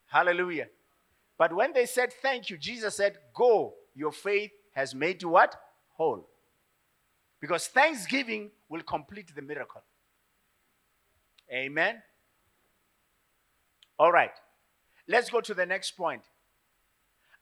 hallelujah 0.07 0.69
but 1.43 1.53
when 1.53 1.73
they 1.73 1.87
said 1.87 2.13
thank 2.23 2.51
you, 2.51 2.57
Jesus 2.57 2.97
said, 2.97 3.19
Go, 3.35 3.75
your 3.97 4.13
faith 4.13 4.53
has 4.75 4.95
made 4.95 5.23
you 5.23 5.29
what? 5.31 5.57
Whole. 5.97 6.29
Because 7.41 7.67
thanksgiving 7.67 8.53
will 8.69 8.83
complete 8.83 9.35
the 9.35 9.43
miracle. 9.43 9.83
Amen. 11.53 12.01
All 13.99 14.13
right. 14.13 14.31
Let's 15.09 15.31
go 15.31 15.41
to 15.41 15.55
the 15.55 15.67
next 15.67 15.93
point. 15.93 16.23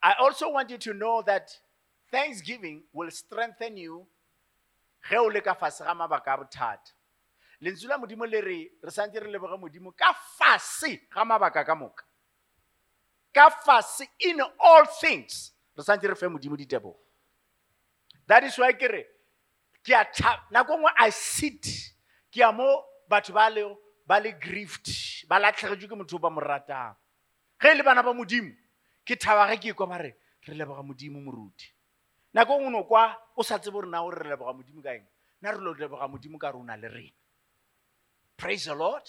I 0.02 0.14
also 0.18 0.50
want 0.50 0.70
you 0.70 0.78
to 0.78 0.94
know 0.94 1.22
that 1.26 1.50
thanksgiving 2.10 2.82
will 2.92 3.10
strengthen 3.10 3.76
you. 3.76 4.06
Ge 5.08 5.16
o 5.16 5.26
le 5.26 5.40
ka 5.40 5.54
fase 5.54 5.84
ga 5.84 5.94
mabaka 5.94 6.34
a 6.34 6.38
bothata. 6.38 6.92
Lentswe 7.62 7.88
la 7.88 7.98
modimo 7.98 8.30
le 8.30 8.40
re 8.40 8.70
re 8.82 8.90
santse 8.90 9.20
re 9.20 9.30
leboge 9.32 9.58
modimo 9.60 9.92
ka 9.96 10.14
fase 10.38 11.00
ga 11.12 11.24
mabaka 11.24 11.64
ka 11.64 11.74
moka. 11.74 12.04
Ka 13.32 13.50
fase 13.50 14.06
in 14.20 14.40
all 14.40 14.84
things 14.86 15.52
re 15.76 15.84
santse 15.84 16.08
re 16.08 16.14
fe 16.14 16.26
modimo 16.26 16.56
ditebogo. 16.56 16.96
That 18.26 18.44
is 18.44 18.58
why 18.58 18.72
ke 18.72 18.88
re 18.88 19.04
ke 19.84 19.92
a 19.92 20.04
nako 20.52 20.76
nngwe 20.76 20.90
i 20.98 21.10
sit 21.10 21.64
ke 22.32 22.40
ya 22.40 22.52
mo 22.52 22.84
batho 23.08 23.32
ba 23.32 23.48
le 23.50 23.64
ba 24.06 24.20
ba 24.20 25.38
latlhegetswe 25.38 25.88
ke 25.88 25.96
motho 25.96 26.16
o 26.16 26.18
ba 26.18 26.30
mo 26.30 26.40
ratang 26.40 26.96
ge 27.60 27.74
le 27.74 27.82
bana 27.82 28.02
ba 28.02 28.12
modimo 28.14 28.52
ke 29.04 29.16
thaba 29.16 29.46
ge 29.52 29.60
ke 29.60 29.68
ekwa 29.74 29.86
ba 29.86 29.98
re 29.98 30.16
re 30.48 30.54
leboga 30.54 30.82
modimo 30.82 31.20
moruti. 31.20 31.68
Nako 32.32 32.58
nngwe 32.58 32.70
no 32.70 32.84
kwa 32.84 33.16
o 33.36 33.42
sa 33.42 33.58
tsebe 33.58 33.74
gore 33.74 33.88
na 33.88 34.02
o 34.02 34.10
re 34.10 34.28
leboga 34.28 34.52
modimo 34.52 34.82
ka 34.82 34.94
eng 34.94 35.06
nna 35.42 35.52
re 35.52 35.60
lo 35.60 35.74
leboga 35.74 36.08
modimo 36.08 36.38
ka 36.38 36.50
re 36.50 36.56
o 36.58 36.62
na 36.62 36.76
le 36.76 36.88
rena 36.88 37.18
praise 38.36 38.64
the 38.64 38.74
lord. 38.74 39.04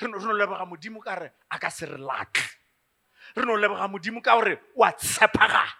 Re 0.00 0.08
no 0.08 0.18
leboga 0.18 0.64
modimo 0.66 1.02
ka 1.02 1.14
re 1.14 1.30
a 1.50 1.58
ka 1.58 1.68
se 1.68 1.86
re 1.86 1.98
latlhe 1.98 2.46
re 3.36 3.44
no 3.44 3.56
leboga 3.56 3.88
modimo 3.88 4.22
ka 4.22 4.38
gore 4.38 4.60
wa 4.76 4.92
tshepagala 4.92 5.74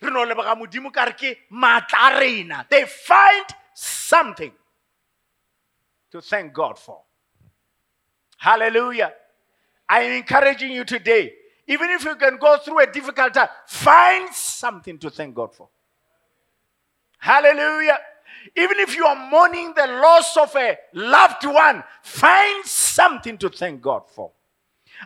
re 0.00 0.10
no 0.10 0.24
leboga 0.24 0.56
modimo 0.56 0.90
ka 0.90 1.04
re 1.04 1.12
ke 1.12 1.36
maatla 1.50 1.98
a 2.00 2.20
rena. 2.20 2.66
They 2.70 2.86
find 2.86 3.46
something 3.74 4.52
to 6.10 6.20
thank 6.20 6.52
god 6.52 6.78
for. 6.78 7.02
Hallelujah 8.38 9.12
i 9.88 10.02
am 10.02 10.12
encouraging 10.12 10.72
you 10.72 10.84
today 10.84 11.32
even 11.68 11.90
if 11.90 12.04
you 12.04 12.14
can 12.16 12.36
go 12.36 12.58
through 12.58 12.80
a 12.80 12.86
difficult 12.86 13.34
time 13.34 13.48
find 13.66 14.32
something 14.34 14.98
to 14.98 15.10
thank 15.10 15.34
god 15.34 15.54
for. 15.54 15.68
Hallelujah. 17.18 17.98
Even 18.56 18.78
if 18.78 18.94
you 18.94 19.04
are 19.04 19.30
mourning 19.30 19.72
the 19.74 19.86
loss 19.86 20.36
of 20.36 20.54
a 20.54 20.76
loved 20.94 21.44
one 21.44 21.82
find 22.02 22.64
something 22.64 23.36
to 23.38 23.48
thank 23.48 23.82
god 23.82 24.02
for. 24.14 24.30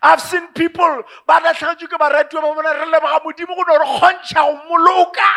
I've 0.03 0.21
seen 0.21 0.47
people 0.49 1.03
ba 1.27 1.40
latlhegetswe 1.40 1.88
ke 1.88 1.99
baratuwa 1.99 2.43
ba 2.43 2.55
bona 2.55 2.73
re 2.77 2.87
leboga 2.93 3.21
modimo 3.25 3.57
go 3.57 3.64
no 3.66 3.79
re 3.79 3.87
kgontšha 3.87 4.35
go 4.35 4.61
moloka 4.69 5.31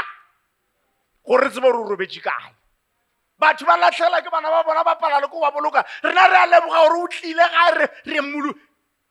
gore 1.26 1.50
re 1.50 1.62
o 1.64 1.84
robetse 1.88 2.22
kae. 2.22 2.52
Batho 3.40 3.66
ba 3.66 3.78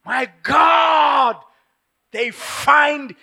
my 0.04 0.30
god 0.42 1.36
they 2.10 2.30
find 2.30 3.14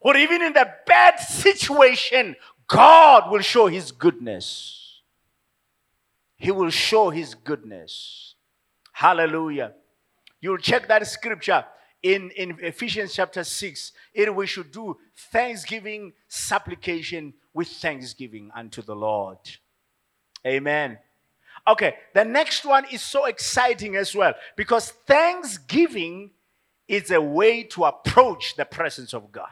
gore 0.00 0.16
even 0.16 0.42
in 0.42 0.52
the 0.52 0.68
bad 0.86 1.18
situation 1.18 2.36
god 2.66 3.30
will 3.30 3.40
show 3.40 3.66
his 3.66 3.92
goodness 3.92 5.02
he 6.36 6.50
will 6.50 6.70
show 6.70 7.10
his 7.10 7.34
goodness 7.34 8.34
hallelujah 8.92 9.72
You'll 10.44 10.58
check 10.58 10.88
that 10.88 11.06
scripture 11.06 11.64
in, 12.02 12.30
in 12.32 12.58
Ephesians 12.60 13.14
chapter 13.14 13.44
6. 13.44 13.92
It 14.12 14.34
we 14.36 14.46
should 14.46 14.70
do 14.70 14.98
thanksgiving 15.32 16.12
supplication 16.28 17.32
with 17.54 17.68
thanksgiving 17.68 18.50
unto 18.54 18.82
the 18.82 18.94
Lord. 18.94 19.38
Amen. 20.46 20.98
Okay, 21.66 21.94
the 22.12 22.24
next 22.24 22.64
one 22.66 22.84
is 22.92 23.00
so 23.00 23.24
exciting 23.24 23.96
as 23.96 24.14
well 24.14 24.34
because 24.54 24.90
thanksgiving 25.06 26.30
is 26.86 27.10
a 27.10 27.20
way 27.20 27.62
to 27.62 27.84
approach 27.84 28.54
the 28.56 28.66
presence 28.66 29.14
of 29.14 29.32
God. 29.32 29.48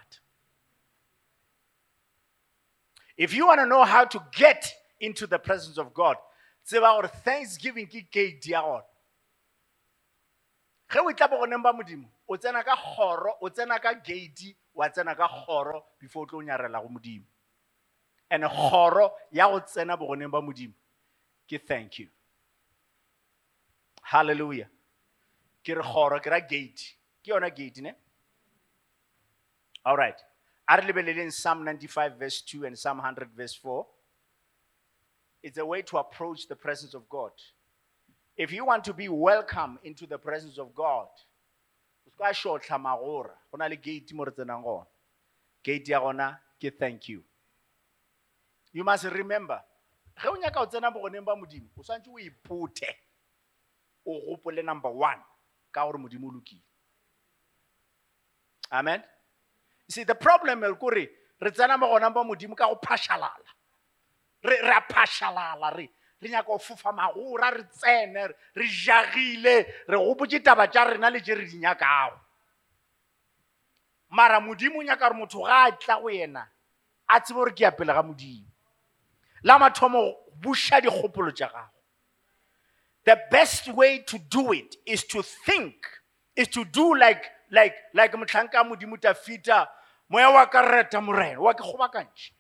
If 3.16 3.35
you 3.35 3.46
want 3.46 3.61
to 3.61 3.66
know 3.66 3.85
how 3.85 4.05
to 4.05 4.22
get 4.37 4.70
into 5.01 5.27
the 5.27 5.38
presence 5.38 5.79
of 5.79 5.94
God, 5.94 6.16
tseba 6.68 7.01
gore 7.01 7.09
thanksgiving 7.09 7.87
ke 7.87 8.11
gate 8.11 8.46
ya 8.46 8.62
gona 8.62 8.83
ge 10.92 10.98
o 11.01 11.13
tla 11.13 11.29
bogoneng 11.29 11.63
ba 11.63 11.73
modimo 11.73 12.04
o 12.29 12.37
tsena 12.37 12.63
ka 12.63 12.77
kgoro 12.77 13.33
o 13.40 13.48
tsena 13.48 13.81
ka 13.81 13.94
wa 14.75 14.88
tsena 14.88 15.17
ka 15.17 15.29
before 15.98 16.25
o 16.25 16.27
tlo 16.27 16.42
nyarela 16.42 16.83
go 16.83 16.88
modimo. 16.88 17.25
And 18.31 18.44
kgoro 18.44 19.10
ya 19.31 19.48
go 19.48 19.60
tsena 19.60 19.96
bogoneng 19.96 20.31
ba 20.31 20.42
modimo 20.42 20.75
ke 21.53 21.61
thank 21.69 21.98
you. 21.98 22.09
Hallelujah. 24.03 24.69
Ke 25.63 25.77
re 25.77 25.83
kgoro 25.83 26.21
ke 26.23 26.31
ra 26.33 26.40
gate. 26.40 26.94
Ke 27.23 27.33
yona 27.35 27.55
gate 27.55 27.83
ne? 27.83 27.92
All 29.85 29.96
right. 29.96 30.17
A 30.69 30.77
re 30.81 30.92
lebeleleng 30.92 31.33
psalm 31.33 31.65
95 31.65 32.19
verse 32.19 32.40
2 32.40 32.65
and 32.65 32.79
psalm 32.79 32.98
100 32.98 33.29
verse 33.37 33.55
4 33.55 33.87
it's 35.42 35.59
a 35.59 35.67
way 35.67 35.83
to 35.83 35.98
approach 35.98 36.46
the 36.46 36.55
presence 36.55 36.94
of 36.94 37.09
god. 37.09 37.33
If 38.37 38.53
you 38.53 38.65
want 38.65 38.85
to 38.85 38.94
be 38.94 39.09
welcome 39.09 39.79
into 39.83 40.07
the 40.07 40.17
presence 40.17 40.57
of 40.57 40.75
God, 40.75 41.09
ka 42.17 42.31
shotla 42.31 42.79
magora. 42.81 43.35
Go 43.50 43.59
na 43.59 43.67
le 43.67 43.77
gate 43.77 44.15
mo 44.15 44.25
re 44.25 44.33
tsenang 44.33 44.63
gona. 44.65 44.87
Gate 45.63 45.88
ya 45.88 46.00
gona 46.00 46.38
ke 46.61 46.73
thank 46.79 47.09
you. 47.09 47.23
You 48.73 48.85
must 48.85 49.05
remember 49.05 49.61
ge 50.21 50.29
o 50.29 50.37
nyaka 50.37 50.60
o 50.60 50.67
tsena 50.67 50.90
bogoneng 50.90 51.25
ba 51.25 51.37
modimo 51.37 51.69
o 51.77 51.83
swantse 51.83 52.10
o 52.10 52.19
ipote 52.19 52.90
o 54.06 54.21
gopole 54.21 54.63
number 54.63 54.90
one 54.90 55.23
ka 55.73 55.85
gore 55.85 55.98
modimo 55.98 56.29
o 56.29 56.31
lokile. 56.31 56.63
Amen? 58.73 59.02
You 59.88 59.92
see 59.92 60.04
the 60.04 60.15
problem 60.15 60.65
el 60.65 60.77
kore 60.77 61.08
re 61.40 61.50
tsena 61.50 61.79
mo 61.79 61.87
gonang 61.88 62.15
ba 62.15 62.25
modimo 62.25 62.54
ka 62.54 62.69
go 62.69 62.79
phašalala 62.85 63.50
re 64.44 64.56
a 64.60 64.81
phašalala 64.81 65.77
re 65.77 65.88
re 66.21 66.29
nyaka 66.29 66.46
go 66.46 66.58
fofa 66.58 66.92
magora 66.92 67.50
re 67.50 67.65
tsene 67.65 68.29
re 68.54 68.67
jagile 68.69 69.67
re 69.88 69.96
gopotse 69.96 70.42
taba 70.42 70.69
tša 70.69 70.85
rena 70.85 71.10
le 71.10 71.21
tše 71.21 71.35
re 71.35 71.44
di 71.46 71.58
nyakago. 71.58 72.21
Mara 74.10 74.40
modimo 74.40 74.79
o 74.81 74.83
nyaka 74.83 75.08
gore 75.08 75.19
motho 75.19 75.42
ga 75.42 75.65
a 75.67 75.73
tla 75.73 76.00
go 76.00 76.08
yena 76.08 76.46
a 77.08 77.21
tsebe 77.21 77.37
gore 77.38 77.52
ke 77.52 77.65
ya 77.65 77.71
pele 77.73 77.92
ga 77.92 78.02
modimo 78.02 78.52
la 79.43 79.59
mathomo 79.59 80.15
buša 80.40 80.81
dikgopolo 80.81 81.31
tša 81.31 81.49
gago. 81.49 81.71
The 83.05 83.17
best 83.31 83.69
way 83.69 83.99
to 84.07 84.19
do 84.19 84.53
it 84.53 84.77
is 84.87 85.05
to 85.05 85.23
think 85.23 85.75
is 86.37 86.49
to 86.49 86.65
do 86.65 86.95
like 86.95 87.25
like 87.51 87.75
like 87.95 88.13
motlhanka 88.13 88.63
modimo 88.65 88.97
tafita 88.97 89.67
moya 90.09 90.31
wa 90.31 90.47
ka 90.47 90.63
reta 90.63 91.01
morena 91.03 91.40
wa 91.40 91.53
ke 91.53 91.63
kgobakantšhe 91.63 92.31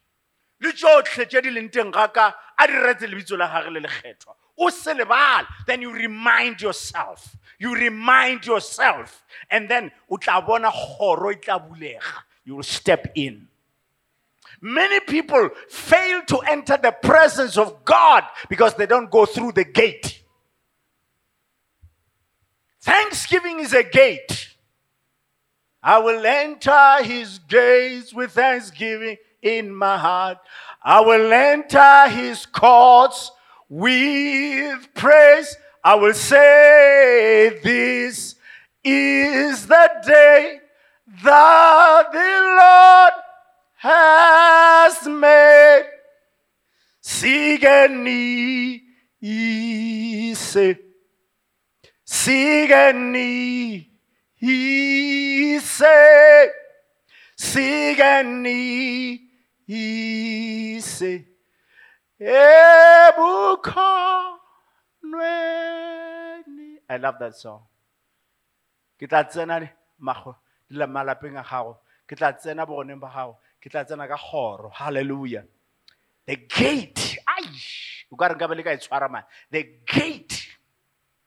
le 0.60 0.72
tšotlhe 0.72 1.26
tše 1.26 1.42
di 1.42 1.50
leng 1.50 1.68
teng 1.70 1.90
ga 1.92 2.06
ka 2.08 2.34
a 2.58 2.66
di 2.66 2.72
retse 2.72 3.06
lebitso 3.06 3.36
la 3.36 3.48
gage 3.48 3.70
le 3.70 3.80
lekgethwa. 3.80 4.34
O 4.58 4.70
se 4.70 4.94
lebale 4.94 5.46
then 5.66 5.82
you 5.82 5.92
remind 5.92 6.60
yourself 6.62 7.36
you 7.58 7.74
remind 7.74 8.46
yourself 8.46 9.24
and 9.50 9.68
then 9.68 9.90
o 10.10 10.16
tla 10.16 10.40
bona 10.40 10.70
kgoro 10.70 11.32
e 11.32 11.36
tla 11.36 11.58
bulega 11.58 12.22
you 12.44 12.54
will 12.56 12.62
step 12.62 13.10
in 13.14 13.48
Many 14.64 15.00
people 15.00 15.50
fail 15.68 16.22
to 16.28 16.38
enter 16.38 16.78
the 16.80 16.92
presence 16.92 17.58
of 17.58 17.84
God 17.84 18.22
because 18.48 18.74
they 18.74 18.86
don't 18.86 19.10
go 19.10 19.26
through 19.26 19.52
the 19.52 19.64
gate. 19.64 20.22
Thanksgiving 22.80 23.58
is 23.58 23.74
a 23.74 23.82
gate. 23.82 24.50
I 25.82 25.98
will 25.98 26.24
enter 26.24 27.02
his 27.02 27.40
gates 27.40 28.14
with 28.14 28.30
thanksgiving 28.30 29.16
in 29.42 29.74
my 29.74 29.98
heart. 29.98 30.38
I 30.80 31.00
will 31.00 31.32
enter 31.32 32.08
his 32.08 32.46
courts 32.46 33.32
with 33.68 34.94
praise. 34.94 35.56
I 35.82 35.96
will 35.96 36.14
say, 36.14 37.58
This 37.64 38.36
is 38.84 39.66
the 39.66 39.90
day 40.06 40.60
that 41.24 42.12
the 42.12 42.58
Lord 42.60 43.21
has 43.82 45.06
made. 45.08 45.86
I 66.88 66.98
love 66.98 67.18
that 67.18 67.34
song. 67.34 67.62
Ke 68.98 69.08
tla 69.08 69.24
tsena 69.24 69.58
mago 69.98 70.36
le 70.70 70.86
malapeng 70.86 71.36
a 71.36 71.42
gago. 71.42 71.78
Ke 72.06 72.14
tla 72.14 72.32
tsena 72.32 72.66
bogoneng 72.66 73.00
ba. 73.00 73.10
Ke 73.62 73.70
tla 73.70 73.84
tsena 73.84 74.08
ka 74.08 74.16
kgoro. 74.16 74.72
Hallelujah. 74.72 75.44
The 76.26 76.36
gate. 76.36 77.18
Aish. 77.38 78.04
O 78.12 78.16
ka 78.16 78.26
re 78.26 78.34
nka 78.34 78.56
be 78.56 78.62
ka 78.62 78.70
e 78.70 78.76
tshwara 78.76 79.10
man. 79.10 79.22
The 79.50 79.68
gate 79.86 80.48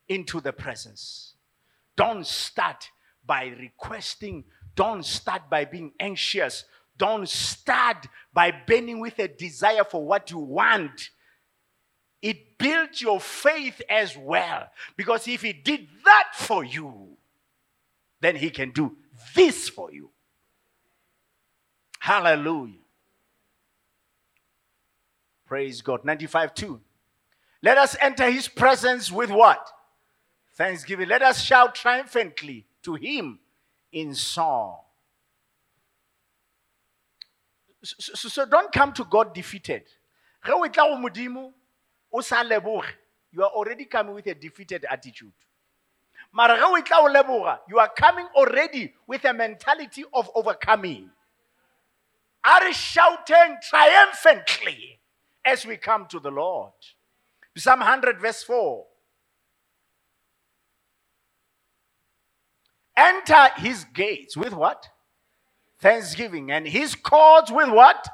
into 0.09 0.41
the 0.41 0.51
presence. 0.51 1.35
Don't 1.95 2.27
start 2.27 2.89
by 3.25 3.45
requesting. 3.45 4.43
Don't 4.75 5.05
start 5.05 5.49
by 5.49 5.65
being 5.65 5.93
anxious. 5.99 6.65
Don't 6.97 7.27
start 7.27 8.07
by 8.33 8.51
burning 8.51 8.99
with 8.99 9.17
a 9.19 9.27
desire 9.27 9.83
for 9.83 10.05
what 10.05 10.29
you 10.31 10.39
want. 10.39 11.09
It 12.21 12.57
builds 12.57 13.01
your 13.01 13.19
faith 13.19 13.81
as 13.89 14.17
well. 14.17 14.67
Because 14.97 15.27
if 15.27 15.41
He 15.41 15.53
did 15.53 15.87
that 16.03 16.31
for 16.35 16.63
you, 16.63 17.17
then 18.19 18.35
He 18.35 18.49
can 18.49 18.71
do 18.71 18.97
this 19.35 19.69
for 19.69 19.91
you. 19.93 20.09
Hallelujah. 22.05 22.77
Praise 25.47 25.81
God. 25.81 26.05
95 26.05 26.53
2. 26.53 26.79
Let 27.63 27.79
us 27.79 27.97
enter 27.99 28.29
His 28.29 28.47
presence 28.47 29.11
with 29.11 29.31
what? 29.31 29.67
Thanksgiving. 30.53 31.09
Let 31.09 31.23
us 31.23 31.41
shout 31.41 31.73
triumphantly 31.73 32.67
to 32.83 32.93
Him 32.93 33.39
in 33.91 34.13
song. 34.13 34.77
So, 37.83 38.13
so- 38.13 38.29
so 38.29 38.45
don't 38.45 38.71
come 38.71 38.93
to 38.93 39.03
God 39.05 39.33
defeated. 39.33 39.89
You 40.45 40.53
are 43.43 43.49
already 43.49 43.85
coming 43.85 44.13
with 44.13 44.27
a 44.27 44.35
defeated 44.35 44.85
attitude. 44.87 45.33
You 46.37 47.79
are 47.79 47.89
coming 47.97 48.27
already 48.35 48.93
with 49.07 49.25
a 49.25 49.33
mentality 49.33 50.05
of 50.13 50.29
overcoming. 50.35 51.09
Are 52.45 52.71
shouting 52.73 53.57
triumphantly 53.67 54.99
as 55.43 55.65
we 55.65 55.77
come 55.77 56.05
to 56.07 56.19
the 56.19 56.31
Lord. 56.31 56.73
Psalm 57.57 57.79
100, 57.79 58.19
verse 58.19 58.43
4. 58.43 58.85
Enter 62.97 63.49
his 63.57 63.85
gates 63.93 64.37
with 64.37 64.53
what? 64.53 64.89
Thanksgiving. 65.79 66.51
And 66.51 66.67
his 66.67 66.95
courts 66.95 67.51
with 67.51 67.69
what? 67.69 68.07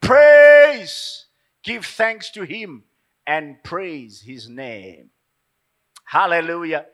Praise. 0.00 1.26
Give 1.62 1.84
thanks 1.84 2.30
to 2.30 2.42
him 2.42 2.84
and 3.26 3.62
praise 3.62 4.22
his 4.22 4.48
name. 4.48 5.10
Hallelujah. 6.04 6.86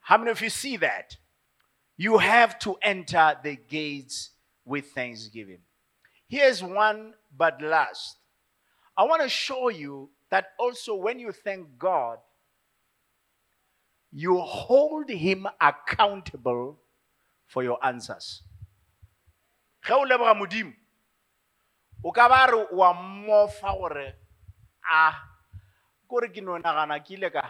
How 0.00 0.18
many 0.18 0.30
of 0.30 0.40
you 0.40 0.50
see 0.50 0.76
that? 0.78 1.16
You 1.96 2.18
have 2.18 2.58
to 2.60 2.76
enter 2.82 3.36
the 3.42 3.56
gates 3.56 4.30
with 4.64 4.86
thanksgiving. 4.92 5.60
Here's 6.30 6.62
one, 6.62 7.14
but 7.36 7.58
last. 7.60 8.22
I 8.96 9.02
want 9.02 9.22
to 9.22 9.28
show 9.28 9.66
you 9.68 10.10
that 10.30 10.54
also 10.62 10.94
when 10.94 11.18
you 11.18 11.32
thank 11.34 11.66
God, 11.76 12.18
you 14.14 14.38
hold 14.38 15.10
him 15.10 15.48
accountable 15.60 16.78
for 17.50 17.64
your 17.66 17.82
answers. 17.84 18.46
Ge 19.82 19.90
o 19.90 20.06
leboga 20.06 20.38
modimo 20.38 20.70
o 22.04 22.12
ka 22.12 22.28
ba 22.28 22.46
re 22.46 22.62
wa 22.78 22.94
mmofa 22.94 23.74
gore 23.74 24.14
a 24.86 25.12
kore 26.06 26.28
ke 26.28 26.38
no 26.44 26.58
nagana 26.58 27.00
ke 27.02 27.16
ile 27.16 27.30
ka 27.32 27.42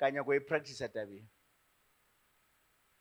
ka 0.00 0.10
nyako 0.10 0.34
e 0.34 0.40
practice 0.40 0.82
tabeng 0.88 1.22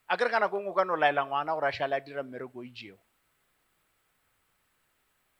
a 0.10 0.18
kere 0.18 0.30
ka 0.30 0.40
nako 0.40 0.60
ngwe 0.60 0.72
o 0.72 0.76
ka 0.76 0.84
no 0.84 1.00
laela 1.00 1.24
ngwana 1.26 1.56
gore 1.56 1.68
a 1.68 1.72
šale 1.72 1.96
a 1.96 2.04
dira 2.04 2.24
mmereko 2.24 2.60
o 2.60 2.68
ijeo 2.68 3.00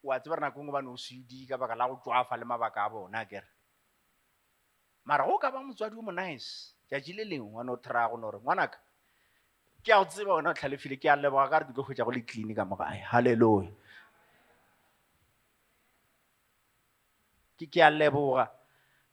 wa 0.04 0.20
tseba 0.20 0.36
re 0.36 0.42
nako 0.42 0.64
ngwe 0.64 0.72
ba 0.72 0.82
ne 0.82 0.90
o 0.90 0.98
sedi 0.98 1.48
ka 1.48 1.58
baka 1.58 1.76
la 1.76 1.88
go 1.88 1.96
tswafa 2.02 2.38
le 2.38 2.46
mabaka 2.46 2.84
a 2.86 2.90
bona 2.90 3.26
kere 3.26 3.48
mara 5.06 5.26
go 5.26 5.38
ka 5.40 5.52
ba 5.52 5.64
motswadi 5.64 5.96
o 5.96 6.02
mo 6.02 6.12
nice. 6.12 6.76
Tšatši 6.88 7.14
le 7.14 7.24
lengwe 7.24 7.56
wa 7.56 7.64
no 7.64 7.76
thera 7.78 8.08
go 8.10 8.18
nore 8.18 8.40
ngwanaka 8.40 8.80
ke 9.84 9.92
a 9.94 10.00
go 10.00 10.06
tseba 10.06 10.36
wena 10.36 10.50
o 10.50 10.54
tlhalefile 10.54 10.96
ke 11.00 11.08
a 11.10 11.16
leboga 11.16 11.50
ka 11.50 11.60
re 11.60 11.66
tlo 11.74 11.84
hwetša 11.84 12.04
go 12.06 12.12
le 12.12 12.22
clean 12.22 12.56
ka 12.56 12.66
mogae 12.66 13.00
halleluja 13.12 13.72
ke 17.58 17.66
ke 17.72 17.80
a 17.84 17.90
leboga 17.90 18.52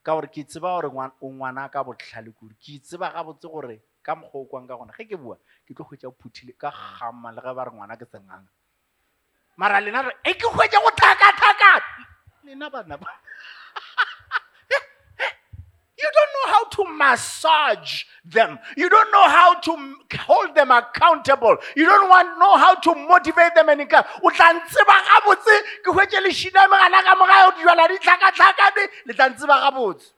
ka 0.03 0.13
gore 0.15 0.29
ke 0.29 0.45
tseba 0.45 0.69
gore 0.83 0.91
o 1.21 1.27
ngwana 1.31 1.69
ka 1.71 1.83
botlhale 1.85 2.31
kudu. 2.31 2.55
Ke 2.61 2.79
tseba 2.79 3.11
gabotse 3.11 3.49
gore 3.49 3.81
ka 4.03 4.15
mokgwa 4.15 4.41
o 4.41 4.45
kwang 4.45 4.67
ka 4.69 4.77
gona. 4.77 4.93
Ge 4.93 5.05
ke 5.09 5.17
bua 5.17 5.39
ke 5.67 5.75
tlo 5.75 5.85
hwetša 5.87 6.09
o 6.09 6.15
phuthile 6.15 6.53
ka 6.59 6.71
gama 6.71 7.33
le 7.33 7.41
ge 7.43 7.53
ba 7.55 7.65
re 7.65 7.71
ngwana 7.71 7.97
ke 7.97 8.07
tsenganga 8.07 8.51
mara 9.57 9.81
lena 9.81 10.03
re 10.03 10.13
e 10.25 10.35
ke 10.35 10.47
hwetša 10.47 10.81
go 10.83 10.91
lena 12.45 12.71
bana 12.71 12.97
ba 12.99 13.07
eh, 14.71 14.85
eh, 15.21 15.31
You 15.97 16.11
don't 16.13 16.33
know 16.37 16.53
how 16.53 16.65
to 16.65 16.85
massage 16.99 18.05
them. 18.25 18.59
You 18.77 18.89
don't 18.91 19.11
know 19.13 19.29
how 19.29 19.55
to 19.61 19.95
hold 20.19 20.55
them 20.55 20.71
accountable. 20.71 21.57
You 21.77 21.87
don't 21.87 22.09
want 22.09 22.39
know 22.39 22.57
how 22.57 22.75
to 22.75 22.95
motivate 22.95 23.55
them 23.55 23.69
and 23.69 23.81
encourage. 23.81 24.07
O 24.23 24.31
tla 24.31 24.53
gabotse 25.09 25.55
ke 25.85 25.91
hwetše 25.95 26.21
ka 26.53 27.15
mogae 27.15 27.47
o 27.47 27.51
di 27.57 27.65
le 29.07 29.15
gabotse 29.15 30.13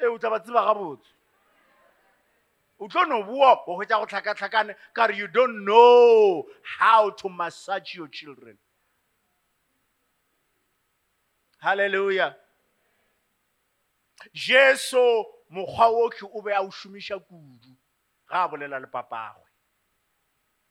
eh, 0.00 0.06
o 0.06 0.18
tla 0.18 0.30
ba 0.30 0.38
tseba 0.40 0.62
gabotse 0.66 1.13
o 2.78 2.86
o 2.86 2.88
you 5.14 5.28
don't 5.28 5.64
know 5.64 6.44
how 6.78 7.10
to 7.10 7.28
massage 7.28 7.94
your 7.94 8.08
children. 8.08 8.58
Hallelujah. 11.58 12.36
Jesu 14.32 15.24
mokgwa 15.50 15.88
otlhe 15.88 16.28
o 16.32 16.42
be 16.42 16.52
a 16.52 16.60
o 16.60 16.70
šomiša 16.70 17.20
kudu 17.20 17.76
ga 18.28 18.44
a 18.44 18.48
bolela 18.48 18.80
le 18.80 18.86
papagwe 18.86 19.44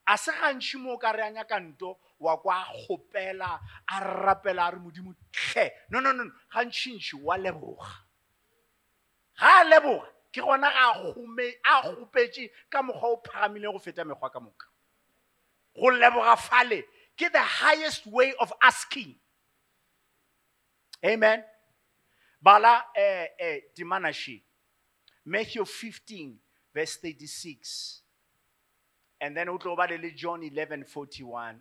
a 0.06 0.16
se 0.16 0.32
gantši 0.32 0.78
mo 0.78 0.94
o 0.94 0.98
ka 0.98 1.12
re 1.12 1.22
a 1.22 1.30
nyaka 1.30 1.60
nto 1.60 1.98
wa 2.20 2.36
kwa 2.36 2.64
kgopela 2.64 3.60
a 3.88 4.00
a 4.66 4.70
re 4.70 4.78
modimo 4.78 5.14
tlhe 5.32 5.72
no 5.90 6.00
no 6.00 6.12
no 6.12 6.30
gantšintši 6.52 7.16
wa 7.22 7.36
leboga. 7.36 8.04
Ga 9.38 9.60
a 9.60 9.64
leboga 9.64 10.13
ke 10.34 10.42
gona 10.42 10.66
a 10.66 11.82
kgopetše 11.82 12.50
ka 12.70 12.82
mokgwa 12.82 13.08
o 13.14 13.22
phagamileng 13.22 13.72
go 13.72 13.78
feta 13.78 14.04
mekgwa 14.04 14.32
ka 14.32 14.40
moka. 14.40 14.66
Go 15.78 15.90
leboga 15.90 16.36
fale 16.36 16.82
ke 17.16 17.30
the 17.30 17.38
highest 17.38 18.06
way 18.06 18.34
of 18.40 18.52
asking. 18.62 19.14
Amen. 21.04 21.44
Bala 22.42 22.82
eh, 22.96 23.28
eh, 23.38 23.60
dimanashi 23.78 24.42
matthew 25.24 25.64
15 25.64 26.36
verse 26.74 26.96
36 26.96 28.02
and 29.20 29.36
then 29.36 29.48
o 29.48 29.56
tlo 29.58 29.76
ba 29.76 29.86
le 29.88 29.96
le 29.96 30.10
john 30.10 30.42
11 30.42 30.84
41 30.84 31.60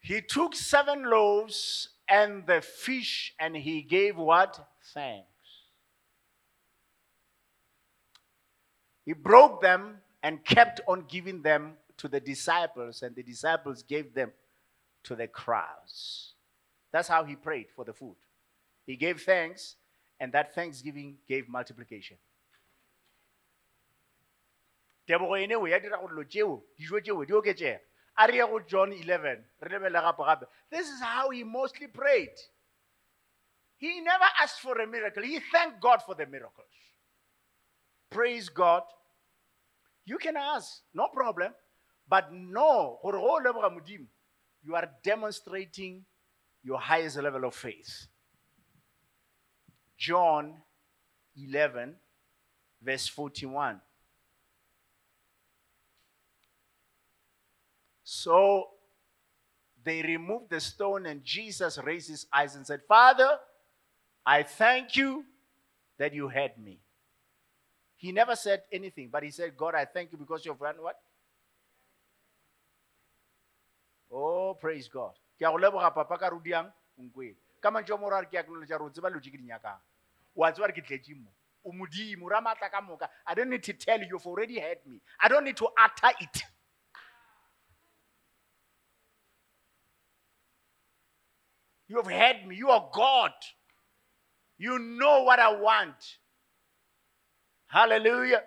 he 0.00 0.20
took 0.20 0.54
seven 0.54 1.08
loaves 1.08 1.88
and 2.10 2.46
the 2.46 2.60
fish 2.60 3.34
and 3.38 3.56
he 3.56 3.82
gave 3.82 4.16
what 4.16 4.58
thanks 4.92 5.30
He 9.10 9.14
broke 9.14 9.60
them 9.60 9.96
and 10.22 10.44
kept 10.44 10.80
on 10.86 11.04
giving 11.08 11.42
them 11.42 11.72
to 11.96 12.06
the 12.06 12.20
disciples, 12.20 13.02
and 13.02 13.14
the 13.16 13.24
disciples 13.24 13.82
gave 13.82 14.14
them 14.14 14.30
to 15.02 15.16
the 15.16 15.26
crowds. 15.26 16.34
That's 16.92 17.08
how 17.08 17.24
he 17.24 17.34
prayed 17.34 17.66
for 17.74 17.84
the 17.84 17.92
food. 17.92 18.14
He 18.86 18.94
gave 18.94 19.22
thanks, 19.22 19.74
and 20.20 20.32
that 20.32 20.54
thanksgiving 20.54 21.16
gave 21.28 21.48
multiplication. 21.48 22.18
John 28.66 28.92
11 28.92 29.44
re 29.60 29.70
lebele 29.70 30.00
gape 30.00 30.24
gape 30.26 30.48
this 30.70 30.88
is 30.88 31.00
how 31.00 31.30
he 31.30 31.44
mostly 31.44 31.86
prayed 31.86 32.36
he 33.76 34.00
never 34.00 34.24
asked 34.42 34.60
for 34.60 34.78
a 34.80 34.86
miracle 34.86 35.22
he 35.22 35.40
thanked 35.52 35.80
god 35.80 36.02
for 36.02 36.14
the 36.14 36.26
miracles 36.26 36.80
praise 38.10 38.48
God. 38.48 38.82
You 40.04 40.18
can 40.18 40.36
ask, 40.36 40.82
no 40.92 41.08
problem. 41.08 41.52
But 42.08 42.32
no, 42.32 42.98
you 44.62 44.74
are 44.74 44.90
demonstrating 45.04 46.04
your 46.64 46.80
highest 46.80 47.16
level 47.16 47.44
of 47.44 47.54
faith. 47.54 48.08
John 49.96 50.54
11, 51.36 51.94
verse 52.82 53.06
41. 53.06 53.80
So 58.10 58.70
they 59.84 60.02
removed 60.02 60.50
the 60.50 60.58
stone, 60.58 61.06
and 61.06 61.22
Jesus 61.22 61.78
raised 61.78 62.08
his 62.08 62.26
eyes 62.32 62.56
and 62.56 62.66
said, 62.66 62.80
Father, 62.88 63.38
I 64.26 64.42
thank 64.42 64.96
you 64.96 65.24
that 65.96 66.12
you 66.12 66.26
had 66.26 66.58
me. 66.58 66.80
He 67.94 68.10
never 68.10 68.34
said 68.34 68.62
anything, 68.72 69.10
but 69.12 69.22
he 69.22 69.30
said, 69.30 69.56
God, 69.56 69.76
I 69.76 69.84
thank 69.84 70.10
you 70.10 70.18
because 70.18 70.44
you've 70.44 70.58
done 70.58 70.74
what? 70.80 70.98
Oh, 74.10 74.54
praise 74.60 74.88
God. 74.88 75.12
Ke 75.38 75.42
a 75.42 75.70
go 75.70 75.70
papa 75.70 76.18
ka 76.18 76.30
rudiang 76.30 76.66
nkwe. 76.98 77.34
Ka 77.62 77.70
mantšu 77.70 77.94
a 77.94 77.96
mo 77.96 78.08
ra 78.08 78.18
re 78.18 78.26
ke 78.26 78.34
acknowledge 78.42 78.70
gore 78.70 78.86
o 78.86 78.90
tseba 78.90 79.08
dilo 79.08 79.22
tše 79.22 79.30
ke 79.30 79.38
di 79.38 79.46
nyakang. 79.46 79.78
Wa 80.34 80.50
tseba 80.50 80.66
re 80.66 80.72
ke 80.72 80.82
tletse 80.82 81.14
mo. 81.14 81.30
O 81.64 81.70
modimo, 81.70 82.28
ra 82.28 82.42
ka 82.42 82.80
moka. 82.82 83.08
I 83.24 83.34
don't 83.34 83.50
need 83.50 83.62
to 83.62 83.72
tell 83.72 84.00
you, 84.00 84.06
you've 84.10 84.26
already 84.26 84.58
heard 84.58 84.78
me. 84.84 85.00
I 85.22 85.28
don't 85.28 85.44
need 85.44 85.56
to 85.58 85.68
utter 85.78 86.12
it. 86.18 86.42
You 91.90 91.96
have 91.96 92.06
heard 92.06 92.46
me. 92.46 92.54
You 92.54 92.70
are 92.70 92.88
God. 92.92 93.32
You 94.58 94.78
know 94.78 95.24
what 95.24 95.40
I 95.40 95.52
want. 95.52 96.18
Hallelujah. 97.66 98.44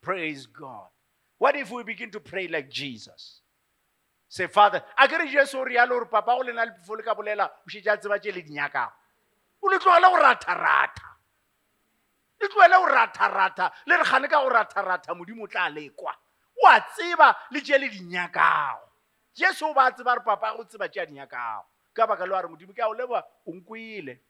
Praise 0.00 0.46
God. 0.46 0.88
What 1.36 1.56
if 1.56 1.70
we 1.70 1.84
begin 1.84 2.10
to 2.12 2.20
pray 2.20 2.48
like 2.48 2.70
Jesus? 2.70 3.42
Say, 4.30 4.46
Father, 4.46 4.82
a 4.98 5.06
ke 5.06 5.18
re 5.20 5.28
Jesu 5.30 5.58
o 5.58 5.64
rialo 5.66 5.90
gore 5.90 6.06
papa 6.06 6.34
go 6.38 6.46
lena 6.46 6.64
le 6.64 6.72
phefo 6.72 6.96
le 6.96 7.02
ka 7.02 7.14
bolela 7.14 7.44
o 7.44 7.68
šetše 7.68 7.92
a 7.92 7.96
tseba 7.98 8.18
tše 8.18 8.32
le 8.32 8.40
di 8.40 8.54
nyakago 8.54 8.92
o 9.60 9.68
le 9.68 9.76
tlogele 9.78 10.08
go 10.08 10.16
ratha-ratha 10.16 11.10
le 12.40 12.48
tlogele 12.48 12.76
go 12.80 12.86
ratha-ratha 12.94 13.72
le 13.84 13.96
re 13.98 14.04
kgane 14.04 14.30
ka 14.30 14.40
go 14.40 14.48
ratha-ratha 14.48 15.14
modimo 15.14 15.44
o 15.44 15.46
tla 15.46 15.68
lekwa 15.68 16.16
o 16.64 16.66
a 16.66 16.80
tseba 16.80 17.36
le 17.50 17.60
tše 17.60 17.76
le 17.76 17.88
di 17.90 18.00
jesu 19.36 19.74
ba 19.74 19.92
tseba 19.92 20.14
re 20.16 20.24
papa 20.24 20.56
go 20.56 20.64
tseba 20.64 20.88
tše 20.88 21.00
a 21.00 21.62
ka 21.94 22.06
baka 22.06 22.26
le 22.26 22.32
wa 22.32 22.42
re 22.42 22.48
modimo 22.48 22.72
ke 22.72 22.82
a 22.82 22.88
go 22.88 22.94
leboa 22.94 23.22
o 23.46 23.52
nkwele 23.52 24.20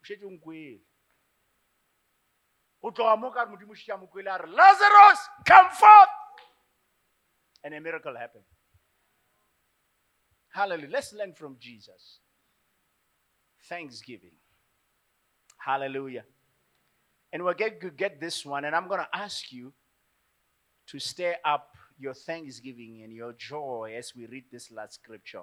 o 0.00 0.04
šetse 0.04 0.24
o 0.26 0.30
nkwele 0.30 0.80
go 2.82 2.90
tloga 2.90 3.16
mo 3.16 3.30
ka 3.30 3.44
re 3.44 3.50
modimo 3.50 3.72
o 3.72 3.74
šetša 3.74 4.00
mo 4.00 4.06
kwele 4.06 4.30
a 4.30 4.38
re 4.38 4.48
lazarus 4.50 5.20
come 5.46 5.70
forth! 5.70 6.14
And 7.64 7.72
a 7.72 7.80
miracle 7.80 8.14
happened. 8.14 8.44
Hallelujah. 10.52 10.90
Let's 10.90 11.14
learn 11.14 11.32
from 11.32 11.56
jesus. 11.58 12.20
Thanksgiving. 13.70 14.36
Hallelujah. 15.56 16.24
And 17.32 17.42
we'll 17.42 17.54
get, 17.54 17.96
get 17.96 18.20
this 18.20 18.46
one 18.46 18.64
and 18.64 18.76
i'm 18.76 18.86
going 18.86 19.00
to 19.00 19.08
ask 19.12 19.50
you 19.50 19.72
to 20.86 20.98
stir 21.00 21.34
up 21.44 21.74
your 21.98 22.14
thanksgiving 22.14 23.00
and 23.02 23.12
your 23.12 23.32
joy 23.32 23.94
as 23.96 24.12
we 24.14 24.26
read 24.26 24.44
this 24.52 24.70
last 24.70 24.94
scripture 24.94 25.42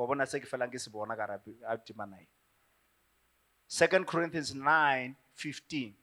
wa 0.00 0.06
bona 0.08 0.26
se 0.26 0.40
ke 0.40 0.48
ke 0.72 0.80
se 0.80 0.90
bona 0.90 1.16
ka 1.16 1.26
re 1.28 1.36
a 1.68 1.76
corinthians 4.04 4.54
9 4.54 5.14
15 5.36 6.00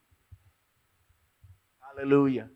Hallelujah. 1.98 2.48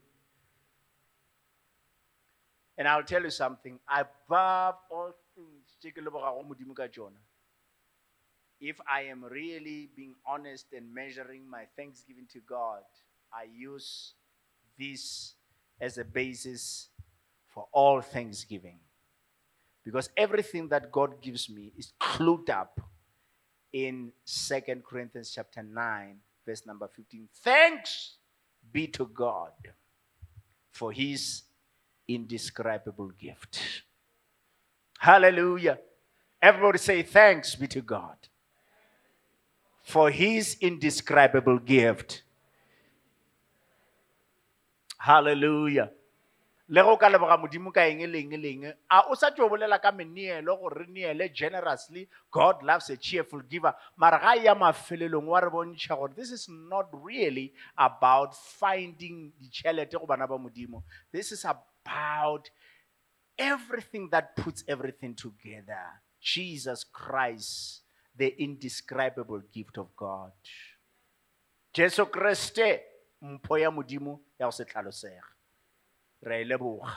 And 2.77 2.87
I'll 2.87 3.03
tell 3.03 3.23
you 3.23 3.31
something 3.31 3.79
above 3.89 4.75
all 4.91 5.13
things, 5.35 5.77
tše 5.81 5.93
ke 5.93 6.01
lebogago 6.05 6.45
modimo 6.45 6.75
ka 6.77 6.85
tšona, 6.85 7.17
if 8.59 8.77
I 8.85 9.09
am 9.09 9.25
really 9.25 9.89
being 9.95 10.13
honest 10.25 10.73
and 10.73 10.93
measuring 10.93 11.49
my 11.49 11.65
thanksgiving 11.75 12.27
to 12.33 12.39
God, 12.45 12.85
I 13.33 13.49
use 13.49 14.13
this 14.77 15.33
as 15.79 15.97
a 15.97 16.05
basis 16.05 16.89
for 17.47 17.65
all 17.73 18.01
thanksgiving. 18.01 18.77
Because 19.83 20.09
everything 20.15 20.67
that 20.69 20.91
God 20.91 21.21
gives 21.21 21.49
me 21.49 21.73
is 21.77 21.93
clued 21.99 22.49
up 22.49 22.79
in 23.73 24.11
Second 24.25 24.83
Corinthians 24.83 25.31
chapter 25.33 25.63
9, 25.63 26.17
verse 26.45 26.65
number 26.65 26.87
15. 26.87 27.27
Thanks 27.43 28.17
be 28.71 28.87
to 28.87 29.05
God 29.07 29.51
for 30.71 30.91
his 30.91 31.43
indescribable 32.07 33.09
gift. 33.19 33.83
Hallelujah. 34.99 35.79
Everybody 36.41 36.77
say, 36.77 37.01
Thanks 37.01 37.55
be 37.55 37.67
to 37.67 37.81
God 37.81 38.17
for 39.81 40.09
his 40.09 40.57
indescribable 40.61 41.59
gift. 41.59 42.23
Hallelujah. 44.97 45.91
Le 46.71 46.83
go 46.83 46.95
ka 46.97 47.09
leboga 47.11 47.37
modimo 47.37 47.71
ka 47.75 47.83
eng 47.83 48.07
le 48.07 48.19
eng 48.23 48.35
le 48.39 48.73
a 48.89 49.11
o 49.11 49.15
sa 49.15 49.29
tšo 49.29 49.49
bolela 49.51 49.77
ka 49.83 49.91
meneelo 49.91 50.55
gore 50.57 50.81
re 50.81 50.87
neele 50.87 51.27
generously 51.33 52.07
god 52.31 52.63
loves 52.63 52.89
a 52.89 52.97
cheerful 52.97 53.43
giver 53.43 53.75
mara 53.97 54.19
ga 54.23 54.33
ya 54.39 54.55
mafelelong 54.55 55.27
wa 55.27 55.39
re 55.43 55.49
bontšha 55.51 55.99
gore 55.99 56.15
this 56.15 56.31
is 56.31 56.47
not 56.49 56.87
really 57.03 57.51
about 57.75 58.33
finding 58.33 59.31
ditšhelete 59.35 59.99
go 59.99 60.07
bana 60.07 60.27
ba 60.27 60.39
modimo 60.39 60.83
this 61.11 61.31
is 61.35 61.43
about 61.45 62.49
everything 63.41 64.09
that 64.11 64.35
puts 64.35 64.63
everything 64.67 65.15
together. 65.15 66.01
Jesus 66.21 66.83
Christ, 66.83 67.81
the 68.15 68.29
indescribable 68.41 69.41
gift 69.51 69.77
of 69.77 69.95
God. 69.95 70.31
Jesu 71.73 72.05
Kriste, 72.05 72.81
mpho 73.21 73.57
ya 73.57 73.71
modimo 73.71 74.19
ya 74.39 74.45
go 74.47 74.51
se 74.51 74.65
tlhalosega. 74.65 75.23
Re 76.23 76.41
a 76.41 76.45
leboga. 76.45 76.91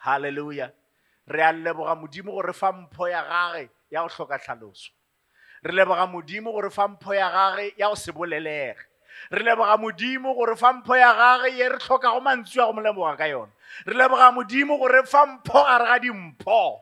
Hallelujah. 0.00 0.72
Re 1.26 1.42
a 1.42 1.52
leboga 1.52 1.94
modimo 1.94 2.32
gore 2.32 2.52
fa 2.52 2.72
mpho 2.72 3.08
ya 3.08 3.22
gage 3.22 3.70
ya 3.90 4.02
go 4.02 4.08
tlhoka 4.08 4.38
tlhaloso. 4.38 4.90
Re 5.62 5.72
leboga 5.72 6.06
modimo 6.06 6.52
gore 6.52 6.70
fa 6.70 6.88
mpho 6.88 7.14
ya 7.14 7.30
gage 7.30 7.74
ya 7.76 7.88
go 7.88 7.94
se 7.94 8.12
bolelege. 8.12 8.76
Re 9.30 9.42
leboga 9.42 9.76
modimo 9.76 10.34
gore 10.34 10.56
fa 10.56 10.72
mpho 10.72 10.96
ya 10.96 11.14
gage 11.14 11.56
ye 11.58 11.68
re 11.68 11.78
tlhoka 11.78 12.10
go 12.10 12.20
mantswe 12.20 12.60
ya 12.60 12.66
go 12.66 12.72
molemoga 12.72 13.16
ka 13.16 13.24
yona. 13.26 13.52
Re 13.86 13.94
leboga 13.94 14.32
modimo 14.32 14.78
gore 14.78 15.06
fa 15.06 15.26
mpho 15.26 15.64
gare 15.64 15.84
ga 15.86 15.98
dimpho. 15.98 16.80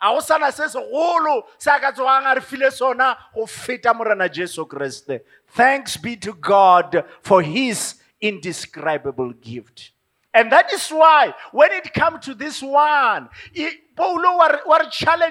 a 0.00 0.14
go 0.14 0.20
sana 0.20 0.52
se 0.52 0.68
segolo 0.68 1.42
se 1.58 1.70
a 1.70 1.80
ka 1.80 1.92
tsogang 1.92 2.26
a 2.26 2.34
re 2.34 2.40
file 2.40 2.70
sona 2.70 3.16
go 3.34 3.46
feta 3.46 3.92
morena 3.94 4.28
jesu 4.28 4.64
kreste 4.64 5.20
thanks 5.48 5.96
be 5.96 6.16
to 6.16 6.32
god 6.32 7.04
for 7.20 7.42
his 7.42 7.96
indescribable 8.20 9.32
gift 9.32 9.90
and 10.34 10.52
that 10.52 10.72
is 10.72 10.88
why 10.90 11.32
when 11.52 11.72
it 11.72 11.92
comes 11.92 12.24
to 12.24 12.34
this 12.34 12.62
one 12.62 13.28
paulo 13.96 14.36
wa 14.36 14.46
re- 14.46 14.64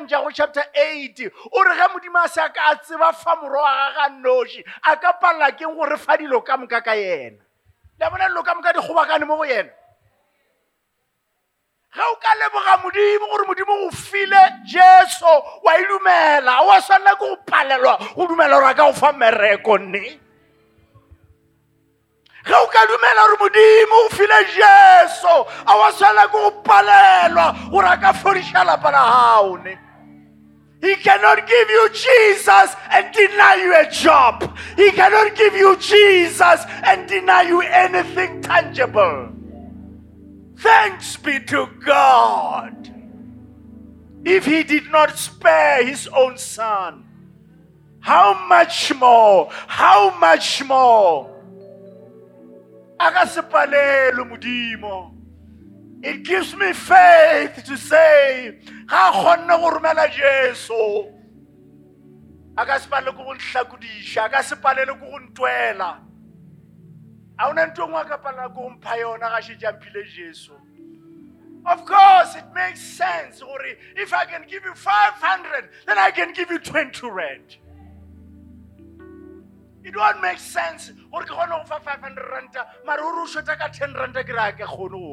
go 0.10 0.30
chapter 0.32 0.64
8 0.76 1.32
o 1.54 1.64
re 1.64 1.76
ge 1.76 1.88
modimo 1.94 2.24
a 2.24 2.28
se 2.30 2.42
a 2.42 2.50
ka 2.50 2.72
a 2.72 2.76
tseba 2.76 3.14
fa 3.14 3.36
moro 3.42 3.62
wa 3.62 3.92
gaga 3.94 4.16
noši 4.22 4.64
a 4.84 4.98
ka 4.98 5.14
palela 5.22 5.52
keng 5.58 5.76
gore 5.76 5.98
fa 5.98 6.18
dilo 6.18 6.42
ka 6.44 6.58
moka 6.58 6.82
ka 6.82 6.94
le 8.00 8.10
bona 8.10 8.28
dilo 8.28 8.44
ka 8.44 8.54
moka 8.56 8.74
di 8.74 8.80
kgobakane 8.80 9.26
mo 9.26 9.38
go 9.38 9.46
o 13.88 13.92
jesu 14.66 15.26
wa 15.64 15.78
e 15.78 15.86
dumela 15.88 16.62
wa 16.68 16.82
tshwanela 16.82 17.16
ke 17.16 17.20
go 17.20 17.38
palelwa 17.46 17.98
go 18.16 18.28
dumela 18.28 18.60
gore 18.60 18.70
a 18.70 18.74
ka 18.74 18.84
o 22.54 22.68
gore 22.68 23.38
modimo 23.40 24.10
go 24.10 24.16
file 24.16 24.44
a 25.66 25.78
wa 25.78 25.92
palelwa 26.64 27.70
gore 27.72 27.88
a 27.88 27.98
ka 27.98 28.14
fodiša 28.14 28.66
lapa 28.66 28.92
la 28.92 29.02
gago 29.12 29.64
ne 29.64 29.78
He 30.80 30.96
cannot 30.96 31.48
give 31.48 31.70
you 31.70 31.90
Jesus 31.90 32.76
and 32.92 33.12
deny 33.12 33.56
you 33.56 33.76
a 33.76 33.90
job. 33.90 34.56
He 34.76 34.92
cannot 34.92 35.36
give 35.36 35.56
you 35.56 35.76
Jesus 35.78 36.62
and 36.84 37.10
deny 37.10 37.42
you 37.42 37.62
anything 37.62 38.44
tangible. 38.44 39.30
Thanks 40.60 41.18
be 41.18 41.40
to 41.46 41.68
God. 41.84 42.94
If 44.24 44.46
he 44.46 44.64
did 44.64 44.92
not 44.92 45.18
spare 45.18 45.84
his 45.86 46.08
own 46.10 46.38
son, 46.38 47.06
how 48.00 48.48
much 48.48 48.94
more? 48.96 49.50
How 49.68 50.18
much 50.20 50.64
more? 50.64 51.37
Akasepalelo 53.00 54.26
modimo. 54.30 55.14
It 56.04 56.24
gives 56.24 56.56
me 56.56 56.74
faith 56.74 57.64
to 57.66 57.78
say, 57.78 58.60
ga 58.86 59.12
kgonne 59.12 59.48
go 59.48 59.72
romela 59.72 60.08
Jesu. 60.12 61.14
A 62.58 62.66
ka 62.66 62.78
se 62.78 62.88
palele 62.90 63.16
ko 63.16 63.24
go 63.24 63.34
nhlakodiša, 63.34 64.26
a 64.26 64.30
ka 64.30 64.42
se 64.42 64.56
palele 64.56 65.00
ko 65.00 65.06
go 65.12 65.20
ntwela. 65.20 66.08
a 67.40 67.50
ona 67.50 67.66
nto 67.66 67.88
ngwe 67.88 68.02
a 68.02 68.06
ka 68.06 68.18
palela 68.18 68.50
ko 68.50 68.70
mpha 68.70 68.96
yona 68.98 69.30
ga 69.30 69.42
šetše 69.42 69.68
a 69.68 69.72
mphile 69.74 70.04
jesu 70.04 70.54
of 71.66 71.86
course 71.86 72.36
it 72.36 72.46
makes 72.54 72.82
sense 72.82 73.40
gore 73.40 73.78
if 73.96 74.14
i 74.14 74.26
can 74.26 74.44
give 74.48 74.64
you 74.66 74.74
500 74.74 75.70
then 75.86 75.98
i 75.98 76.12
can 76.12 76.34
give 76.34 76.50
you 76.50 76.60
20 76.60 77.10
rand 77.10 77.58
it 79.88 79.96
won't 79.96 80.22
make 80.22 80.40
sense 80.46 80.92
gore 81.12 81.26
ke 81.26 81.34
kgone 81.34 81.56
go 81.56 81.64
fa 81.74 81.80
500 81.90 82.32
ranta 82.36 82.70
mare 82.92 83.10
o 83.10 83.26
shota 83.34 83.58
ka 83.64 83.74
10 83.82 84.00
ranta 84.04 84.24
ke 84.30 84.40
re 84.40 84.48
a 84.48 84.54
ke 84.62 84.72
kgone 84.76 85.04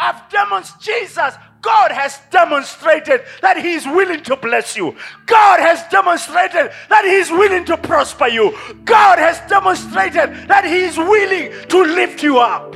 I've 0.00 0.28
demonstrated, 0.30 0.80
Jesus, 0.80 1.34
God 1.60 1.90
has 1.90 2.20
demonstrated 2.30 3.22
that 3.42 3.56
He 3.56 3.72
is 3.72 3.84
willing 3.84 4.22
to 4.22 4.36
bless 4.36 4.76
you. 4.76 4.94
God 5.26 5.58
has 5.58 5.82
demonstrated 5.90 6.70
that 6.88 7.04
He 7.04 7.16
is 7.16 7.30
willing 7.30 7.64
to 7.64 7.76
prosper 7.76 8.28
you. 8.28 8.56
God 8.84 9.18
has 9.18 9.40
demonstrated 9.50 10.48
that 10.48 10.64
He 10.64 10.82
is 10.82 10.96
willing 10.96 11.52
to 11.68 11.82
lift 11.82 12.22
you 12.22 12.38
up. 12.38 12.74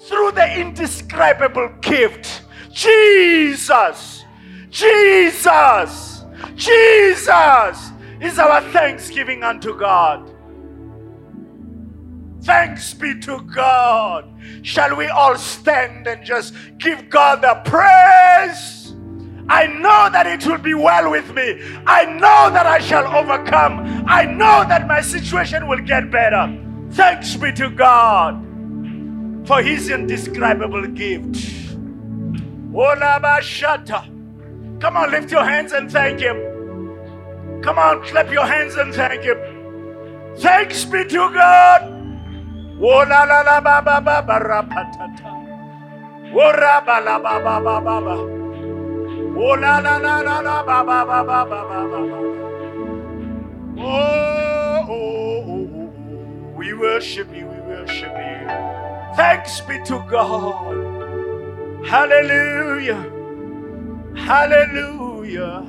Through 0.00 0.32
the 0.32 0.58
indescribable 0.58 1.68
gift, 1.82 2.44
Jesus, 2.72 4.24
Jesus, 4.70 6.17
Jesus 6.54 7.90
is 8.20 8.38
our 8.38 8.60
thanksgiving 8.72 9.42
unto 9.42 9.78
God. 9.78 10.34
Thanks 12.42 12.94
be 12.94 13.18
to 13.20 13.40
God. 13.42 14.32
Shall 14.62 14.96
we 14.96 15.08
all 15.08 15.36
stand 15.36 16.06
and 16.06 16.24
just 16.24 16.54
give 16.78 17.10
God 17.10 17.42
the 17.42 17.60
praise? 17.68 18.94
I 19.48 19.66
know 19.66 20.10
that 20.12 20.26
it 20.26 20.46
will 20.46 20.58
be 20.58 20.74
well 20.74 21.10
with 21.10 21.32
me. 21.34 21.60
I 21.86 22.04
know 22.04 22.50
that 22.52 22.66
I 22.66 22.78
shall 22.78 23.06
overcome. 23.06 24.04
I 24.06 24.24
know 24.24 24.64
that 24.68 24.86
my 24.86 25.00
situation 25.00 25.66
will 25.66 25.80
get 25.80 26.10
better. 26.10 26.54
Thanks 26.90 27.34
be 27.36 27.52
to 27.52 27.70
God 27.70 28.44
for 29.46 29.62
his 29.62 29.88
indescribable 29.88 30.86
gift. 30.88 31.34
Olabashata. 32.72 34.17
Come 34.80 34.96
on, 34.96 35.10
lift 35.10 35.30
your 35.32 35.44
hands 35.44 35.72
and 35.72 35.90
thank 35.90 36.20
Him. 36.20 36.36
Come 37.62 37.78
on, 37.78 38.02
clap 38.04 38.30
your 38.30 38.46
hands 38.46 38.76
and 38.76 38.94
thank 38.94 39.22
Him. 39.22 39.38
Thanks 40.38 40.84
be 40.84 41.04
to 41.04 41.30
God. 41.34 41.82
Oh 42.80 43.04
la 43.08 43.24
la 43.24 43.40
la 43.42 43.60
ba 43.60 43.82
ba 43.82 44.00
ba 44.00 44.22
ba 44.22 44.38
ra 44.38 44.62
ta 44.62 44.84
ta. 45.18 45.30
Oh 46.32 46.52
ra 46.52 46.80
ba 46.86 47.00
la 47.02 47.18
ba 47.18 47.40
ba 47.42 47.60
ba 47.60 47.80
ba 47.80 48.00
ba. 48.00 48.16
Oh 49.34 49.54
la 49.58 49.78
la 49.80 49.98
la 49.98 50.20
la 50.20 50.40
la 50.40 50.62
ba 50.62 50.84
ba 50.84 51.04
ba 51.04 51.24
ba 51.24 51.44
ba 51.44 51.60
ba. 51.66 52.00
Oh, 53.80 54.86
oh, 54.88 55.44
oh, 55.48 55.70
oh, 55.74 56.54
we 56.56 56.72
worship 56.74 57.34
you, 57.34 57.46
we 57.46 57.60
worship 57.60 58.12
you. 58.12 58.48
Thanks 59.16 59.60
be 59.62 59.82
to 59.86 60.04
God. 60.08 60.98
Hallelujah. 61.84 63.17
Hallelujah. 64.16 65.64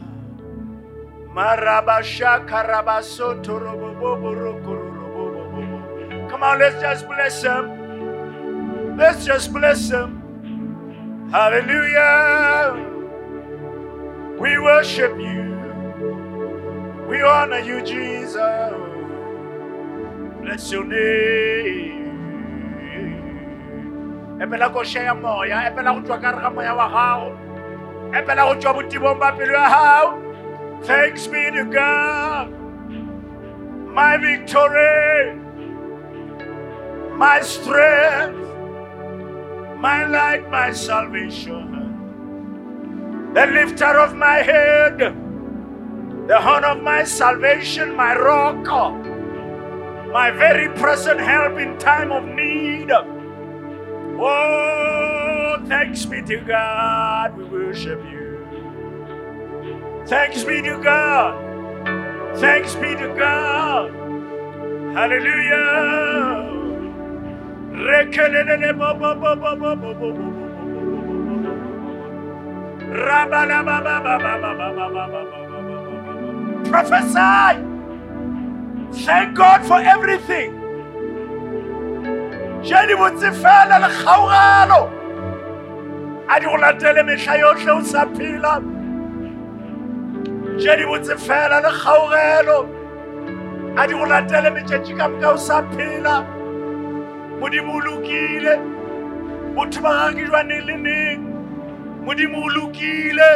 Come 6.29 6.43
on, 6.43 6.59
let's 6.59 6.81
just 6.81 7.07
bless 7.07 7.43
him. 7.43 8.97
Let's 8.97 9.25
just 9.25 9.53
bless 9.53 9.89
him. 9.89 11.29
Hallelujah. 11.31 12.75
We 14.39 14.57
worship 14.59 15.17
you. 15.19 15.55
We 17.07 17.21
honor 17.21 17.59
you, 17.59 17.81
Jesus. 17.81 18.73
Bless 20.41 20.71
your 20.71 20.85
name. 20.85 21.99
Epela 24.39 24.71
ko 24.71 24.81
moya, 25.19 25.67
epela 25.67 25.91
moya 26.53 26.73
wa. 26.73 27.49
Epela 28.12 28.43
go 28.49 28.55
tswa 28.60 28.74
botibong 28.74 29.20
pelo 29.38 29.53
ya. 29.53 30.18
Thanks 30.84 31.28
be 31.28 31.51
to 31.51 31.66
God. 31.66 32.49
My 33.93 34.18
victory. 34.18 35.36
My 37.16 37.41
strength. 37.41 38.39
My 39.78 40.05
light, 40.05 40.49
my 40.49 40.72
salvation. 40.72 41.76
The 43.34 43.45
lifter 43.45 43.99
of 43.99 44.16
my 44.16 44.41
head. 44.41 44.97
The 46.28 46.39
horn 46.41 46.64
of 46.64 46.82
my 46.82 47.03
salvation, 47.03 47.95
my 47.95 48.16
rock. 48.16 48.66
My 50.12 50.32
very 50.32 50.70
present 50.80 51.20
help 51.20 51.57
in 51.60 51.78
time 51.78 52.12
of 52.12 52.26
need. 52.26 52.89
Oh, 54.22 55.63
thanks 55.67 56.05
be 56.05 56.22
to 56.24 56.41
God, 56.41 57.38
we 57.38 57.45
worship 57.45 58.03
you. 58.11 58.45
Thanks 60.07 60.43
be 60.43 60.61
to 60.61 60.78
God. 60.84 62.38
Thanks 62.38 62.76
be 62.76 62.95
to 62.95 63.13
God. 63.17 63.91
Hallelujah. 64.93 66.49
Prophesy. 76.70 77.65
Thank 79.05 79.38
God 79.38 79.65
for 79.65 79.80
everything. 79.80 80.59
Jedi 82.68 82.95
botse 82.95 83.32
fela 83.41 83.80
le 83.84 83.89
kgaogalo 83.95 84.82
a 86.28 86.39
di 86.39 86.45
go 86.45 86.57
latele 86.64 87.01
mehla 87.07 87.34
yotlhe 87.41 87.72
o 87.72 87.82
sa 87.84 88.05
phela. 88.16 88.53
Je 90.62 90.76
di 90.78 90.86
botse 90.89 91.16
fela 91.26 91.57
le 91.66 91.72
kgaogelo 91.80 92.57
a 93.78 93.88
di 93.88 93.93
go 93.93 94.05
latele 94.12 94.49
metšatši 94.55 94.93
ka 94.97 95.07
moka 95.07 95.30
o 95.34 95.38
sa 95.38 95.62
phela. 95.72 96.16
Modimo 97.39 97.80
botho 99.55 99.82
ba 99.82 99.91
gage 100.12 100.24
jwaneng 100.28 100.66
le 100.68 100.76
neng. 100.86 101.22
Modimo 102.05 102.43
o 102.43 102.49
lokile. 102.55 103.32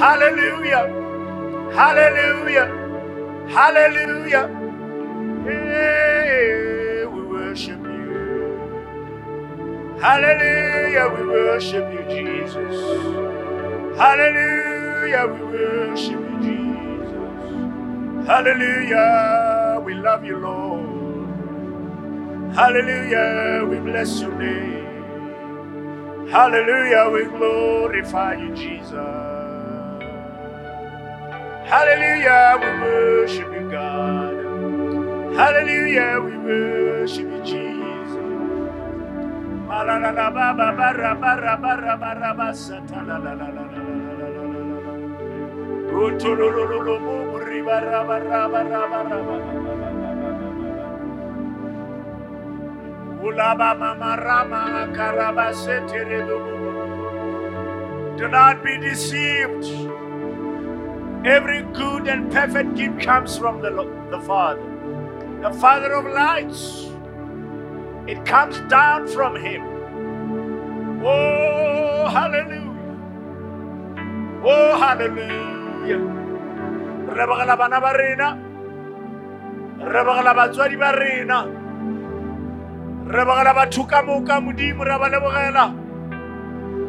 Halleluja 0.00 0.80
halleluja 1.76 2.64
Hey, 5.46 6.65
hallelujah 10.00 11.08
we 11.16 11.26
worship 11.26 11.92
you 11.92 12.02
jesus. 12.14 12.76
Hallelujah 13.98 15.26
we 15.32 15.40
worship 15.56 16.20
you 16.20 16.38
jesus. 16.46 18.26
Hallelujah 18.28 19.82
we 19.84 19.94
love 19.94 20.24
you 20.24 20.38
lord. 20.38 21.34
Hallelujah 22.54 23.66
we 23.70 23.78
bless 23.78 24.20
your 24.20 24.34
name. 24.38 25.08
Hallelujah 26.30 27.10
we 27.12 27.24
glorify 27.38 28.34
you 28.34 28.54
jesus. 28.54 29.46
Hallelujah, 31.66 32.58
we 32.60 32.66
worship 32.80 33.52
you, 33.52 33.70
God. 33.70 34.34
Hallelujah, 35.34 36.20
we 36.24 36.38
worship 36.38 37.28
you, 37.30 37.42
Jesus. 37.44 37.75
Do 58.16 58.28
not 58.28 58.62
be 58.62 58.78
deceived. 58.78 59.64
Every 61.26 61.62
good 61.74 62.06
and 62.06 62.30
perfect 62.30 62.76
gift 62.76 63.00
comes 63.00 63.36
from 63.36 63.60
the, 63.60 63.70
the 64.10 64.20
Father, 64.20 64.62
the 65.42 65.50
Father 65.58 65.92
of 65.92 66.04
lights. 66.06 66.95
It 68.06 68.24
comes 68.24 68.60
down 68.70 69.08
from 69.08 69.36
Him. 69.36 69.62
Oh, 71.04 72.08
hallelujah. 72.08 72.96
Oh, 74.44 74.78
hallelujah. 74.78 76.00
Re 77.16 77.24
begela 77.26 77.56
bana 77.58 77.80
ba 77.80 77.92
rena. 77.98 78.28
Re 79.78 80.02
begela 80.06 80.32
batswadi 80.34 80.76
ba 80.78 80.92
rena. 80.96 81.38
Re 83.06 83.24
begela 83.24 83.52
batho 83.54 83.88
ka 83.88 84.02
moka 84.02 84.40
modimo 84.40 84.84
re 84.84 84.96
ba 84.98 85.08
lebogela. 85.10 85.66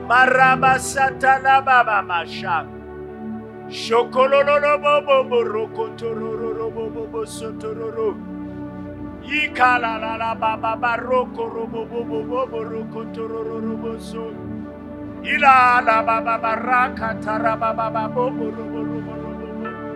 Maraba 0.07 0.79
satana 0.79 1.65
baba 1.65 2.01
mashaka. 2.01 2.77
Shokolololo 3.69 4.77
bobo 4.81 5.23
boroko 5.29 5.97
Ikala 9.27 9.99
la 10.01 10.17
la 10.17 10.35
ba 10.35 10.57
ba 10.57 10.75
ba 10.75 10.97
roko 10.97 11.45
robo 11.49 11.85
bobo 11.85 12.03
bo 12.09 12.23
bo 12.25 12.47
bo 12.47 12.59
roko 12.63 13.05
toro 13.15 13.43
robo 13.61 13.99
so. 13.99 14.33
Ila 15.23 15.81
la 15.85 16.03
ba 16.03 16.21
ba 16.21 16.37
tara 17.23 17.57
ba 17.57 17.73
ba 17.73 17.89
ba 17.91 18.09
robo 18.51 18.81
robo 18.91 19.13
robo. 19.21 19.91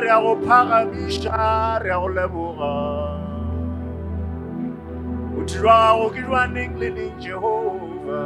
re 0.00 0.08
a 0.10 0.16
go 2.00 2.08
leboga 2.16 3.13
uthiwa 5.44 6.06
ukitwa 6.06 6.46
ninglini 6.46 7.10
jehovha 7.10 8.22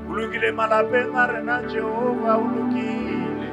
olokile 0.09 0.51
malapeng 0.51 1.15
a 1.15 1.27
rena 1.27 1.63
jehova 1.71 2.37
Ulukile 2.37 3.49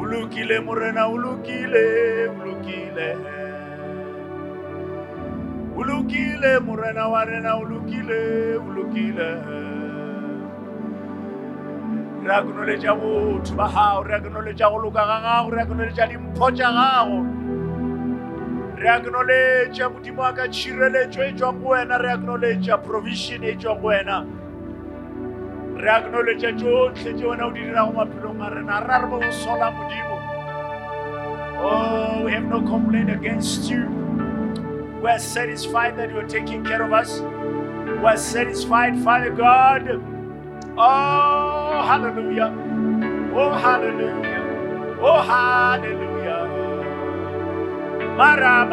olokile 0.00 0.60
morena 0.60 1.08
ulukile. 1.08 2.28
ulukile 2.28 3.16
lokile 5.88 6.60
morena 6.60 7.08
wa 7.08 7.24
rena 7.24 7.56
o 7.56 7.64
lokile. 7.64 8.18
Re 12.24 12.34
acknowledge 12.34 12.84
botho 12.84 13.56
ba 13.56 13.68
gago, 13.68 14.02
re 14.06 14.14
acknowledge 14.16 14.58
go 14.58 14.78
loka 14.78 15.02
ga 15.06 15.18
gago, 15.24 15.50
re 15.50 15.62
acknowledge 15.62 16.04
dimpho 16.10 16.50
tša 16.50 16.70
gago. 16.76 17.18
Re 18.76 18.88
acknowledge 18.88 19.80
modimo 19.80 20.22
ka 20.36 20.44
tšhireletšo 20.48 21.22
e 21.28 21.32
go 21.32 21.52
wena, 21.52 21.98
re 21.98 22.10
acknowledge 22.12 22.70
provision 22.84 23.44
e 23.44 23.54
go 23.54 23.74
wena. 23.74 24.26
Re 25.80 25.88
acknowledge 25.88 26.52
tšotlhe 26.58 27.12
tše 27.16 27.24
wena 27.24 27.46
o 27.46 27.50
di 27.50 27.60
dirago 27.60 27.92
maphelong 27.92 28.42
a 28.42 28.50
rena, 28.50 28.80
re 28.84 29.06
bo 29.08 29.18
go 29.20 29.30
sola 29.30 29.70
modimo. 29.70 30.16
Oh, 31.60 32.22
we 32.24 32.32
have 32.32 32.44
no 32.44 32.60
complaint 32.60 33.10
against 33.10 33.70
you. 33.70 34.07
We 35.02 35.08
are 35.08 35.18
satisfied 35.18 35.96
that 35.96 36.10
you 36.10 36.18
are 36.18 36.26
taking 36.26 36.64
care 36.64 36.82
of 36.82 36.92
us. 36.92 37.20
We 37.20 38.04
are 38.04 38.16
satisfied, 38.16 38.98
Father 39.02 39.30
God, 39.30 39.88
Oh, 40.80 41.82
hallelujah. 41.84 42.54
Oh, 43.34 43.52
hallelujah. 43.52 44.98
Oh, 45.02 45.20
hallelujah. 45.22 46.46
Mara 48.16 48.66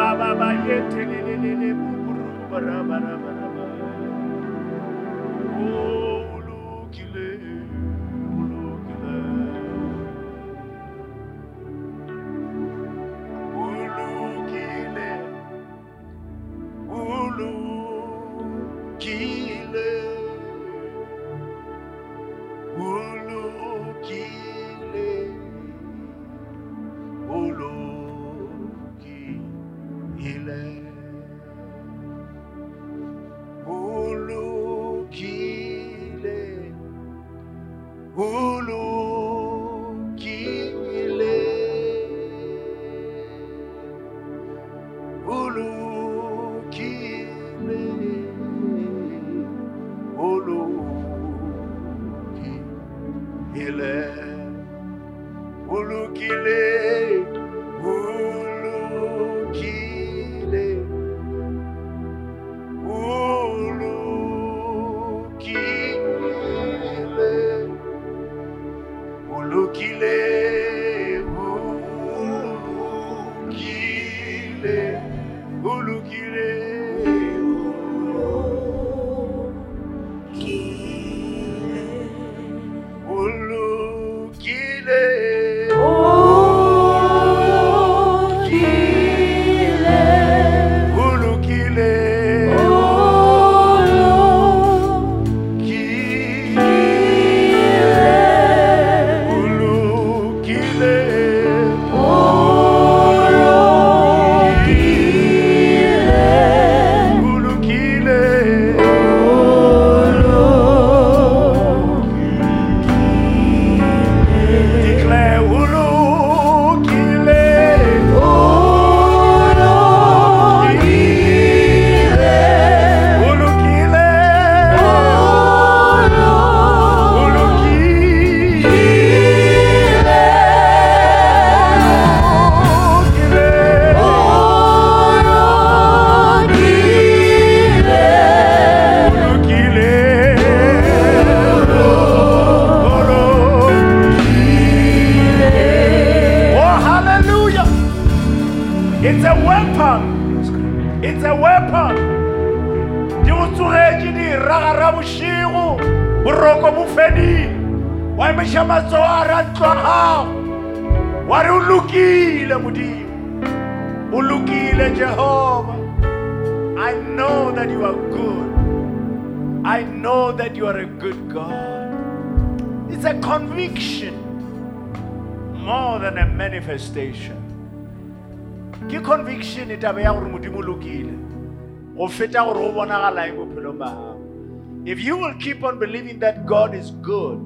if 184.85 184.99
you 184.99 185.17
will 185.17 185.33
keep 185.35 185.63
on 185.63 185.79
believing 185.79 186.19
that 186.19 186.45
god 186.45 186.75
is 186.75 186.91
good 186.91 187.39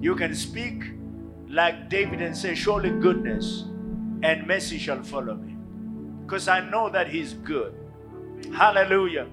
you 0.00 0.14
can 0.14 0.34
speak 0.34 0.84
like 1.48 1.88
david 1.88 2.22
and 2.22 2.36
say 2.36 2.54
surely 2.54 2.90
goodness 2.90 3.64
and 4.24 4.46
mercy 4.46 4.78
shall 4.78 5.02
follow 5.02 5.34
me. 5.34 5.54
Because 6.22 6.48
i 6.48 6.60
know 6.70 6.88
that 6.88 7.08
he's 7.08 7.34
good. 7.34 7.74
Hallelujah. 8.54 9.26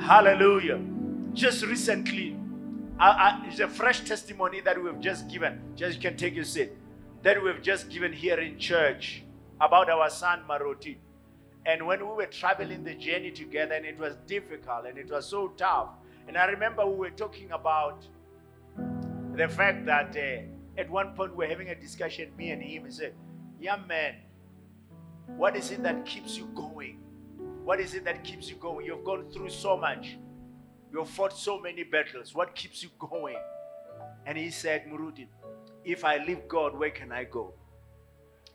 Hallelujah. 0.00 0.80
Just 1.34 1.64
recently 1.64 2.36
I, 2.98 3.08
I, 3.08 3.44
it's 3.48 3.60
a 3.60 3.68
fresh 3.68 4.00
testimony 4.04 4.60
that 4.60 4.82
we've 4.82 5.00
just 5.00 5.28
given. 5.28 5.60
Just 5.76 5.96
you 5.96 6.08
can 6.08 6.16
take 6.16 6.34
your 6.34 6.44
seat. 6.44 6.72
That 7.22 7.42
we've 7.42 7.60
just 7.60 7.90
given 7.90 8.12
here 8.12 8.38
in 8.38 8.58
church 8.58 9.24
about 9.60 9.90
our 9.90 10.08
son 10.08 10.42
Maroti. 10.48 10.96
And 11.66 11.86
when 11.86 12.00
we 12.00 12.14
were 12.14 12.26
traveling 12.26 12.84
the 12.84 12.94
journey 12.94 13.30
together, 13.30 13.74
and 13.74 13.86
it 13.86 13.98
was 13.98 14.16
difficult 14.26 14.86
and 14.86 14.98
it 14.98 15.10
was 15.10 15.26
so 15.26 15.48
tough. 15.56 15.88
And 16.28 16.36
I 16.36 16.46
remember 16.46 16.86
we 16.86 16.96
were 16.96 17.10
talking 17.10 17.50
about 17.52 18.06
the 19.34 19.48
fact 19.48 19.86
that 19.86 20.16
uh, 20.16 20.80
at 20.80 20.90
one 20.90 21.14
point 21.14 21.34
we 21.34 21.44
were 21.44 21.50
having 21.50 21.68
a 21.68 21.74
discussion, 21.74 22.30
me 22.36 22.50
and 22.50 22.62
him, 22.62 22.84
he 22.84 22.90
said, 22.90 23.14
Young 23.58 23.86
man, 23.86 24.16
what 25.36 25.56
is 25.56 25.70
it 25.70 25.82
that 25.82 26.04
keeps 26.04 26.36
you 26.36 26.46
going? 26.54 26.98
What 27.64 27.80
is 27.80 27.94
it 27.94 28.04
that 28.04 28.24
keeps 28.24 28.50
you 28.50 28.56
going? 28.56 28.84
You've 28.84 29.04
gone 29.04 29.30
through 29.30 29.48
so 29.48 29.76
much, 29.76 30.18
you've 30.92 31.08
fought 31.08 31.36
so 31.36 31.58
many 31.58 31.82
battles. 31.82 32.34
What 32.34 32.54
keeps 32.54 32.82
you 32.82 32.90
going? 32.98 33.38
And 34.26 34.36
he 34.36 34.50
said, 34.50 34.84
Murudi, 34.86 35.28
if 35.84 36.04
I 36.04 36.18
leave 36.18 36.46
God, 36.46 36.78
where 36.78 36.90
can 36.90 37.10
I 37.10 37.24
go? 37.24 37.54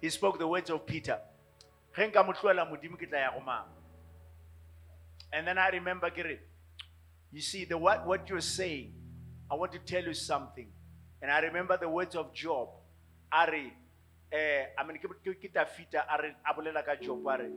He 0.01 0.10
spoke 0.10 0.38
the 0.38 0.47
words 0.47 0.70
of 0.70 0.86
Peter. 0.86 1.20
"Ge 1.96 2.08
nka 2.08 2.24
mo 2.26 2.34
tlohela 2.34 2.66
Modimo, 2.70 2.98
ke 2.98 3.08
tla 3.10 3.20
ya 3.20 3.32
go 3.32 3.40
mang?" 3.42 3.66
And 5.32 5.48
then 5.48 5.58
I 5.58 5.70
remember, 5.70 6.10
ke 6.10 6.24
re, 6.24 6.40
you 7.32 7.42
see, 7.42 7.66
the 7.66 7.78
what, 7.78 8.06
what 8.08 8.28
you're 8.30 8.42
saying, 8.42 8.94
I 9.50 9.56
want 9.56 9.72
to 9.74 9.80
tell 9.80 10.04
you 10.04 10.14
something. 10.14 10.68
And 11.22 11.32
I 11.32 11.40
remember 11.40 11.78
the 11.78 11.90
words 11.90 12.16
of 12.16 12.34
Job. 12.34 12.70
Are, 13.32 13.54
eh, 14.32 14.66
I 14.78 14.84
mean, 14.88 14.98
ke 14.98 15.54
Tafita, 15.54 16.04
a 16.10 16.22
re- 16.22 16.36
a 16.46 16.54
bolela 16.54 16.84
ka 16.84 16.96
Job, 16.96 17.28
a 17.28 17.38
re, 17.38 17.50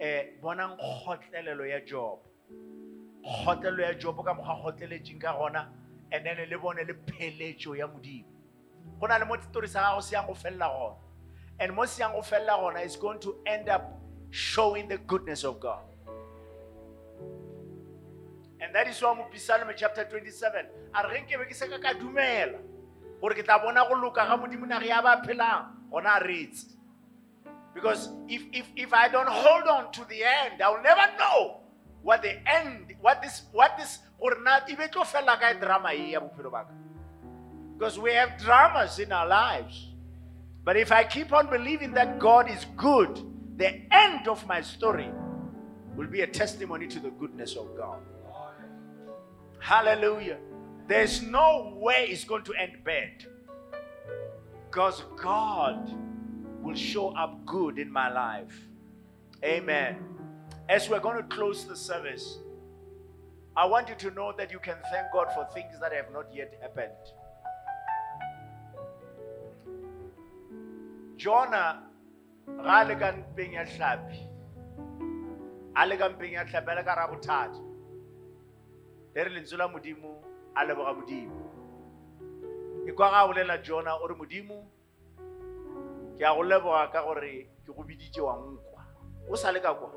eh, 0.00 0.24
bonang 0.42 0.78
kgotlelelo 0.78 1.68
ya 1.68 1.80
Job. 1.84 2.20
Kgotlelelo 3.22 3.82
ya 3.82 3.94
Job 3.94 4.24
ka 4.24 4.34
mokgwa 4.34 4.68
a 4.68 4.72
kgotleletseng 4.72 5.20
ka 5.20 5.36
gona, 5.36 5.68
and 6.10 6.24
then 6.24 6.38
le 6.48 6.58
bone 6.58 6.78
le 6.78 6.94
pheletšo 6.94 7.76
ya 7.76 7.86
Modimo. 7.86 8.24
Go 8.98 9.06
na 9.06 9.18
le 9.18 9.26
mo 9.26 9.36
story 9.40 9.68
sa 9.68 9.80
gago 9.80 10.02
se 10.02 10.16
yang 10.16 10.26
go 10.26 10.32
felela 10.32 10.68
gona. 10.68 10.96
And 11.62 11.78
mo 11.78 11.86
se 11.86 12.02
yang 12.02 12.18
go 12.18 12.26
felela 12.26 12.82
is 12.82 12.98
going 12.98 13.22
to 13.22 13.38
end 13.46 13.70
up 13.70 14.02
showing 14.30 14.88
the 14.90 14.98
goodness 14.98 15.44
of 15.46 15.62
God. 15.62 15.86
And 18.58 18.74
that 18.74 18.88
is 18.90 18.98
why 19.00 19.14
Psalm 19.34 19.70
chapter 19.76 20.02
27 20.02 20.66
a 20.94 21.08
re 21.08 21.22
ge 21.22 21.22
nke 21.22 21.38
be 21.38 21.46
ke 21.46 21.54
se 21.54 21.70
ka 21.70 21.78
ka 21.78 21.94
dumela 21.94 22.58
gore 23.22 23.34
ke 23.38 23.46
tla 23.46 23.62
bona 23.62 23.86
because 27.74 28.08
if, 28.28 28.42
if, 28.52 28.66
if 28.76 28.92
I 28.92 29.08
don't 29.08 29.28
hold 29.28 29.64
on 29.64 29.92
to 29.92 30.04
the 30.08 30.22
end, 30.22 30.60
I'll 30.60 30.82
never 30.82 31.16
know 31.18 31.60
what 32.02 32.22
the 32.22 32.36
end, 32.48 32.94
what 33.00 33.22
this, 33.22 33.42
what 33.52 33.76
this, 33.78 33.98
or 34.18 34.36
not, 34.42 34.70
even 34.70 34.90
to 34.90 35.04
feel 35.04 35.24
like 35.24 35.42
a 35.42 35.58
drama 35.58 35.90
here, 35.92 36.20
because 37.78 37.98
we 37.98 38.12
have 38.12 38.38
dramas 38.38 38.98
in 38.98 39.12
our 39.12 39.26
lives. 39.26 39.91
But 40.64 40.76
if 40.76 40.92
I 40.92 41.04
keep 41.04 41.32
on 41.32 41.48
believing 41.48 41.92
that 41.94 42.18
God 42.18 42.50
is 42.50 42.66
good, 42.76 43.20
the 43.56 43.82
end 43.90 44.28
of 44.28 44.46
my 44.46 44.60
story 44.60 45.10
will 45.96 46.06
be 46.06 46.20
a 46.22 46.26
testimony 46.26 46.86
to 46.88 47.00
the 47.00 47.10
goodness 47.10 47.56
of 47.56 47.76
God. 47.76 47.98
Hallelujah. 49.58 50.38
There's 50.88 51.22
no 51.22 51.74
way 51.76 52.06
it's 52.08 52.24
going 52.24 52.44
to 52.44 52.54
end 52.54 52.78
bad. 52.84 53.26
Because 54.68 55.02
God 55.16 55.92
will 56.62 56.74
show 56.74 57.08
up 57.08 57.44
good 57.44 57.78
in 57.78 57.90
my 57.90 58.10
life. 58.10 58.68
Amen. 59.44 59.98
As 60.68 60.88
we're 60.88 61.00
going 61.00 61.16
to 61.16 61.28
close 61.28 61.64
the 61.64 61.76
service, 61.76 62.38
I 63.56 63.66
want 63.66 63.88
you 63.88 63.94
to 63.96 64.10
know 64.12 64.32
that 64.38 64.50
you 64.50 64.58
can 64.58 64.76
thank 64.90 65.12
God 65.12 65.28
for 65.34 65.46
things 65.52 65.74
that 65.80 65.92
have 65.92 66.12
not 66.12 66.26
yet 66.34 66.58
happened. 66.62 66.92
Jonah 71.22 71.78
ga 72.66 72.80
a 72.80 72.84
le 72.84 72.94
ka 72.98 73.12
mpeng 73.12 73.52
ya 73.54 73.64
hlapi. 73.64 74.18
A 75.76 75.86
le 75.86 75.96
ka 75.96 76.08
mpeng 76.10 76.32
ya 76.34 76.44
hlapi 76.44 76.70
a 76.70 76.74
le 76.74 76.82
ka 76.82 76.94
ra 76.98 77.06
bothata. 77.06 77.60
Le 79.14 79.24
re 79.24 79.30
lentswe 79.30 79.56
la 79.58 79.68
modimo 79.68 80.10
a 80.56 80.64
leboga 80.66 80.92
modimo. 80.98 81.38
E 82.88 82.92
kwa 82.92 83.10
ga 83.10 83.18
a 83.22 83.26
bolela 83.28 83.62
jona 83.62 83.94
o 84.02 84.06
re 84.08 84.14
modimo 84.14 84.66
ke 86.18 86.24
a 86.26 86.34
go 86.34 86.42
leboga 86.42 86.90
ka 86.92 87.02
gore 87.06 87.46
ke 87.64 87.70
go 87.70 87.82
biditse 87.84 88.20
wa 88.20 88.34
nkwa. 88.36 88.82
O 89.30 89.36
sa 89.36 89.52
le 89.52 89.60
ka 89.60 89.74
kwa? 89.74 89.90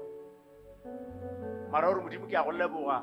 Mara 1.71 1.87
gore 1.89 2.03
modimo 2.05 2.27
ke 2.29 2.37
a 2.37 2.43
go 2.43 2.51
leboga. 2.51 3.01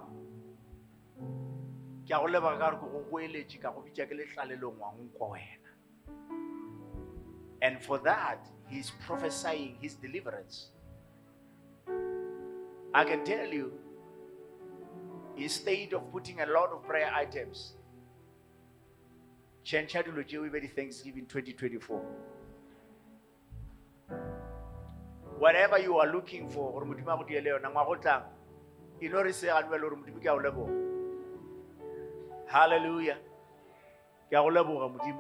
Ke 2.07 2.15
a 2.15 2.21
go 2.23 2.29
leboga 2.31 2.59
ka 2.59 2.71
gore 2.71 2.79
ke 2.79 2.87
go 2.93 3.03
goeletše 3.11 3.59
ka 3.59 3.75
go 3.75 3.83
bitsa 3.83 4.07
ke 4.07 4.15
letlalelong 4.15 4.79
wa 4.79 4.95
nkwa 4.95 5.29
wena 5.35 5.62
and 7.63 7.81
for 7.81 7.99
that 7.99 8.47
he's 8.69 8.91
prophesying 9.07 9.77
his 9.81 9.95
deliverance. 9.95 10.67
I 12.95 13.05
can 13.05 13.25
tell 13.25 13.47
you 13.47 13.73
instead 15.37 15.95
of 15.95 16.11
putting 16.13 16.41
a 16.41 16.47
lot 16.47 16.71
of 16.73 16.83
prayer 16.87 17.11
items. 17.15 17.75
Be 19.65 19.79
di 20.61 20.67
thanksgiving 20.67 21.27
2024 21.27 22.03
whatever 25.39 25.79
you 25.79 25.97
are 25.99 26.11
looking 26.13 26.49
for 26.49 26.73
gore 26.73 26.85
modimo 26.85 27.13
a 27.13 27.17
go 27.17 27.25
diele 27.25 27.51
yona 27.51 27.71
ngwa 27.71 27.85
go 27.87 27.97
tlang 27.97 28.25
e 29.01 29.09
no 29.09 29.23
re 29.23 29.33
seganwele 29.33 29.83
gore 29.83 29.97
modimo 29.97 30.19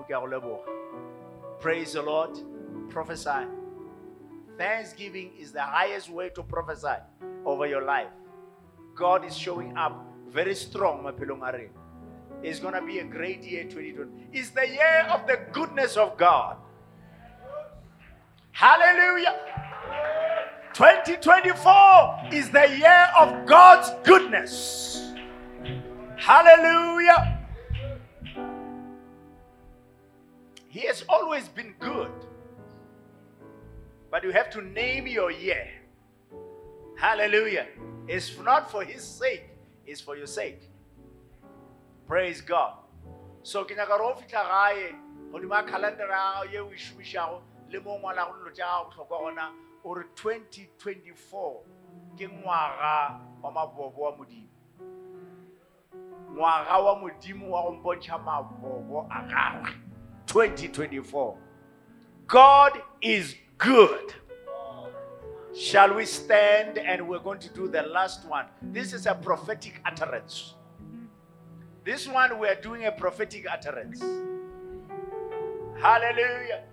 ke 0.04 0.81
praise 1.62 1.92
the 1.92 2.02
lord. 2.02 2.36
Prophesy. 2.90 3.46
Thanksgiving 4.58 5.30
is 5.38 5.52
the 5.52 5.62
highest 5.62 6.10
way 6.10 6.28
to 6.30 6.42
prophesy 6.42 6.98
over 7.46 7.66
your 7.66 7.82
life. 7.82 8.08
God 8.96 9.24
is 9.24 9.36
showing 9.36 9.76
up 9.76 10.04
very 10.28 10.54
strong 10.54 11.04
rena 11.04 11.68
it's 12.42 12.58
going 12.58 12.74
to 12.74 12.82
be 12.82 12.98
a 12.98 13.04
great 13.04 13.44
year 13.44 13.64
2020 13.64 14.10
it's 14.32 14.50
the 14.50 14.66
year 14.66 15.06
of 15.10 15.26
the 15.26 15.38
goodness 15.52 15.96
of 15.96 16.16
god. 16.16 16.56
Hallelujah. 18.50 19.36
2024 20.74 22.32
is 22.32 22.50
the 22.50 22.76
year 22.76 23.08
of 23.18 23.46
God's 23.46 23.90
goodness. 24.04 25.12
Hallelujah. 26.16 27.31
He 30.72 30.80
has 30.86 31.04
always 31.06 31.48
been 31.48 31.74
good. 31.78 32.10
But 34.10 34.24
you 34.24 34.30
have 34.30 34.48
to 34.52 34.62
name 34.62 35.06
your 35.06 35.30
year. 35.30 35.68
Hallelujah. 36.96 37.66
It's 38.08 38.38
not 38.38 38.70
for 38.70 38.82
his 38.82 39.04
sake, 39.04 39.44
it's 39.86 40.00
for 40.00 40.16
your 40.16 40.26
sake. 40.26 40.62
Praise 42.08 42.40
God. 42.40 42.72
So 43.42 43.64
ke 43.64 43.76
nyaka 43.76 43.98
ro 44.00 44.16
fitlha 44.16 44.48
gae 44.48 44.94
godimo 45.30 45.60
calendar 45.68 46.08
ya 46.08 46.42
ye 46.50 46.60
o 46.60 46.72
šomišago 46.72 47.42
le 47.68 47.80
mo 47.80 47.98
ngwalago 47.98 48.32
dilo 48.40 48.50
tša 48.56 48.64
gago 48.64 48.84
botlhokwa 48.88 49.18
gona 49.20 49.52
gore 49.82 50.04
2024 50.16 51.60
ke 52.16 52.28
ngwaga 52.28 53.20
wa 53.42 53.50
mabobo 53.52 54.02
wa 54.02 54.16
modimo 54.16 54.48
ngwaga 56.32 56.78
wa 56.78 56.98
modimo 56.98 57.50
wa 57.50 57.62
go 57.62 57.70
mpontšha 57.72 58.18
mabobo 58.18 59.06
a 59.10 59.22
gagwe 59.28 59.81
2024 60.32 61.36
god 62.26 62.80
is 63.02 63.34
good. 63.58 64.14
Shall 65.54 65.94
we 65.94 66.06
stand 66.06 66.78
and 66.78 67.06
we're 67.06 67.18
going 67.18 67.38
to 67.40 67.50
do 67.50 67.68
the 67.68 67.82
last 67.82 68.24
one? 68.26 68.46
This 68.62 68.94
is 68.94 69.04
a 69.04 69.14
prophetic 69.14 69.82
utterance. 69.84 70.54
This 71.84 72.08
one 72.08 72.38
we 72.38 72.48
are 72.48 72.54
doing 72.54 72.86
a 72.86 72.92
prophetic 72.92 73.44
utterance. 73.46 74.00
Hallelujah. 75.78 76.64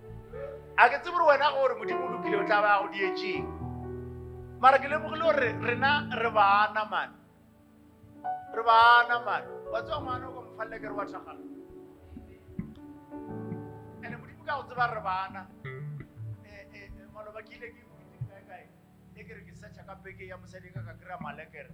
A 0.78 0.88
ke 0.88 1.03
tsebe 1.03 1.20
gore 1.20 1.28
wena 1.34 1.51
gore 1.51 1.76
modimo 1.76 2.07
o 2.07 2.16
lokile 2.16 2.39
o 2.39 2.45
tla 2.47 2.62
ba 2.64 2.80
go 2.80 2.88
dietseng 2.95 3.45
mara 4.62 4.80
ke 4.80 4.88
lemogile 4.88 5.26
gore 5.28 5.51
rena 5.68 5.93
re 6.24 6.30
bana 6.32 6.88
mane 6.95 7.16
re 8.55 8.64
bana 8.72 9.20
mane 9.28 9.47
wa 9.74 9.82
tswa 9.82 9.99
ngwana 10.01 10.28
o 10.30 10.32
ka 10.32 10.41
mofalele 10.47 10.80
ke 10.80 10.88
re 10.88 10.95
wa 11.03 11.05
thagala 11.14 11.59
ka 14.49 14.57
go 14.57 14.63
tseba 14.67 14.85
re 14.95 15.01
bana 15.07 15.41
maloba 17.13 17.41
ke 17.45 17.53
ile 17.57 17.69
ke 17.75 17.81
kaekae 18.29 18.65
e 19.15 19.23
kere 19.27 19.41
ke 19.45 19.53
setšha 19.61 19.85
ka 19.85 19.95
peke 20.03 20.25
ya 20.25 20.37
mosadi 20.41 20.73
ka 20.73 20.81
ka 20.87 20.93
kry-a 21.01 21.17
malekere 21.21 21.73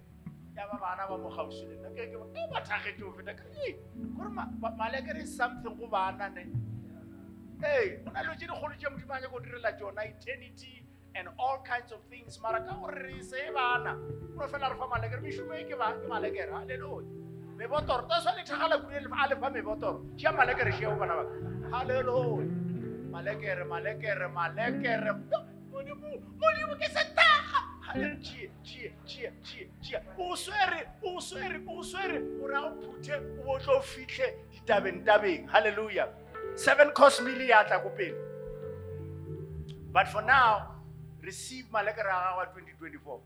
ya 0.56 0.66
ba 0.70 0.76
bana 0.82 1.08
ba 1.08 1.16
mo 1.16 1.30
gausi 1.36 1.64
le 1.70 1.76
nna 1.80 1.90
ke 1.96 2.04
ba 2.52 2.60
thagetse 2.70 3.00
go 3.00 3.12
feta 3.18 3.32
gore 4.16 4.74
malekere 4.80 5.22
is 5.24 5.36
something 5.36 5.76
go 5.80 5.88
bana 5.96 6.28
ne 6.38 6.44
Hey, 7.64 7.96
go 8.04 8.12
na 8.12 8.20
le 8.20 8.36
tse 8.36 8.46
dikgolo 8.50 8.76
tše 8.76 8.92
modimo 8.92 9.14
a 9.16 9.20
nyako 9.20 9.40
direla 9.46 9.72
tsona 9.78 10.04
eternity 10.10 10.74
and 11.14 11.28
all 11.38 11.56
kinds 11.70 11.92
of 11.96 12.04
things 12.12 12.36
mara 12.42 12.60
ka 12.66 12.76
gore 12.82 13.00
re 13.06 13.22
se 13.30 13.46
bana 13.56 13.96
o 13.96 14.40
no 14.42 14.50
fela 14.56 14.68
re 14.74 14.76
fa 14.82 14.90
malekere 14.92 15.22
mešomo 15.24 15.56
e 15.60 15.64
ke 15.70 15.80
malekere 16.12 16.52
halleluja 16.58 17.08
mebotoro 17.56 18.04
ta 18.12 18.20
swa 18.20 18.36
lethagala 18.36 18.76
kune 18.84 19.00
a 19.24 19.32
le 19.32 19.40
fa 19.46 19.54
mebotoro 19.56 20.04
šea 20.20 20.36
malekere 20.42 20.76
šeo 20.82 20.94
bana 21.00 21.16
baka 21.22 21.32
halleluja 21.78 22.55
malekere 23.16 23.64
modimo 25.72 26.08
modimo 26.40 26.74
ke 26.80 26.88
setaga 26.96 27.58
Halle- 27.86 28.16
tšee 28.20 28.50
tšee 28.62 28.90
tšee 29.06 29.30
tšee 29.42 29.66
tšee 29.80 30.00
o 30.18 30.36
swere 30.36 30.80
o 31.02 31.20
swere 31.20 31.58
o 31.66 31.82
swere 31.82 32.18
o 32.42 32.46
ra 32.52 32.60
o 32.68 32.70
phuthe 32.82 33.14
o 33.16 33.44
bo 33.44 33.58
tlo 33.58 33.80
fitlhe 33.80 34.28
ditabeng-tabeng 34.52 35.48
halleluja 35.48 36.04
seven 36.54 36.90
course 36.90 37.22
meal 37.22 37.40
ya 37.40 37.64
tla 37.64 37.78
ko 37.80 37.90
but 39.92 40.06
for 40.08 40.22
now 40.22 40.76
receive 41.22 41.66
malekere 41.72 42.10
a 42.10 42.20
gago 42.20 42.40
a 42.40 42.46
2024 42.52 43.20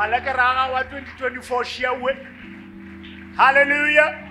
malekere 0.00 0.42
a 0.48 0.52
gago 0.56 0.74
a 0.80 0.82
2024 0.96 1.64
šiaue 1.74 2.12
halleluja 3.36 4.29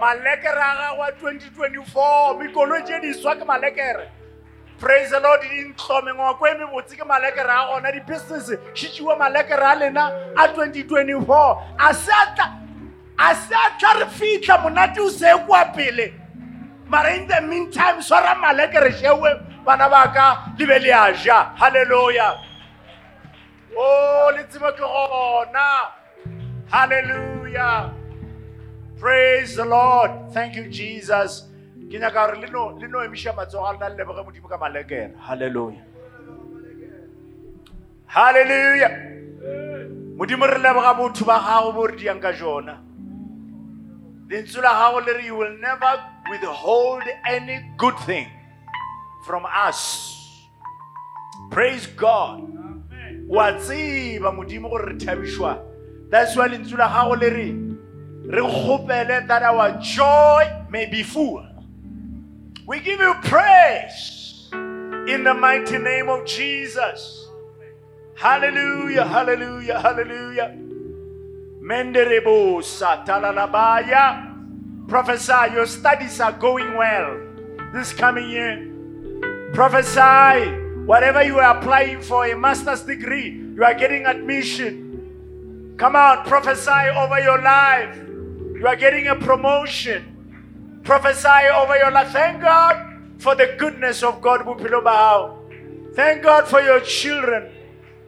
malekere 0.00 0.62
a 0.62 0.74
gago 0.76 1.02
a 1.02 1.12
2024 1.12 2.38
mekoloi 2.38 2.82
tše 2.82 3.00
di 3.00 3.12
swa 3.14 3.36
ke 3.36 3.44
malekere. 3.44 4.08
Praise 4.78 5.10
the 5.10 5.20
lord 5.20 5.40
dintlome 5.40 6.14
ngwako 6.14 6.46
e 6.46 6.54
mebotse 6.54 6.96
ke 6.96 7.04
malekere 7.04 7.50
a 7.50 7.66
gona 7.66 7.92
di-business 7.92 8.50
šitšiwa 8.74 9.18
malekere 9.18 9.64
a 9.64 9.74
lena 9.74 10.04
a 10.36 10.48
2024 10.48 11.62
a 11.78 11.94
se 11.94 13.54
a 13.54 13.78
tla 13.78 13.92
re 13.98 14.06
fitlha 14.06 14.58
monate 14.62 15.00
o 15.00 15.08
se 15.10 15.26
kwa 15.46 15.64
pele. 15.74 16.14
Mara 16.86 17.14
in 17.16 17.26
the 17.26 17.40
meantime 17.40 18.00
swara 18.00 18.34
malekere 18.34 18.92
šewe 18.92 19.64
bana 19.64 19.88
ba 19.88 20.12
ka 20.14 20.54
le 20.58 20.66
be 20.66 20.78
le 20.78 20.90
a 20.90 21.12
ja. 21.12 21.54
Halleluja 21.58 22.38
o 23.76 23.80
oh, 23.80 24.32
le 24.36 24.44
tsebo 24.44 24.72
ke 24.72 24.80
gona. 24.80 25.90
Halleluja 26.70 27.97
praise 28.98 29.56
the 29.56 29.64
lord. 29.64 30.10
Thank 30.32 30.56
you 30.56 30.68
jesus. 30.68 31.44
Ke 31.90 31.98
nyaka 32.00 32.26
gore 32.26 32.40
le 32.40 32.48
no- 32.50 33.00
emiša 33.06 33.34
matsogo 33.34 33.64
a 33.68 33.72
lena 33.72 33.88
le 33.88 33.96
leboge 34.04 34.24
modimo 34.26 34.48
ka 34.48 34.58
malekere 34.58 35.12
halleluja 35.26 35.82
halleluja 38.06 38.88
modimo 40.16 40.46
re 40.46 40.58
leboga 40.58 40.94
botho 40.98 41.24
ba 41.26 41.38
gago 41.40 41.72
bo 41.74 41.86
re 41.86 41.96
diang 41.96 42.20
ka 42.20 42.32
jona. 42.32 42.78
Lentswe 44.28 44.62
la 44.62 44.72
gago 44.80 45.00
le 45.06 45.12
re 45.18 45.24
you 45.26 45.36
will 45.36 45.56
never 45.58 45.92
withhold 46.30 47.02
any 47.26 47.60
good 47.78 47.96
thing 48.00 48.26
from 49.24 49.46
us. 49.46 50.46
Praise 51.50 51.86
god. 51.86 52.42
Wa 53.28 53.52
tseba 53.52 54.32
modimo 54.32 54.68
gore 54.68 54.86
re 54.92 54.94
thabišwa 54.94 55.58
that's 56.10 56.36
why 56.36 56.48
lentswe 56.48 56.76
la 56.78 56.88
gago 56.88 57.16
le 57.20 57.30
re 57.30 57.48
that 58.30 59.42
our 59.42 59.78
joy 59.80 60.66
may 60.70 60.86
be 60.86 61.02
full. 61.02 61.46
We 62.66 62.80
give 62.80 63.00
you 63.00 63.14
praise 63.22 64.48
in 64.52 65.24
the 65.24 65.32
mighty 65.32 65.78
name 65.78 66.08
of 66.08 66.26
jesus. 66.26 67.26
Hallelujah 68.16 69.06
hallelujah 69.06 69.80
hallelujah. 69.80 70.54
Menderebo 71.62 72.60
satalalabaya 72.60 74.28
prophesy 74.88 75.54
your 75.54 75.66
studies 75.66 76.20
are 76.20 76.32
going 76.32 76.76
well 76.76 77.20
this 77.72 77.92
coming 77.92 78.28
year. 78.28 78.68
Prophesy 79.54 80.52
whatever 80.84 81.22
you 81.22 81.38
are 81.38 81.56
applying 81.56 82.02
for 82.02 82.26
a 82.26 82.36
master's 82.36 82.82
degree 82.82 83.30
you 83.54 83.64
are 83.64 83.74
getting 83.74 84.04
admission. 84.04 85.74
Come 85.78 85.96
on 85.96 86.24
prophesy 86.24 86.90
over 86.92 87.20
your 87.20 87.40
life 87.40 88.07
you 88.58 88.66
are 88.66 88.76
getting 88.76 89.06
a 89.06 89.14
promotion. 89.14 90.80
Prophesy 90.84 91.48
over 91.54 91.76
your 91.76 91.90
life. 91.90 92.10
Thank 92.10 92.42
god 92.42 93.00
for 93.18 93.34
the 93.34 93.54
goodness 93.58 94.02
of 94.02 94.20
god 94.20 94.44
thank 95.94 96.22
god 96.22 96.48
for 96.48 96.60
your 96.60 96.80
children. 96.80 97.52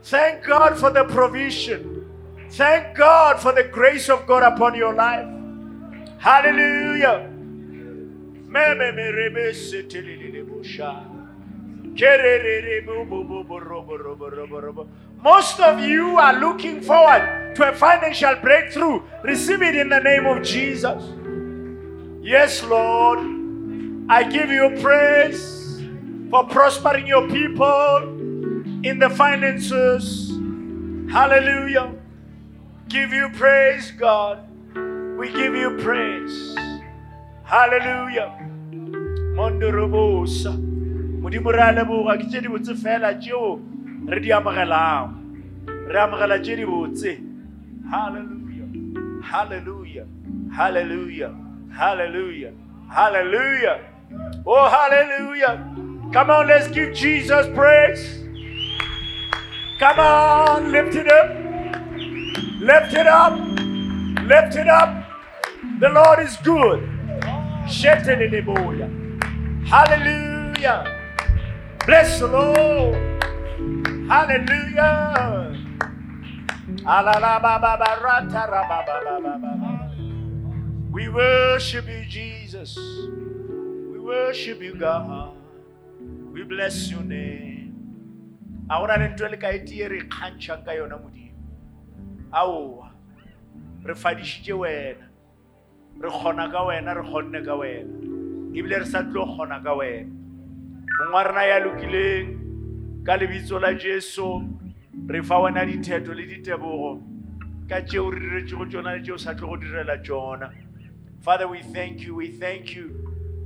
Thank 0.02 0.44
god 0.44 0.78
for 0.78 0.90
the 0.90 1.04
provision. 1.04 2.10
Thank 2.50 2.96
god 2.96 3.40
for 3.40 3.52
the 3.52 3.64
grace 3.64 4.08
of 4.08 4.26
god 4.26 4.42
upon 4.42 4.74
your 4.74 4.94
life. 4.94 5.28
Hallelujah 6.18 7.30
Most 15.22 15.60
of 15.60 15.80
you 15.80 16.16
are 16.16 16.32
looking 16.38 16.80
forward 16.80 17.54
to 17.56 17.68
a 17.68 17.74
financial 17.74 18.36
breakthrough. 18.36 19.02
Receive 19.22 19.60
it 19.60 19.76
in 19.76 19.90
the 19.90 20.00
name 20.00 20.24
of 20.24 20.42
Jesus. 20.42 21.02
Yes, 22.22 22.64
Lord. 22.64 23.18
I 24.08 24.24
give 24.24 24.50
you 24.50 24.78
praise 24.80 25.82
for 26.30 26.46
prospering 26.46 27.06
your 27.06 27.28
people 27.28 28.02
in 28.82 28.98
the 28.98 29.10
finances. 29.10 30.30
Hallelujah. 31.12 31.94
Give 32.88 33.12
you 33.12 33.28
praise, 33.30 33.90
God. 33.90 34.48
We 35.18 35.30
give 35.30 35.54
you 35.54 35.76
praise. 35.78 36.56
Hallelujah. 37.44 38.36
Mondorobosa. 39.36 40.70
modimo 41.20 41.52
re 41.52 41.60
a 41.60 41.72
leboga 41.72 42.16
ke 42.16 42.26
tše 42.30 42.40
di 42.40 42.48
botse 42.48 42.74
fela 42.74 43.12
re 44.10 44.20
di 44.20 44.32
amogelang. 44.32 45.14
Re 45.86 45.98
amogela 46.00 46.38
tše 46.38 46.56
di 46.56 46.64
botse. 46.64 47.18
Halleluja 47.90 48.66
halleluja 49.22 50.04
halleluja 50.56 51.30
halleluja 51.78 52.50
halleluja 52.88 53.78
oh 54.44 54.68
hallelujah. 54.68 55.58
Come 56.12 56.30
on 56.30 56.46
let's 56.46 56.68
give 56.68 56.92
jesus 56.92 57.46
praise. 57.54 58.18
Come 59.78 60.00
on 60.00 60.72
lift 60.72 60.94
it 60.96 61.10
up. 61.10 61.30
Lift 62.60 62.94
it 62.94 63.06
up. 63.06 63.38
Lift 64.26 64.56
it 64.56 64.68
up. 64.68 64.90
The 65.78 65.88
lord 65.88 66.18
is 66.20 66.36
good. 66.38 66.80
Hallelujah. 69.66 70.84
Bless 71.86 72.18
the 72.18 72.26
Lord. 72.26 73.10
Hallelujah. 74.10 75.54
We 80.90 81.08
worship 81.08 81.86
you, 81.86 82.04
Jesus. 82.08 82.76
We 82.76 84.00
worship 84.00 84.60
you, 84.60 84.74
God. 84.74 85.36
We 86.32 86.42
bless 86.42 86.90
your 86.90 87.02
name. 87.02 87.50
a 88.70 88.78
gona 88.78 88.96
le 88.98 89.06
ntho 89.10 89.26
e 89.26 89.30
le 89.30 89.36
ka 89.36 89.48
e 89.50 89.58
tee 89.66 89.86
re 89.88 89.98
kgantšhang 90.06 90.62
ka 90.64 90.72
yona 90.78 90.96
modimo 90.96 91.34
aowa 92.40 92.90
re 93.82 93.94
fadišitše 94.02 94.54
wena 94.54 95.06
re 96.02 96.10
kgona 96.10 96.46
ka 96.52 96.62
wena 96.68 96.94
re 96.94 97.02
kgonne 97.02 97.40
ka 97.46 97.56
wena 97.58 97.90
ebile 98.54 98.78
re 98.82 98.86
sa 98.92 99.02
tlo 99.02 99.26
kgona 99.26 99.58
ka 99.64 99.74
wena 99.74 100.14
mongwe 100.98 101.14
wa 101.14 101.22
rena 101.26 101.42
ya 101.50 101.58
lokileng 101.66 102.39
ka 103.04 103.16
lebitso 103.16 103.60
la 103.60 103.72
jesu 103.74 104.26
re 105.08 105.22
fa 105.22 105.40
wena 105.40 105.64
ditheto 105.64 106.14
le 106.14 106.26
ditebogo. 106.26 107.02
Ka 107.68 107.80
tšeo 107.80 108.10
re 108.10 108.20
diretšego 108.20 108.66
tšona 108.66 108.96
le 108.96 109.02
tšeo 109.02 109.18
sa 109.18 109.34
tlo 109.34 109.48
go 109.48 109.56
direla 109.56 109.96
tšona. 110.02 110.50
Father 111.20 111.48
we 111.48 111.62
thank 111.62 112.00
you 112.02 112.14
we 112.14 112.28
thank 112.28 112.74
you. 112.74 112.86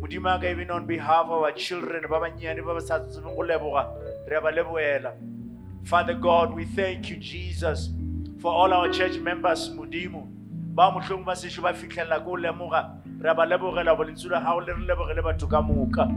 Modimo 0.00 0.34
aka 0.34 0.50
even 0.50 0.70
on 0.70 0.86
behalf 0.86 1.26
of 1.26 1.42
our 1.42 1.52
children 1.52 2.02
ba 2.08 2.20
bannyane 2.20 2.64
ba 2.64 2.74
ba 2.74 2.80
sa 2.80 2.98
tsebeng 2.98 3.36
go 3.36 3.42
leboga 3.42 3.84
re 4.28 4.40
ba 4.40 4.50
leboela. 4.52 5.12
Father 5.84 6.14
god 6.14 6.54
we 6.54 6.64
thank 6.64 7.10
you 7.10 7.16
jesus 7.16 7.90
for 8.40 8.52
all 8.52 8.72
our 8.72 8.90
church 8.92 9.18
members 9.18 9.68
modimo. 9.70 10.26
Ba 10.74 10.90
mohlong 10.90 11.24
ba 11.24 11.32
sešo 11.32 11.62
ba 11.62 11.72
fitlhelela 11.72 12.24
ko 12.24 12.32
o 12.32 12.36
lemoga 12.36 12.98
re 13.20 13.30
a 13.30 13.34
ba 13.34 13.46
lebogela 13.46 13.96
bo 13.96 14.04
lentswe 14.04 14.30
la 14.30 14.40
gago 14.40 14.66
le 14.66 14.72
re 14.72 14.86
lebogele 14.88 15.22
batho 15.22 15.46
ka 15.46 15.62
moka. 15.62 16.08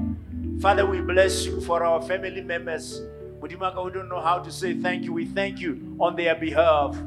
Father, 0.59 0.88
we 0.88 1.01
bless 1.01 1.45
you 1.45 1.61
for 1.61 1.83
our 1.83 2.01
family 2.01 2.41
members. 2.41 2.99
Mudimaka, 3.39 3.85
we 3.85 3.91
don't 3.91 4.09
know 4.09 4.19
how 4.21 4.39
to 4.39 4.51
say 4.51 4.73
thank 4.73 5.03
you. 5.03 5.13
We 5.13 5.25
thank 5.25 5.59
you 5.59 5.95
on 5.99 6.15
their 6.15 6.35
behalf. 6.35 6.97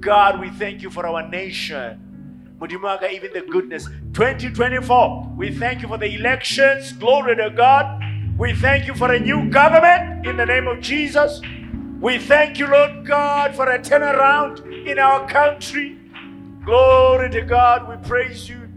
God, 0.00 0.38
we 0.40 0.50
thank 0.50 0.82
you 0.82 0.90
for 0.90 1.04
our 1.04 1.28
nation. 1.28 2.56
Mudimaka, 2.60 3.12
even 3.12 3.32
the 3.32 3.42
goodness. 3.42 3.88
2024, 4.12 5.34
we 5.36 5.52
thank 5.52 5.82
you 5.82 5.88
for 5.88 5.98
the 5.98 6.14
elections. 6.14 6.92
Glory 6.92 7.36
to 7.36 7.50
God. 7.50 8.02
We 8.38 8.54
thank 8.54 8.86
you 8.86 8.94
for 8.94 9.12
a 9.12 9.18
new 9.18 9.50
government 9.50 10.26
in 10.26 10.36
the 10.36 10.46
name 10.46 10.68
of 10.68 10.80
Jesus. 10.80 11.40
We 12.00 12.18
thank 12.18 12.60
you, 12.60 12.68
Lord 12.68 13.04
God, 13.04 13.56
for 13.56 13.68
a 13.68 13.80
turnaround 13.80 14.86
in 14.86 15.00
our 15.00 15.28
country. 15.28 15.98
Glory 16.64 17.30
to 17.30 17.42
God. 17.42 17.88
We 17.88 17.96
praise 18.08 18.48
you. 18.48 18.68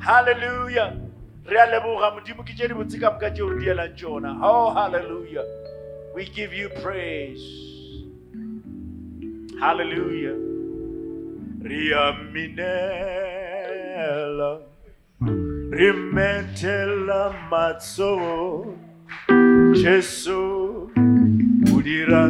Hallelujah. 0.00 1.00
Oh 4.42 4.74
hallelujah 4.74 5.44
we 6.16 6.24
give 6.24 6.52
you 6.54 6.68
praise. 6.80 7.44
Hallelujah. 9.60 10.36
Re 11.60 11.92
a 11.92 12.16
minela. 12.32 12.52
Re 15.78 15.92
metela 16.14 17.22
matsogo 17.50 18.78
jesu 19.82 20.40
o 21.74 21.82
dira 21.86 22.24